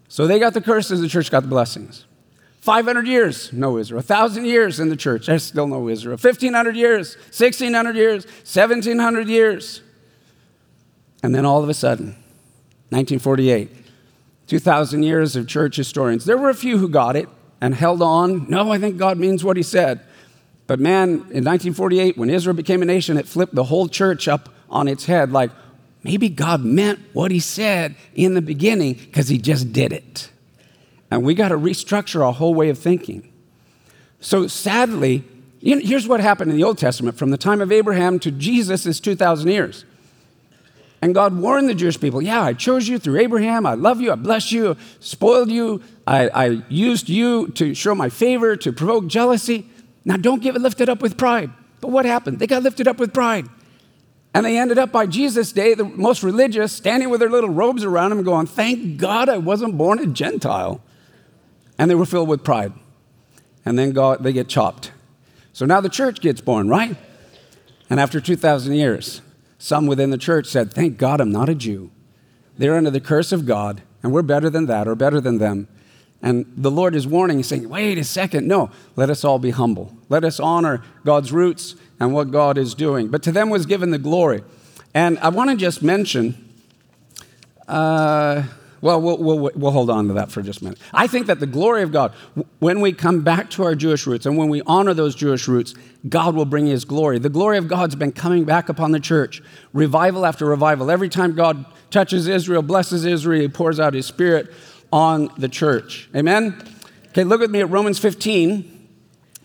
So 0.08 0.26
they 0.26 0.38
got 0.38 0.54
the 0.54 0.62
curses. 0.62 1.02
The 1.02 1.08
church 1.08 1.30
got 1.30 1.40
the 1.40 1.48
blessings. 1.48 2.06
500 2.60 3.06
years, 3.06 3.52
no 3.52 3.76
Israel. 3.76 3.98
1,000 3.98 4.46
years 4.46 4.80
in 4.80 4.88
the 4.88 4.96
church, 4.96 5.26
there's 5.26 5.42
still 5.42 5.66
no 5.66 5.90
Israel. 5.90 6.16
1,500 6.16 6.74
years, 6.74 7.16
1,600 7.16 7.96
years, 7.96 8.24
1,700 8.24 9.28
years. 9.28 9.82
And 11.22 11.34
then 11.34 11.44
all 11.44 11.62
of 11.62 11.68
a 11.68 11.74
sudden, 11.74 12.16
1948, 12.90 13.70
2,000 14.46 15.02
years 15.02 15.36
of 15.36 15.46
church 15.46 15.76
historians. 15.76 16.24
There 16.24 16.38
were 16.38 16.50
a 16.50 16.54
few 16.54 16.78
who 16.78 16.88
got 16.88 17.16
it 17.16 17.28
and 17.60 17.74
held 17.74 18.02
on. 18.02 18.48
No, 18.48 18.70
I 18.70 18.78
think 18.78 18.98
God 18.98 19.18
means 19.18 19.42
what 19.42 19.56
he 19.56 19.62
said. 19.62 20.00
But 20.66 20.80
man, 20.80 21.08
in 21.08 21.44
1948, 21.44 22.16
when 22.16 22.30
Israel 22.30 22.54
became 22.54 22.82
a 22.82 22.86
nation, 22.86 23.16
it 23.16 23.26
flipped 23.26 23.54
the 23.54 23.64
whole 23.64 23.88
church 23.88 24.28
up 24.28 24.48
on 24.70 24.88
its 24.88 25.06
head 25.06 25.32
like, 25.32 25.50
maybe 26.02 26.28
God 26.28 26.64
meant 26.64 27.00
what 27.12 27.30
he 27.30 27.40
said 27.40 27.96
in 28.14 28.34
the 28.34 28.42
beginning 28.42 28.94
because 28.94 29.28
he 29.28 29.38
just 29.38 29.72
did 29.72 29.92
it. 29.92 30.30
And 31.10 31.22
we 31.22 31.34
got 31.34 31.48
to 31.48 31.56
restructure 31.56 32.24
our 32.24 32.32
whole 32.32 32.54
way 32.54 32.68
of 32.70 32.78
thinking. 32.78 33.30
So 34.20 34.46
sadly, 34.46 35.24
you 35.60 35.76
know, 35.76 35.82
here's 35.82 36.08
what 36.08 36.20
happened 36.20 36.50
in 36.50 36.56
the 36.56 36.64
Old 36.64 36.78
Testament 36.78 37.16
from 37.16 37.30
the 37.30 37.38
time 37.38 37.60
of 37.60 37.72
Abraham 37.72 38.18
to 38.20 38.30
Jesus 38.30 38.84
is 38.84 39.00
2,000 39.00 39.50
years. 39.50 39.84
And 41.04 41.14
God 41.14 41.36
warned 41.36 41.68
the 41.68 41.74
Jewish 41.74 42.00
people, 42.00 42.22
yeah, 42.22 42.40
I 42.40 42.54
chose 42.54 42.88
you 42.88 42.98
through 42.98 43.20
Abraham. 43.20 43.66
I 43.66 43.74
love 43.74 44.00
you. 44.00 44.10
I 44.10 44.14
bless 44.14 44.50
you. 44.50 44.74
Spoiled 45.00 45.50
you. 45.50 45.82
I, 46.06 46.28
I 46.28 46.62
used 46.70 47.10
you 47.10 47.48
to 47.48 47.74
show 47.74 47.94
my 47.94 48.08
favor, 48.08 48.56
to 48.56 48.72
provoke 48.72 49.06
jealousy. 49.08 49.68
Now, 50.06 50.16
don't 50.16 50.42
get 50.42 50.54
lifted 50.54 50.88
up 50.88 51.02
with 51.02 51.18
pride. 51.18 51.50
But 51.82 51.90
what 51.90 52.06
happened? 52.06 52.38
They 52.38 52.46
got 52.46 52.62
lifted 52.62 52.88
up 52.88 52.98
with 52.98 53.12
pride. 53.12 53.46
And 54.32 54.46
they 54.46 54.56
ended 54.56 54.78
up 54.78 54.92
by 54.92 55.04
Jesus' 55.04 55.52
day, 55.52 55.74
the 55.74 55.84
most 55.84 56.22
religious, 56.22 56.72
standing 56.72 57.10
with 57.10 57.20
their 57.20 57.28
little 57.28 57.50
robes 57.50 57.84
around 57.84 58.08
them, 58.08 58.22
going, 58.22 58.46
Thank 58.46 58.96
God 58.96 59.28
I 59.28 59.36
wasn't 59.36 59.76
born 59.76 59.98
a 59.98 60.06
Gentile. 60.06 60.80
And 61.76 61.90
they 61.90 61.94
were 61.94 62.06
filled 62.06 62.30
with 62.30 62.42
pride. 62.42 62.72
And 63.66 63.78
then 63.78 63.92
God, 63.92 64.22
they 64.22 64.32
get 64.32 64.48
chopped. 64.48 64.90
So 65.52 65.66
now 65.66 65.82
the 65.82 65.90
church 65.90 66.22
gets 66.22 66.40
born, 66.40 66.70
right? 66.70 66.96
And 67.90 68.00
after 68.00 68.22
2,000 68.22 68.72
years, 68.72 69.20
some 69.58 69.86
within 69.86 70.10
the 70.10 70.18
church 70.18 70.46
said, 70.46 70.72
Thank 70.72 70.98
God 70.98 71.20
I'm 71.20 71.32
not 71.32 71.48
a 71.48 71.54
Jew. 71.54 71.90
They're 72.56 72.76
under 72.76 72.90
the 72.90 73.00
curse 73.00 73.32
of 73.32 73.46
God, 73.46 73.82
and 74.02 74.12
we're 74.12 74.22
better 74.22 74.50
than 74.50 74.66
that 74.66 74.86
or 74.86 74.94
better 74.94 75.20
than 75.20 75.38
them. 75.38 75.68
And 76.24 76.46
the 76.56 76.70
Lord 76.70 76.94
is 76.94 77.06
warning, 77.06 77.42
saying, 77.42 77.68
wait 77.68 77.98
a 77.98 78.04
second, 78.04 78.48
no, 78.48 78.70
let 78.96 79.10
us 79.10 79.24
all 79.24 79.38
be 79.38 79.50
humble. 79.50 79.94
Let 80.08 80.24
us 80.24 80.40
honor 80.40 80.82
God's 81.04 81.32
roots 81.32 81.74
and 82.00 82.14
what 82.14 82.30
God 82.30 82.56
is 82.56 82.74
doing. 82.74 83.08
But 83.08 83.22
to 83.24 83.32
them 83.32 83.50
was 83.50 83.66
given 83.66 83.90
the 83.90 83.98
glory. 83.98 84.42
And 84.94 85.18
I 85.18 85.28
want 85.28 85.50
to 85.50 85.56
just 85.56 85.82
mention, 85.82 86.50
uh, 87.68 88.44
well, 88.84 89.00
well, 89.00 89.16
well, 89.16 89.50
we'll 89.54 89.72
hold 89.72 89.88
on 89.88 90.08
to 90.08 90.12
that 90.12 90.30
for 90.30 90.42
just 90.42 90.60
a 90.60 90.64
minute. 90.64 90.78
I 90.92 91.06
think 91.06 91.26
that 91.28 91.40
the 91.40 91.46
glory 91.46 91.82
of 91.82 91.90
God, 91.90 92.12
when 92.58 92.82
we 92.82 92.92
come 92.92 93.22
back 93.22 93.48
to 93.52 93.64
our 93.64 93.74
Jewish 93.74 94.06
roots 94.06 94.26
and 94.26 94.36
when 94.36 94.50
we 94.50 94.60
honor 94.66 94.92
those 94.92 95.14
Jewish 95.14 95.48
roots, 95.48 95.74
God 96.06 96.34
will 96.34 96.44
bring 96.44 96.66
His 96.66 96.84
glory. 96.84 97.18
The 97.18 97.30
glory 97.30 97.56
of 97.56 97.66
God's 97.66 97.94
been 97.94 98.12
coming 98.12 98.44
back 98.44 98.68
upon 98.68 98.92
the 98.92 99.00
church, 99.00 99.42
revival 99.72 100.26
after 100.26 100.44
revival. 100.44 100.90
Every 100.90 101.08
time 101.08 101.34
God 101.34 101.64
touches 101.90 102.28
Israel, 102.28 102.60
blesses 102.60 103.06
Israel, 103.06 103.40
He 103.40 103.48
pours 103.48 103.80
out 103.80 103.94
His 103.94 104.04
Spirit 104.04 104.52
on 104.92 105.30
the 105.38 105.48
church. 105.48 106.10
Amen? 106.14 106.54
Okay, 107.08 107.24
look 107.24 107.40
with 107.40 107.50
me 107.50 107.60
at 107.60 107.70
Romans 107.70 107.98
15, 107.98 108.88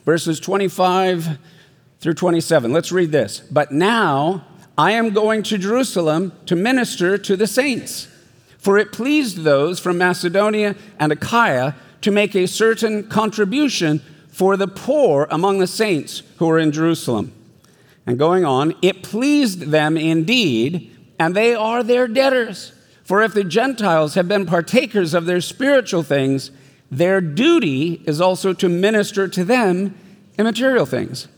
verses 0.04 0.38
25 0.38 1.38
through 2.00 2.14
27. 2.14 2.74
Let's 2.74 2.92
read 2.92 3.10
this. 3.10 3.40
But 3.40 3.72
now 3.72 4.44
I 4.76 4.92
am 4.92 5.14
going 5.14 5.42
to 5.44 5.56
Jerusalem 5.56 6.32
to 6.44 6.56
minister 6.56 7.16
to 7.16 7.36
the 7.36 7.46
saints, 7.46 8.06
for 8.60 8.78
it 8.78 8.92
pleased 8.92 9.38
those 9.38 9.80
from 9.80 9.98
Macedonia 9.98 10.76
and 10.98 11.10
Achaia 11.10 11.74
to 12.02 12.10
make 12.10 12.34
a 12.34 12.46
certain 12.46 13.08
contribution 13.08 14.00
for 14.28 14.56
the 14.56 14.68
poor 14.68 15.26
among 15.30 15.58
the 15.58 15.66
saints 15.66 16.22
who 16.38 16.48
are 16.48 16.58
in 16.58 16.70
Jerusalem. 16.70 17.32
And 18.06 18.18
going 18.18 18.44
on, 18.44 18.74
it 18.82 19.02
pleased 19.02 19.62
them 19.62 19.96
indeed, 19.96 20.96
and 21.18 21.34
they 21.34 21.54
are 21.54 21.82
their 21.82 22.06
debtors. 22.06 22.72
For 23.04 23.22
if 23.22 23.34
the 23.34 23.44
Gentiles 23.44 24.14
have 24.14 24.28
been 24.28 24.46
partakers 24.46 25.14
of 25.14 25.26
their 25.26 25.40
spiritual 25.40 26.02
things, 26.02 26.50
their 26.90 27.20
duty 27.20 28.02
is 28.06 28.20
also 28.20 28.52
to 28.54 28.68
minister 28.68 29.26
to 29.28 29.44
them 29.44 29.96
in 30.38 30.44
material 30.44 30.86
things. 30.86 31.28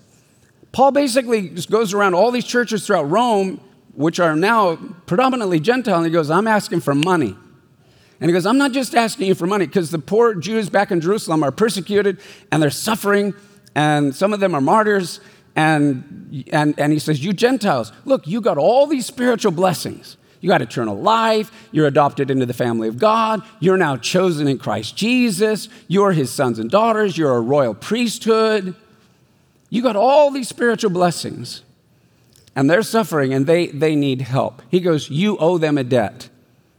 Paul 0.72 0.90
basically 0.90 1.48
goes 1.48 1.92
around 1.92 2.14
all 2.14 2.30
these 2.30 2.46
churches 2.46 2.86
throughout 2.86 3.10
Rome, 3.10 3.60
which 3.94 4.18
are 4.20 4.34
now 4.34 4.76
predominantly 5.06 5.60
Gentile, 5.60 5.96
and 5.96 6.06
he 6.06 6.12
goes, 6.12 6.30
I'm 6.30 6.46
asking 6.46 6.80
for 6.80 6.94
money. 6.94 7.36
And 8.20 8.30
he 8.30 8.32
goes, 8.32 8.46
I'm 8.46 8.58
not 8.58 8.72
just 8.72 8.94
asking 8.94 9.26
you 9.26 9.34
for 9.34 9.46
money, 9.46 9.66
because 9.66 9.90
the 9.90 9.98
poor 9.98 10.34
Jews 10.34 10.70
back 10.70 10.90
in 10.90 11.00
Jerusalem 11.00 11.42
are 11.42 11.50
persecuted 11.50 12.18
and 12.50 12.62
they're 12.62 12.70
suffering, 12.70 13.34
and 13.74 14.14
some 14.14 14.32
of 14.32 14.40
them 14.40 14.54
are 14.54 14.60
martyrs. 14.60 15.20
And, 15.54 16.44
and, 16.52 16.78
and 16.78 16.92
he 16.92 16.98
says, 16.98 17.22
You 17.22 17.32
Gentiles, 17.32 17.92
look, 18.04 18.26
you 18.26 18.40
got 18.40 18.58
all 18.58 18.86
these 18.86 19.06
spiritual 19.06 19.52
blessings. 19.52 20.16
You 20.40 20.48
got 20.48 20.60
eternal 20.62 20.96
life. 20.96 21.50
You're 21.70 21.86
adopted 21.86 22.30
into 22.30 22.46
the 22.46 22.54
family 22.54 22.88
of 22.88 22.98
God. 22.98 23.42
You're 23.60 23.76
now 23.76 23.96
chosen 23.96 24.48
in 24.48 24.58
Christ 24.58 24.96
Jesus. 24.96 25.68
You're 25.86 26.12
his 26.12 26.30
sons 26.30 26.58
and 26.58 26.70
daughters. 26.70 27.16
You're 27.16 27.36
a 27.36 27.40
royal 27.40 27.74
priesthood. 27.74 28.74
You 29.70 29.82
got 29.82 29.94
all 29.94 30.30
these 30.30 30.48
spiritual 30.48 30.90
blessings. 30.90 31.62
And 32.54 32.68
they're 32.68 32.82
suffering 32.82 33.32
and 33.32 33.46
they, 33.46 33.68
they 33.68 33.94
need 33.96 34.22
help. 34.22 34.62
He 34.70 34.80
goes, 34.80 35.08
You 35.10 35.38
owe 35.38 35.58
them 35.58 35.78
a 35.78 35.84
debt. 35.84 36.28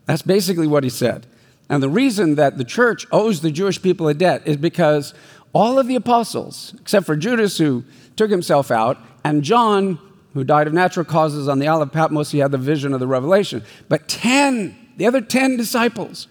That's 0.05 0.21
basically 0.21 0.67
what 0.67 0.83
he 0.83 0.89
said. 0.89 1.25
And 1.69 1.81
the 1.81 1.89
reason 1.89 2.35
that 2.35 2.57
the 2.57 2.63
church 2.63 3.07
owes 3.11 3.41
the 3.41 3.51
Jewish 3.51 3.81
people 3.81 4.07
a 4.07 4.13
debt 4.13 4.43
is 4.45 4.57
because 4.57 5.13
all 5.53 5.79
of 5.79 5.87
the 5.87 5.95
apostles, 5.95 6.75
except 6.81 7.05
for 7.05 7.15
Judas, 7.15 7.57
who 7.57 7.83
took 8.15 8.29
himself 8.29 8.69
out, 8.69 8.97
and 9.23 9.43
John, 9.43 9.99
who 10.33 10.43
died 10.43 10.67
of 10.67 10.73
natural 10.73 11.05
causes 11.05 11.47
on 11.47 11.59
the 11.59 11.67
Isle 11.67 11.81
of 11.81 11.91
Patmos, 11.91 12.31
he 12.31 12.39
had 12.39 12.51
the 12.51 12.57
vision 12.57 12.93
of 12.93 12.99
the 12.99 13.07
revelation. 13.07 13.63
But 13.87 14.07
10, 14.07 14.75
the 14.97 15.05
other 15.05 15.21
10 15.21 15.57
disciples, 15.57 16.27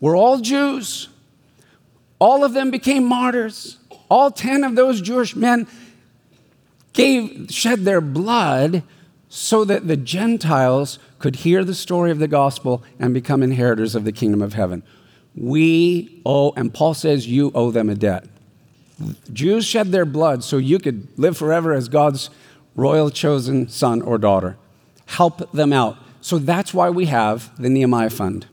were 0.00 0.14
all 0.14 0.38
Jews. 0.38 1.08
All 2.18 2.44
of 2.44 2.52
them 2.52 2.70
became 2.70 3.04
martyrs. 3.04 3.78
All 4.10 4.30
10 4.30 4.64
of 4.64 4.74
those 4.74 5.00
Jewish 5.00 5.34
men 5.34 5.66
gave, 6.92 7.46
shed 7.50 7.84
their 7.84 8.00
blood 8.00 8.82
so 9.28 9.64
that 9.64 9.86
the 9.86 9.96
Gentiles 9.96 10.98
could 11.18 11.36
hear 11.36 11.64
the 11.64 11.74
story 11.74 12.10
of 12.10 12.18
the 12.18 12.28
gospel 12.28 12.82
and 12.98 13.12
become 13.12 13.42
inheritors 13.42 13.94
of 13.94 14.04
the 14.04 14.12
kingdom 14.12 14.40
of 14.40 14.54
heaven. 14.54 14.82
We 15.34 16.20
owe, 16.24 16.52
and 16.56 16.72
Paul 16.72 16.94
says, 16.94 17.26
you 17.26 17.52
owe 17.54 17.70
them 17.70 17.90
a 17.90 17.94
debt. 17.94 18.24
Jews 19.32 19.64
shed 19.64 19.92
their 19.92 20.04
blood 20.04 20.42
so 20.42 20.56
you 20.56 20.78
could 20.78 21.06
live 21.18 21.36
forever 21.36 21.72
as 21.72 21.88
God's 21.88 22.30
royal 22.74 23.10
chosen 23.10 23.68
son 23.68 24.02
or 24.02 24.18
daughter. 24.18 24.56
Help 25.06 25.52
them 25.52 25.72
out. 25.72 25.96
So 26.20 26.38
that's 26.38 26.74
why 26.74 26.90
we 26.90 27.06
have 27.06 27.56
the 27.60 27.68
Nehemiah 27.68 28.10
Fund. 28.10 28.46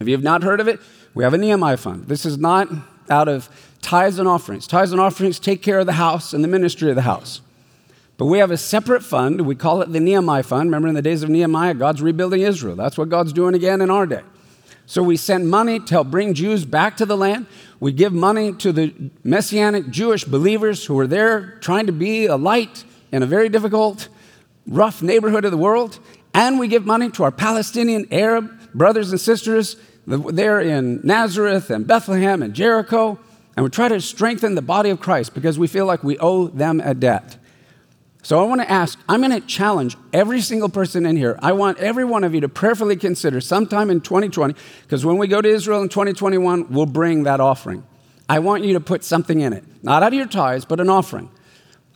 If 0.00 0.08
you 0.08 0.14
have 0.14 0.22
not 0.22 0.42
heard 0.42 0.60
of 0.60 0.68
it, 0.68 0.80
we 1.14 1.24
have 1.24 1.34
a 1.34 1.38
Nehemiah 1.38 1.76
Fund. 1.76 2.06
This 2.08 2.26
is 2.26 2.38
not 2.38 2.68
out 3.08 3.28
of 3.28 3.48
tithes 3.80 4.18
and 4.18 4.28
offerings. 4.28 4.66
Tithes 4.66 4.92
and 4.92 5.00
offerings 5.00 5.38
take 5.38 5.62
care 5.62 5.78
of 5.78 5.86
the 5.86 5.92
house 5.92 6.32
and 6.32 6.42
the 6.42 6.48
ministry 6.48 6.90
of 6.90 6.96
the 6.96 7.02
house. 7.02 7.40
But 8.18 8.26
we 8.26 8.38
have 8.38 8.50
a 8.50 8.56
separate 8.56 9.02
fund. 9.02 9.40
We 9.42 9.54
call 9.54 9.82
it 9.82 9.92
the 9.92 10.00
Nehemiah 10.00 10.42
Fund. 10.42 10.68
Remember, 10.68 10.88
in 10.88 10.94
the 10.94 11.02
days 11.02 11.22
of 11.22 11.30
Nehemiah, 11.30 11.74
God's 11.74 12.02
rebuilding 12.02 12.42
Israel. 12.42 12.76
That's 12.76 12.98
what 12.98 13.08
God's 13.08 13.32
doing 13.32 13.54
again 13.54 13.80
in 13.80 13.90
our 13.90 14.06
day. 14.06 14.22
So 14.86 15.02
we 15.02 15.16
send 15.16 15.48
money 15.48 15.80
to 15.80 15.94
help 15.94 16.08
bring 16.08 16.34
Jews 16.34 16.64
back 16.64 16.96
to 16.98 17.06
the 17.06 17.16
land. 17.16 17.46
We 17.80 17.92
give 17.92 18.12
money 18.12 18.52
to 18.54 18.72
the 18.72 18.92
Messianic 19.24 19.90
Jewish 19.90 20.24
believers 20.24 20.84
who 20.84 20.98
are 20.98 21.06
there 21.06 21.58
trying 21.60 21.86
to 21.86 21.92
be 21.92 22.26
a 22.26 22.36
light 22.36 22.84
in 23.10 23.22
a 23.22 23.26
very 23.26 23.48
difficult, 23.48 24.08
rough 24.66 25.02
neighborhood 25.02 25.44
of 25.44 25.50
the 25.50 25.56
world. 25.56 25.98
And 26.34 26.58
we 26.58 26.68
give 26.68 26.84
money 26.84 27.10
to 27.10 27.24
our 27.24 27.30
Palestinian 27.30 28.06
Arab 28.10 28.50
brothers 28.74 29.10
and 29.10 29.20
sisters 29.20 29.76
there 30.06 30.60
in 30.60 31.00
Nazareth 31.04 31.70
and 31.70 31.86
Bethlehem 31.86 32.42
and 32.42 32.54
Jericho. 32.54 33.18
And 33.56 33.64
we 33.64 33.70
try 33.70 33.88
to 33.88 34.00
strengthen 34.00 34.54
the 34.54 34.62
body 34.62 34.90
of 34.90 35.00
Christ 35.00 35.34
because 35.34 35.58
we 35.58 35.66
feel 35.66 35.86
like 35.86 36.02
we 36.02 36.18
owe 36.18 36.48
them 36.48 36.80
a 36.80 36.94
debt. 36.94 37.36
So 38.24 38.40
I 38.40 38.44
want 38.44 38.60
to 38.60 38.70
ask, 38.70 39.00
I'm 39.08 39.20
going 39.20 39.32
to 39.32 39.46
challenge 39.46 39.96
every 40.12 40.40
single 40.40 40.68
person 40.68 41.04
in 41.06 41.16
here. 41.16 41.36
I 41.42 41.52
want 41.52 41.78
every 41.78 42.04
one 42.04 42.22
of 42.22 42.34
you 42.34 42.40
to 42.42 42.48
prayerfully 42.48 42.94
consider 42.94 43.40
sometime 43.40 43.90
in 43.90 44.00
2020, 44.00 44.54
because 44.82 45.04
when 45.04 45.18
we 45.18 45.26
go 45.26 45.42
to 45.42 45.48
Israel 45.48 45.82
in 45.82 45.88
2021, 45.88 46.68
we'll 46.70 46.86
bring 46.86 47.24
that 47.24 47.40
offering. 47.40 47.84
I 48.28 48.38
want 48.38 48.62
you 48.64 48.74
to 48.74 48.80
put 48.80 49.02
something 49.02 49.40
in 49.40 49.52
it, 49.52 49.64
not 49.82 50.04
out 50.04 50.12
of 50.12 50.14
your 50.14 50.26
tithes, 50.26 50.64
but 50.64 50.78
an 50.78 50.88
offering. 50.88 51.30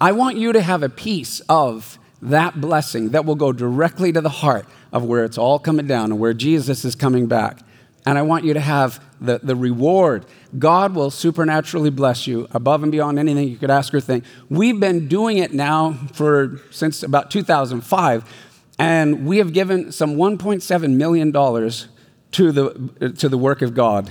I 0.00 0.12
want 0.12 0.36
you 0.36 0.52
to 0.52 0.60
have 0.60 0.82
a 0.82 0.88
piece 0.88 1.40
of 1.48 1.98
that 2.20 2.60
blessing 2.60 3.10
that 3.10 3.24
will 3.24 3.36
go 3.36 3.52
directly 3.52 4.10
to 4.12 4.20
the 4.20 4.28
heart 4.28 4.66
of 4.92 5.04
where 5.04 5.24
it's 5.24 5.38
all 5.38 5.60
coming 5.60 5.86
down 5.86 6.10
and 6.10 6.18
where 6.18 6.34
Jesus 6.34 6.84
is 6.84 6.96
coming 6.96 7.26
back. 7.26 7.60
And 8.06 8.16
I 8.16 8.22
want 8.22 8.44
you 8.44 8.54
to 8.54 8.60
have 8.60 9.04
the, 9.20 9.40
the 9.42 9.56
reward. 9.56 10.24
God 10.58 10.94
will 10.94 11.10
supernaturally 11.10 11.90
bless 11.90 12.26
you 12.26 12.46
above 12.52 12.84
and 12.84 12.92
beyond 12.92 13.18
anything 13.18 13.48
you 13.48 13.56
could 13.56 13.70
ask 13.70 13.92
or 13.92 14.00
think. 14.00 14.24
We've 14.48 14.78
been 14.78 15.08
doing 15.08 15.38
it 15.38 15.52
now 15.52 15.94
for 16.12 16.60
since 16.70 17.02
about 17.02 17.32
2005, 17.32 18.32
and 18.78 19.26
we 19.26 19.38
have 19.38 19.52
given 19.52 19.90
some 19.90 20.14
$1.7 20.16 20.96
million 20.96 21.32
to 21.32 22.52
the, 22.52 23.14
to 23.18 23.28
the 23.28 23.38
work 23.38 23.60
of 23.60 23.74
God 23.74 24.10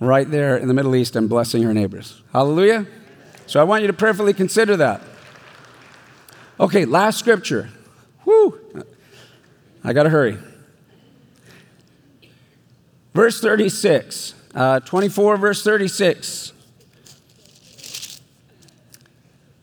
right 0.00 0.28
there 0.28 0.56
in 0.56 0.66
the 0.66 0.74
Middle 0.74 0.96
East 0.96 1.14
and 1.14 1.28
blessing 1.28 1.62
your 1.62 1.72
neighbors. 1.72 2.22
Hallelujah. 2.32 2.86
So 3.46 3.60
I 3.60 3.64
want 3.64 3.82
you 3.82 3.86
to 3.86 3.92
prayerfully 3.92 4.34
consider 4.34 4.76
that. 4.78 5.02
Okay, 6.58 6.84
last 6.84 7.18
scripture. 7.18 7.70
Whoo! 8.24 8.58
I 9.84 9.92
got 9.92 10.02
to 10.02 10.10
hurry. 10.10 10.38
Verse 13.16 13.40
36, 13.40 14.34
uh, 14.54 14.80
24, 14.80 15.38
verse 15.38 15.64
36. 15.64 16.52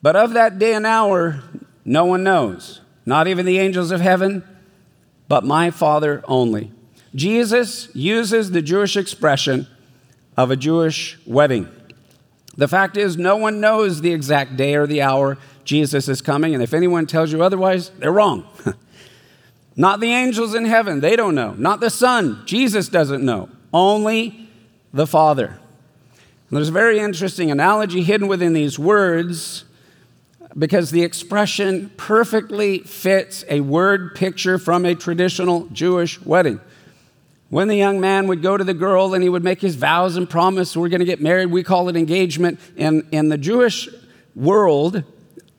But 0.02 0.16
of 0.16 0.34
that 0.34 0.58
day 0.58 0.74
and 0.74 0.88
hour, 0.88 1.44
no 1.86 2.04
one 2.06 2.24
knows, 2.24 2.82
not 3.06 3.28
even 3.28 3.46
the 3.46 3.60
angels 3.60 3.92
of 3.92 4.02
heaven, 4.02 4.44
but 5.28 5.44
my 5.44 5.70
Father 5.70 6.24
only. 6.28 6.72
Jesus 7.14 7.90
uses 7.94 8.50
the 8.50 8.64
Jewish 8.64 8.98
expression 8.98 9.68
of 10.36 10.50
a 10.50 10.56
Jewish 10.56 11.20
wedding. 11.28 11.70
The 12.58 12.68
fact 12.68 12.98
is, 12.98 13.20
no 13.20 13.38
one 13.38 13.60
knows 13.60 14.02
the 14.02 14.14
exact 14.14 14.58
day 14.58 14.74
or 14.74 14.88
the 14.88 15.04
hour 15.04 15.38
Jesus 15.64 16.10
is 16.10 16.24
coming, 16.24 16.56
and 16.56 16.64
if 16.64 16.74
anyone 16.74 17.06
tells 17.06 17.32
you 17.32 17.44
otherwise, 17.44 17.92
they're 18.00 18.12
wrong. 18.12 18.48
Not 19.76 20.00
the 20.00 20.12
angels 20.12 20.54
in 20.54 20.66
heaven, 20.66 21.00
they 21.00 21.16
don't 21.16 21.36
know. 21.36 21.54
Not 21.54 21.80
the 21.80 21.90
Son, 21.90 22.44
Jesus 22.46 22.90
doesn't 22.90 23.24
know. 23.24 23.50
Only 23.74 24.50
the 24.94 25.08
Father. 25.08 25.48
And 25.48 26.58
there's 26.58 26.70
a 26.70 26.74
very 26.74 27.00
interesting 27.00 27.50
analogy 27.50 28.04
hidden 28.04 28.28
within 28.28 28.54
these 28.54 28.78
words 28.78 29.66
because 30.56 30.92
the 30.92 31.02
expression 31.02 31.92
perfectly 31.98 32.80
fits 32.80 33.44
a 33.50 33.62
word 33.62 34.14
picture 34.14 34.60
from 34.60 34.86
a 34.86 34.94
traditional 34.94 35.68
Jewish 35.70 36.22
wedding. 36.22 36.60
When 37.50 37.68
the 37.68 37.76
young 37.76 38.00
man 38.00 38.28
would 38.28 38.42
go 38.42 38.58
to 38.58 38.64
the 38.64 38.74
girl 38.74 39.14
and 39.14 39.24
he 39.24 39.30
would 39.30 39.44
make 39.44 39.62
his 39.62 39.76
vows 39.76 40.16
and 40.16 40.30
promise, 40.30 40.78
we're 40.78 40.90
going 40.90 41.00
to 41.00 41.06
get 41.06 41.22
married, 41.22 41.48
we 41.48 41.64
call 41.64 41.90
it 41.90 41.96
engagement. 41.96 42.60
In, 42.76 43.08
in 43.12 43.30
the 43.30 43.38
Jewish 43.38 43.90
world, 44.36 45.04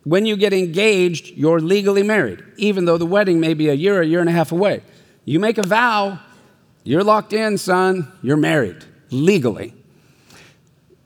when 0.05 0.26
you 0.26 0.36
get 0.36 0.52
engaged, 0.52 1.34
you're 1.34 1.61
legally 1.61 2.02
married, 2.02 2.44
even 2.57 2.84
though 2.84 2.98
the 2.98 3.07
wedding 3.07 3.40
may 3.40 3.55
be 3.55 3.68
a 3.68 3.74
year, 3.74 4.02
a 4.02 4.07
year 4.07 4.20
and 4.20 4.28
a 4.28 4.32
half 4.32 4.52
away. 4.52 4.82
You 5.24 5.40
make 5.40 5.57
a 5.57 5.66
vow, 5.66 6.20
you're 6.84 7.02
locked 7.02 7.32
in, 7.32 7.57
son, 7.57 8.12
you're 8.22 8.36
married, 8.36 8.84
legally. 9.11 9.74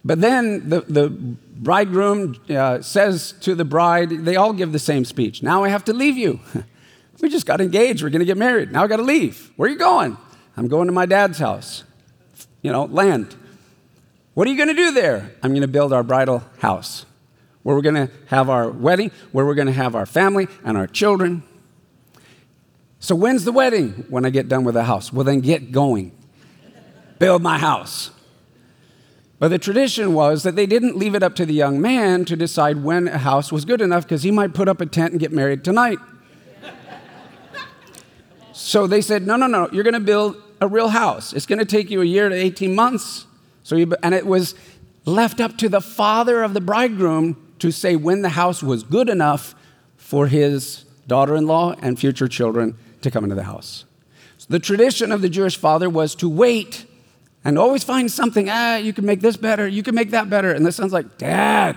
But 0.05 0.21
then 0.21 0.69
the, 0.69 0.81
the 0.81 1.11
bridegroom 1.11 2.37
uh, 2.51 2.83
says 2.83 3.33
to 3.41 3.55
the 3.55 3.65
bride, 3.65 4.11
they 4.25 4.35
all 4.35 4.53
give 4.53 4.73
the 4.73 4.79
same 4.81 5.05
speech. 5.05 5.43
Now 5.43 5.63
I 5.63 5.69
have 5.69 5.85
to 5.85 5.93
leave 5.93 6.17
you. 6.17 6.41
we 7.21 7.29
just 7.29 7.47
got 7.47 7.61
engaged, 7.61 8.03
we're 8.03 8.11
gonna 8.11 8.25
get 8.25 8.37
married. 8.37 8.73
Now 8.73 8.83
I 8.83 8.89
gotta 8.89 9.05
leave. 9.05 9.53
Where 9.57 9.69
are 9.69 9.73
you 9.73 9.79
going? 9.79 10.17
I'm 10.57 10.67
going 10.67 10.89
to 10.89 10.93
my 10.93 11.07
dad's 11.07 11.39
house, 11.39 11.85
you 12.63 12.73
know, 12.73 12.87
land. 12.87 13.37
What 14.35 14.49
are 14.49 14.51
you 14.51 14.59
gonna 14.59 14.75
do 14.75 14.91
there? 14.91 15.31
I'm 15.41 15.55
gonna 15.55 15.69
build 15.69 15.93
our 15.93 16.03
bridal 16.03 16.43
house 16.59 17.07
where 17.69 17.77
we're 17.77 17.83
going 17.83 18.07
to 18.07 18.11
have 18.29 18.49
our 18.49 18.71
wedding, 18.71 19.11
where 19.31 19.45
we're 19.45 19.55
going 19.55 19.67
to 19.67 19.75
have 19.75 19.95
our 19.95 20.07
family 20.07 20.49
and 20.65 20.75
our 20.75 20.87
children. 20.87 21.43
So, 22.99 23.15
when's 23.15 23.45
the 23.45 23.53
wedding? 23.53 24.07
When 24.09 24.25
I 24.25 24.31
get 24.31 24.49
done 24.49 24.65
with 24.65 24.75
the 24.75 24.85
house. 24.85 25.13
Well, 25.13 25.23
then 25.23 25.41
get 25.41 25.71
going. 25.71 26.13
Build 27.19 27.43
my 27.43 27.59
house. 27.59 28.11
But 29.39 29.49
the 29.49 29.59
tradition 29.59 30.15
was 30.15 30.45
that 30.45 30.57
they 30.57 30.65
didn't 30.65 30.97
leave 30.97 31.15
it 31.15 31.23
up 31.23 31.35
to 31.35 31.45
the 31.45 31.53
young 31.53 31.79
man 31.79 32.25
to 32.25 32.37
decide 32.37 32.83
when 32.83 33.07
a 33.07 33.19
house 33.19 33.53
was 33.53 33.67
good 33.67 33.83
enough 33.83 34.05
because 34.05 34.23
he 34.23 34.31
might 34.31 34.55
put 34.55 34.67
up 34.67 34.81
a 34.81 34.87
tent 34.87 35.11
and 35.11 35.21
get 35.21 35.31
married 35.31 35.63
tonight. 35.63 35.99
so 38.55 38.87
they 38.87 39.03
said, 39.03 39.27
no, 39.27 39.37
no, 39.37 39.47
no, 39.47 39.69
you're 39.73 39.85
going 39.85 39.93
to 39.93 40.01
build 40.01 40.43
a 40.63 40.67
real 40.67 40.89
house. 40.89 41.35
It's 41.35 41.45
going 41.45 41.59
to 41.59 41.67
take 41.67 41.91
you 41.91 42.01
a 42.01 42.07
year 42.07 42.31
to 42.31 42.35
18 42.35 42.75
months. 42.75 43.27
So 43.63 43.77
you, 43.77 43.93
and 44.03 44.15
it 44.15 44.27
was 44.27 44.55
left 45.05 45.39
up 45.39 45.59
to 45.59 45.69
the 45.69 45.83
father 45.83 46.43
of 46.43 46.55
the 46.55 46.63
bridegroom 46.63 47.45
to 47.59 47.71
say 47.71 47.97
when 47.97 48.23
the 48.23 48.31
house 48.31 48.63
was 48.63 48.83
good 48.83 49.09
enough 49.09 49.55
for 49.97 50.27
his 50.27 50.85
daughter 51.07 51.37
in 51.37 51.47
law 51.47 51.75
and 51.83 51.99
future 51.99 52.29
children 52.29 52.77
to 53.03 53.11
come 53.11 53.25
into 53.25 53.37
the 53.37 53.45
house. 53.45 53.85
So 54.39 54.47
the 54.51 54.59
tradition 54.59 55.13
of 55.13 55.23
the 55.23 55.29
Jewish 55.29 55.57
father 55.57 55.91
was 55.91 56.15
to 56.17 56.29
wait 56.29 56.87
and 57.45 57.59
always 57.59 57.85
find 57.85 58.11
something. 58.11 58.49
Ah, 58.51 58.77
you 58.77 58.93
can 58.93 59.05
make 59.05 59.21
this 59.21 59.37
better, 59.37 59.67
you 59.67 59.83
can 59.83 59.95
make 59.95 60.11
that 60.11 60.31
better. 60.31 60.53
And 60.53 60.65
the 60.65 60.73
son's 60.73 60.93
like, 60.93 61.19
Dad, 61.19 61.77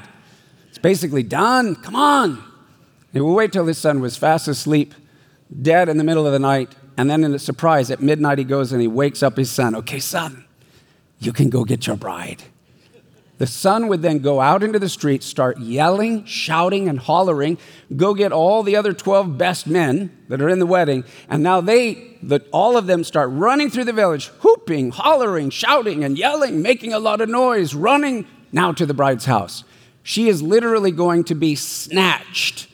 it's 0.69 0.77
basically 0.77 1.23
done. 1.23 1.75
Come 1.75 1.95
on. 1.95 2.43
He 3.13 3.19
would 3.19 3.33
wait 3.33 3.51
till 3.51 3.65
his 3.65 3.77
son 3.77 3.99
was 3.99 4.15
fast 4.15 4.47
asleep, 4.47 4.93
dead 5.61 5.89
in 5.89 5.97
the 5.97 6.03
middle 6.03 6.25
of 6.25 6.33
the 6.33 6.39
night. 6.39 6.75
And 6.97 7.09
then, 7.09 7.23
in 7.23 7.33
a 7.33 7.39
surprise, 7.39 7.89
at 7.89 8.01
midnight, 8.01 8.37
he 8.37 8.43
goes 8.43 8.71
and 8.71 8.81
he 8.81 8.87
wakes 8.87 9.23
up 9.23 9.37
his 9.37 9.49
son. 9.49 9.75
Okay, 9.75 9.99
son, 9.99 10.45
you 11.19 11.33
can 11.33 11.49
go 11.49 11.63
get 11.63 11.87
your 11.87 11.95
bride. 11.95 12.43
The 13.41 13.47
son 13.47 13.87
would 13.87 14.03
then 14.03 14.19
go 14.19 14.39
out 14.39 14.61
into 14.61 14.77
the 14.77 14.87
street, 14.87 15.23
start 15.23 15.57
yelling, 15.57 16.25
shouting, 16.25 16.87
and 16.87 16.99
hollering, 16.99 17.57
go 17.95 18.13
get 18.13 18.31
all 18.31 18.61
the 18.61 18.75
other 18.75 18.93
12 18.93 19.35
best 19.35 19.65
men 19.65 20.15
that 20.27 20.43
are 20.43 20.47
in 20.47 20.59
the 20.59 20.67
wedding, 20.67 21.03
and 21.27 21.41
now 21.41 21.59
they, 21.59 22.19
the, 22.21 22.41
all 22.51 22.77
of 22.77 22.85
them 22.85 23.03
start 23.03 23.31
running 23.31 23.71
through 23.71 23.85
the 23.85 23.93
village, 23.93 24.27
whooping, 24.43 24.91
hollering, 24.91 25.49
shouting, 25.49 26.03
and 26.03 26.19
yelling, 26.19 26.61
making 26.61 26.93
a 26.93 26.99
lot 26.99 27.19
of 27.19 27.29
noise, 27.29 27.73
running 27.73 28.27
now 28.51 28.73
to 28.73 28.85
the 28.85 28.93
bride's 28.93 29.25
house. 29.25 29.63
She 30.03 30.29
is 30.29 30.43
literally 30.43 30.91
going 30.91 31.23
to 31.23 31.33
be 31.33 31.55
snatched, 31.55 32.67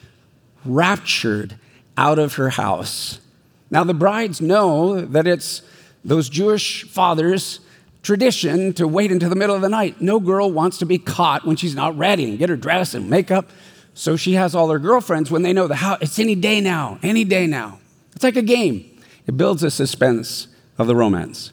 raptured 0.66 1.58
out 1.96 2.20
of 2.20 2.34
her 2.34 2.50
house. 2.50 3.22
Now, 3.72 3.86
the 3.86 3.94
brides 3.94 4.42
know 4.42 5.00
that 5.00 5.28
it's 5.28 5.62
those 6.04 6.28
Jewish 6.28 6.84
fathers' 6.84 7.62
tradition 8.04 8.74
to 8.74 8.88
wait 8.88 9.12
until 9.12 9.30
the 9.30 9.36
middle 9.36 9.56
of 9.56 9.62
the 9.62 9.70
night. 9.70 10.02
No 10.02 10.20
girl 10.20 10.52
wants 10.52 10.78
to 10.80 10.86
be 10.86 10.98
caught 10.98 11.46
when 11.46 11.56
she's 11.56 11.76
not 11.76 11.98
ready 11.98 12.30
and 12.30 12.38
get 12.38 12.50
her 12.50 12.56
dress 12.56 12.94
and 12.94 13.10
makeup. 13.10 13.50
So 13.94 14.16
she 14.16 14.34
has 14.34 14.54
all 14.54 14.70
her 14.70 14.80
girlfriends 14.80 15.32
when 15.32 15.42
they 15.42 15.54
know 15.54 15.68
the 15.68 15.76
house, 15.76 15.98
it's 16.02 16.20
any 16.20 16.36
day 16.36 16.62
now, 16.62 17.00
any 17.02 17.24
day 17.24 17.48
now. 17.48 17.80
It's 18.14 18.24
like 18.24 18.36
a 18.36 18.42
game. 18.42 18.86
It 19.26 19.38
builds 19.38 19.64
a 19.64 19.72
suspense 19.72 20.48
of 20.78 20.88
the 20.88 20.96
romance. 20.96 21.52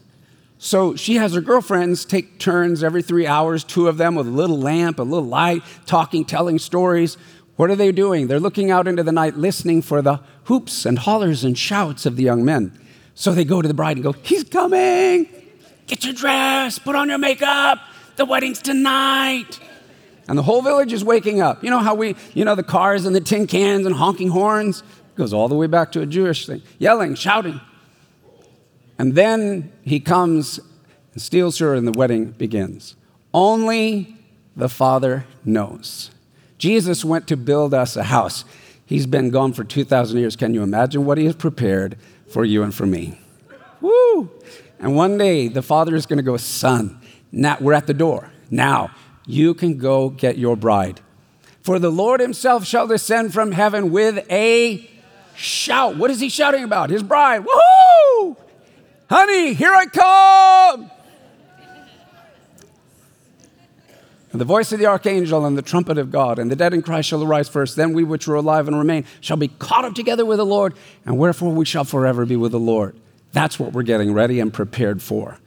So 0.57 0.95
she 0.95 1.15
has 1.15 1.33
her 1.33 1.41
girlfriends 1.41 2.05
take 2.05 2.39
turns 2.39 2.83
every 2.83 3.01
three 3.01 3.27
hours, 3.27 3.63
two 3.63 3.87
of 3.87 3.97
them 3.97 4.15
with 4.15 4.27
a 4.27 4.31
little 4.31 4.59
lamp, 4.59 4.99
a 4.99 5.03
little 5.03 5.27
light, 5.27 5.63
talking, 5.85 6.23
telling 6.23 6.59
stories. 6.59 7.17
What 7.55 7.69
are 7.69 7.75
they 7.75 7.91
doing? 7.91 8.27
They're 8.27 8.39
looking 8.39 8.71
out 8.71 8.87
into 8.87 9.03
the 9.03 9.11
night, 9.11 9.37
listening 9.37 9.81
for 9.81 10.01
the 10.01 10.21
hoops 10.45 10.85
and 10.85 10.99
hollers 10.99 11.43
and 11.43 11.57
shouts 11.57 12.05
of 12.05 12.15
the 12.15 12.23
young 12.23 12.45
men. 12.45 12.77
So 13.13 13.33
they 13.33 13.45
go 13.45 13.61
to 13.61 13.67
the 13.67 13.73
bride 13.73 13.97
and 13.97 14.03
go, 14.03 14.11
He's 14.11 14.43
coming! 14.43 15.44
Get 15.87 16.03
your 16.03 16.13
dress, 16.13 16.79
put 16.79 16.95
on 16.95 17.09
your 17.09 17.17
makeup, 17.17 17.79
the 18.15 18.25
wedding's 18.25 18.61
tonight. 18.61 19.59
And 20.27 20.37
the 20.37 20.43
whole 20.43 20.61
village 20.61 20.91
is 20.91 21.03
waking 21.03 21.41
up. 21.41 21.63
You 21.63 21.69
know 21.69 21.79
how 21.79 21.93
we, 21.93 22.15
you 22.33 22.45
know, 22.45 22.55
the 22.55 22.63
cars 22.63 23.05
and 23.05 23.15
the 23.15 23.21
tin 23.21 23.45
cans 23.45 23.85
and 23.85 23.95
honking 23.95 24.29
horns? 24.29 24.81
It 24.81 25.15
goes 25.15 25.33
all 25.33 25.47
the 25.47 25.55
way 25.55 25.67
back 25.67 25.91
to 25.91 26.01
a 26.01 26.05
Jewish 26.05 26.47
thing. 26.47 26.63
Yelling, 26.79 27.15
shouting. 27.15 27.61
And 28.97 29.13
then 29.13 29.71
he 29.83 29.99
comes 29.99 30.59
and 31.13 31.21
steals 31.21 31.59
her, 31.59 31.75
and 31.75 31.87
the 31.87 31.91
wedding 31.91 32.31
begins. 32.31 32.95
Only 33.33 34.15
the 34.55 34.69
Father 34.69 35.25
knows. 35.43 36.09
Jesus 36.57 37.05
went 37.05 37.27
to 37.27 37.37
build 37.37 37.73
us 37.73 37.95
a 37.95 38.03
house. 38.03 38.45
He's 38.85 39.05
been 39.05 39.29
gone 39.29 39.53
for 39.53 39.63
2,000 39.63 40.17
years. 40.17 40.35
Can 40.35 40.53
you 40.53 40.63
imagine 40.63 41.05
what 41.05 41.17
he 41.17 41.25
has 41.25 41.35
prepared 41.35 41.97
for 42.27 42.45
you 42.45 42.63
and 42.63 42.73
for 42.73 42.85
me? 42.85 43.19
And 44.79 44.95
one 44.95 45.17
day 45.17 45.47
the 45.47 45.61
father 45.61 45.95
is 45.95 46.05
going 46.05 46.17
to 46.17 46.23
go, 46.23 46.37
Son, 46.37 46.99
now 47.31 47.57
we're 47.59 47.73
at 47.73 47.87
the 47.87 47.93
door. 47.93 48.31
Now 48.49 48.91
you 49.25 49.53
can 49.53 49.77
go 49.77 50.09
get 50.09 50.37
your 50.37 50.55
bride. 50.55 51.01
For 51.61 51.79
the 51.79 51.91
Lord 51.91 52.19
himself 52.19 52.65
shall 52.65 52.87
descend 52.87 53.33
from 53.33 53.51
heaven 53.51 53.91
with 53.91 54.29
a 54.31 54.87
shout. 55.35 55.97
What 55.97 56.11
is 56.11 56.19
he 56.19 56.29
shouting 56.29 56.63
about? 56.63 56.89
His 56.89 57.01
bride. 57.01 57.43
Woohoo! 57.43 58.37
Honey, 59.09 59.53
here 59.53 59.73
I 59.73 59.85
come! 59.85 60.91
And 64.31 64.41
the 64.41 64.45
voice 64.45 64.73
of 64.73 64.79
the 64.79 64.85
archangel 64.85 65.45
and 65.45 65.57
the 65.57 65.61
trumpet 65.61 65.97
of 65.97 66.11
God, 66.11 66.39
and 66.39 66.51
the 66.51 66.57
dead 66.57 66.73
in 66.73 66.81
Christ 66.81 67.07
shall 67.07 67.23
arise 67.23 67.47
first. 67.47 67.77
Then 67.77 67.93
we 67.93 68.03
which 68.03 68.27
are 68.27 68.35
alive 68.35 68.67
and 68.67 68.77
remain 68.77 69.05
shall 69.21 69.37
be 69.37 69.47
caught 69.47 69.85
up 69.85 69.95
together 69.95 70.25
with 70.25 70.39
the 70.39 70.45
Lord, 70.45 70.73
and 71.05 71.17
wherefore 71.17 71.53
we 71.53 71.63
shall 71.63 71.85
forever 71.85 72.25
be 72.25 72.35
with 72.35 72.51
the 72.51 72.59
Lord. 72.59 72.99
That's 73.35 73.59
what 73.59 73.73
we're 73.73 73.83
getting 73.83 74.13
ready 74.13 74.39
and 74.39 74.53
prepared 74.53 75.01
for. 75.01 75.37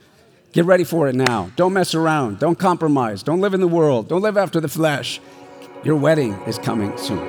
Get 0.53 0.65
ready 0.65 0.83
for 0.83 1.07
it 1.07 1.15
now. 1.15 1.49
Don't 1.55 1.73
mess 1.73 1.95
around. 1.95 2.37
Don't 2.37 2.59
compromise. 2.59 3.23
Don't 3.23 3.41
live 3.41 3.55
in 3.55 3.61
the 3.61 3.67
world. 3.67 4.07
Don't 4.07 4.21
live 4.21 4.37
after 4.37 4.61
the 4.61 4.67
flesh. 4.67 5.19
Your 5.83 5.95
wedding 5.95 6.33
is 6.45 6.59
coming 6.59 6.95
soon. 6.99 7.27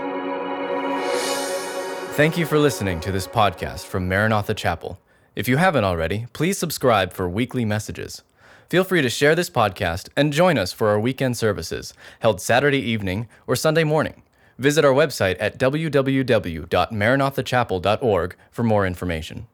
Thank 2.12 2.36
you 2.36 2.44
for 2.44 2.58
listening 2.58 3.00
to 3.00 3.10
this 3.10 3.26
podcast 3.26 3.86
from 3.86 4.06
Maranatha 4.06 4.52
Chapel. 4.52 4.98
If 5.34 5.48
you 5.48 5.56
haven't 5.56 5.84
already, 5.84 6.26
please 6.34 6.58
subscribe 6.58 7.14
for 7.14 7.26
weekly 7.26 7.64
messages. 7.64 8.22
Feel 8.68 8.84
free 8.84 9.00
to 9.00 9.08
share 9.08 9.34
this 9.34 9.48
podcast 9.48 10.10
and 10.14 10.30
join 10.30 10.58
us 10.58 10.74
for 10.74 10.88
our 10.88 11.00
weekend 11.00 11.38
services 11.38 11.94
held 12.18 12.38
Saturday 12.38 12.80
evening 12.80 13.28
or 13.46 13.56
Sunday 13.56 13.84
morning. 13.84 14.24
Visit 14.58 14.84
our 14.84 14.92
website 14.92 15.38
at 15.40 15.58
www.maranathachapel.org 15.58 18.36
for 18.50 18.62
more 18.62 18.86
information. 18.86 19.46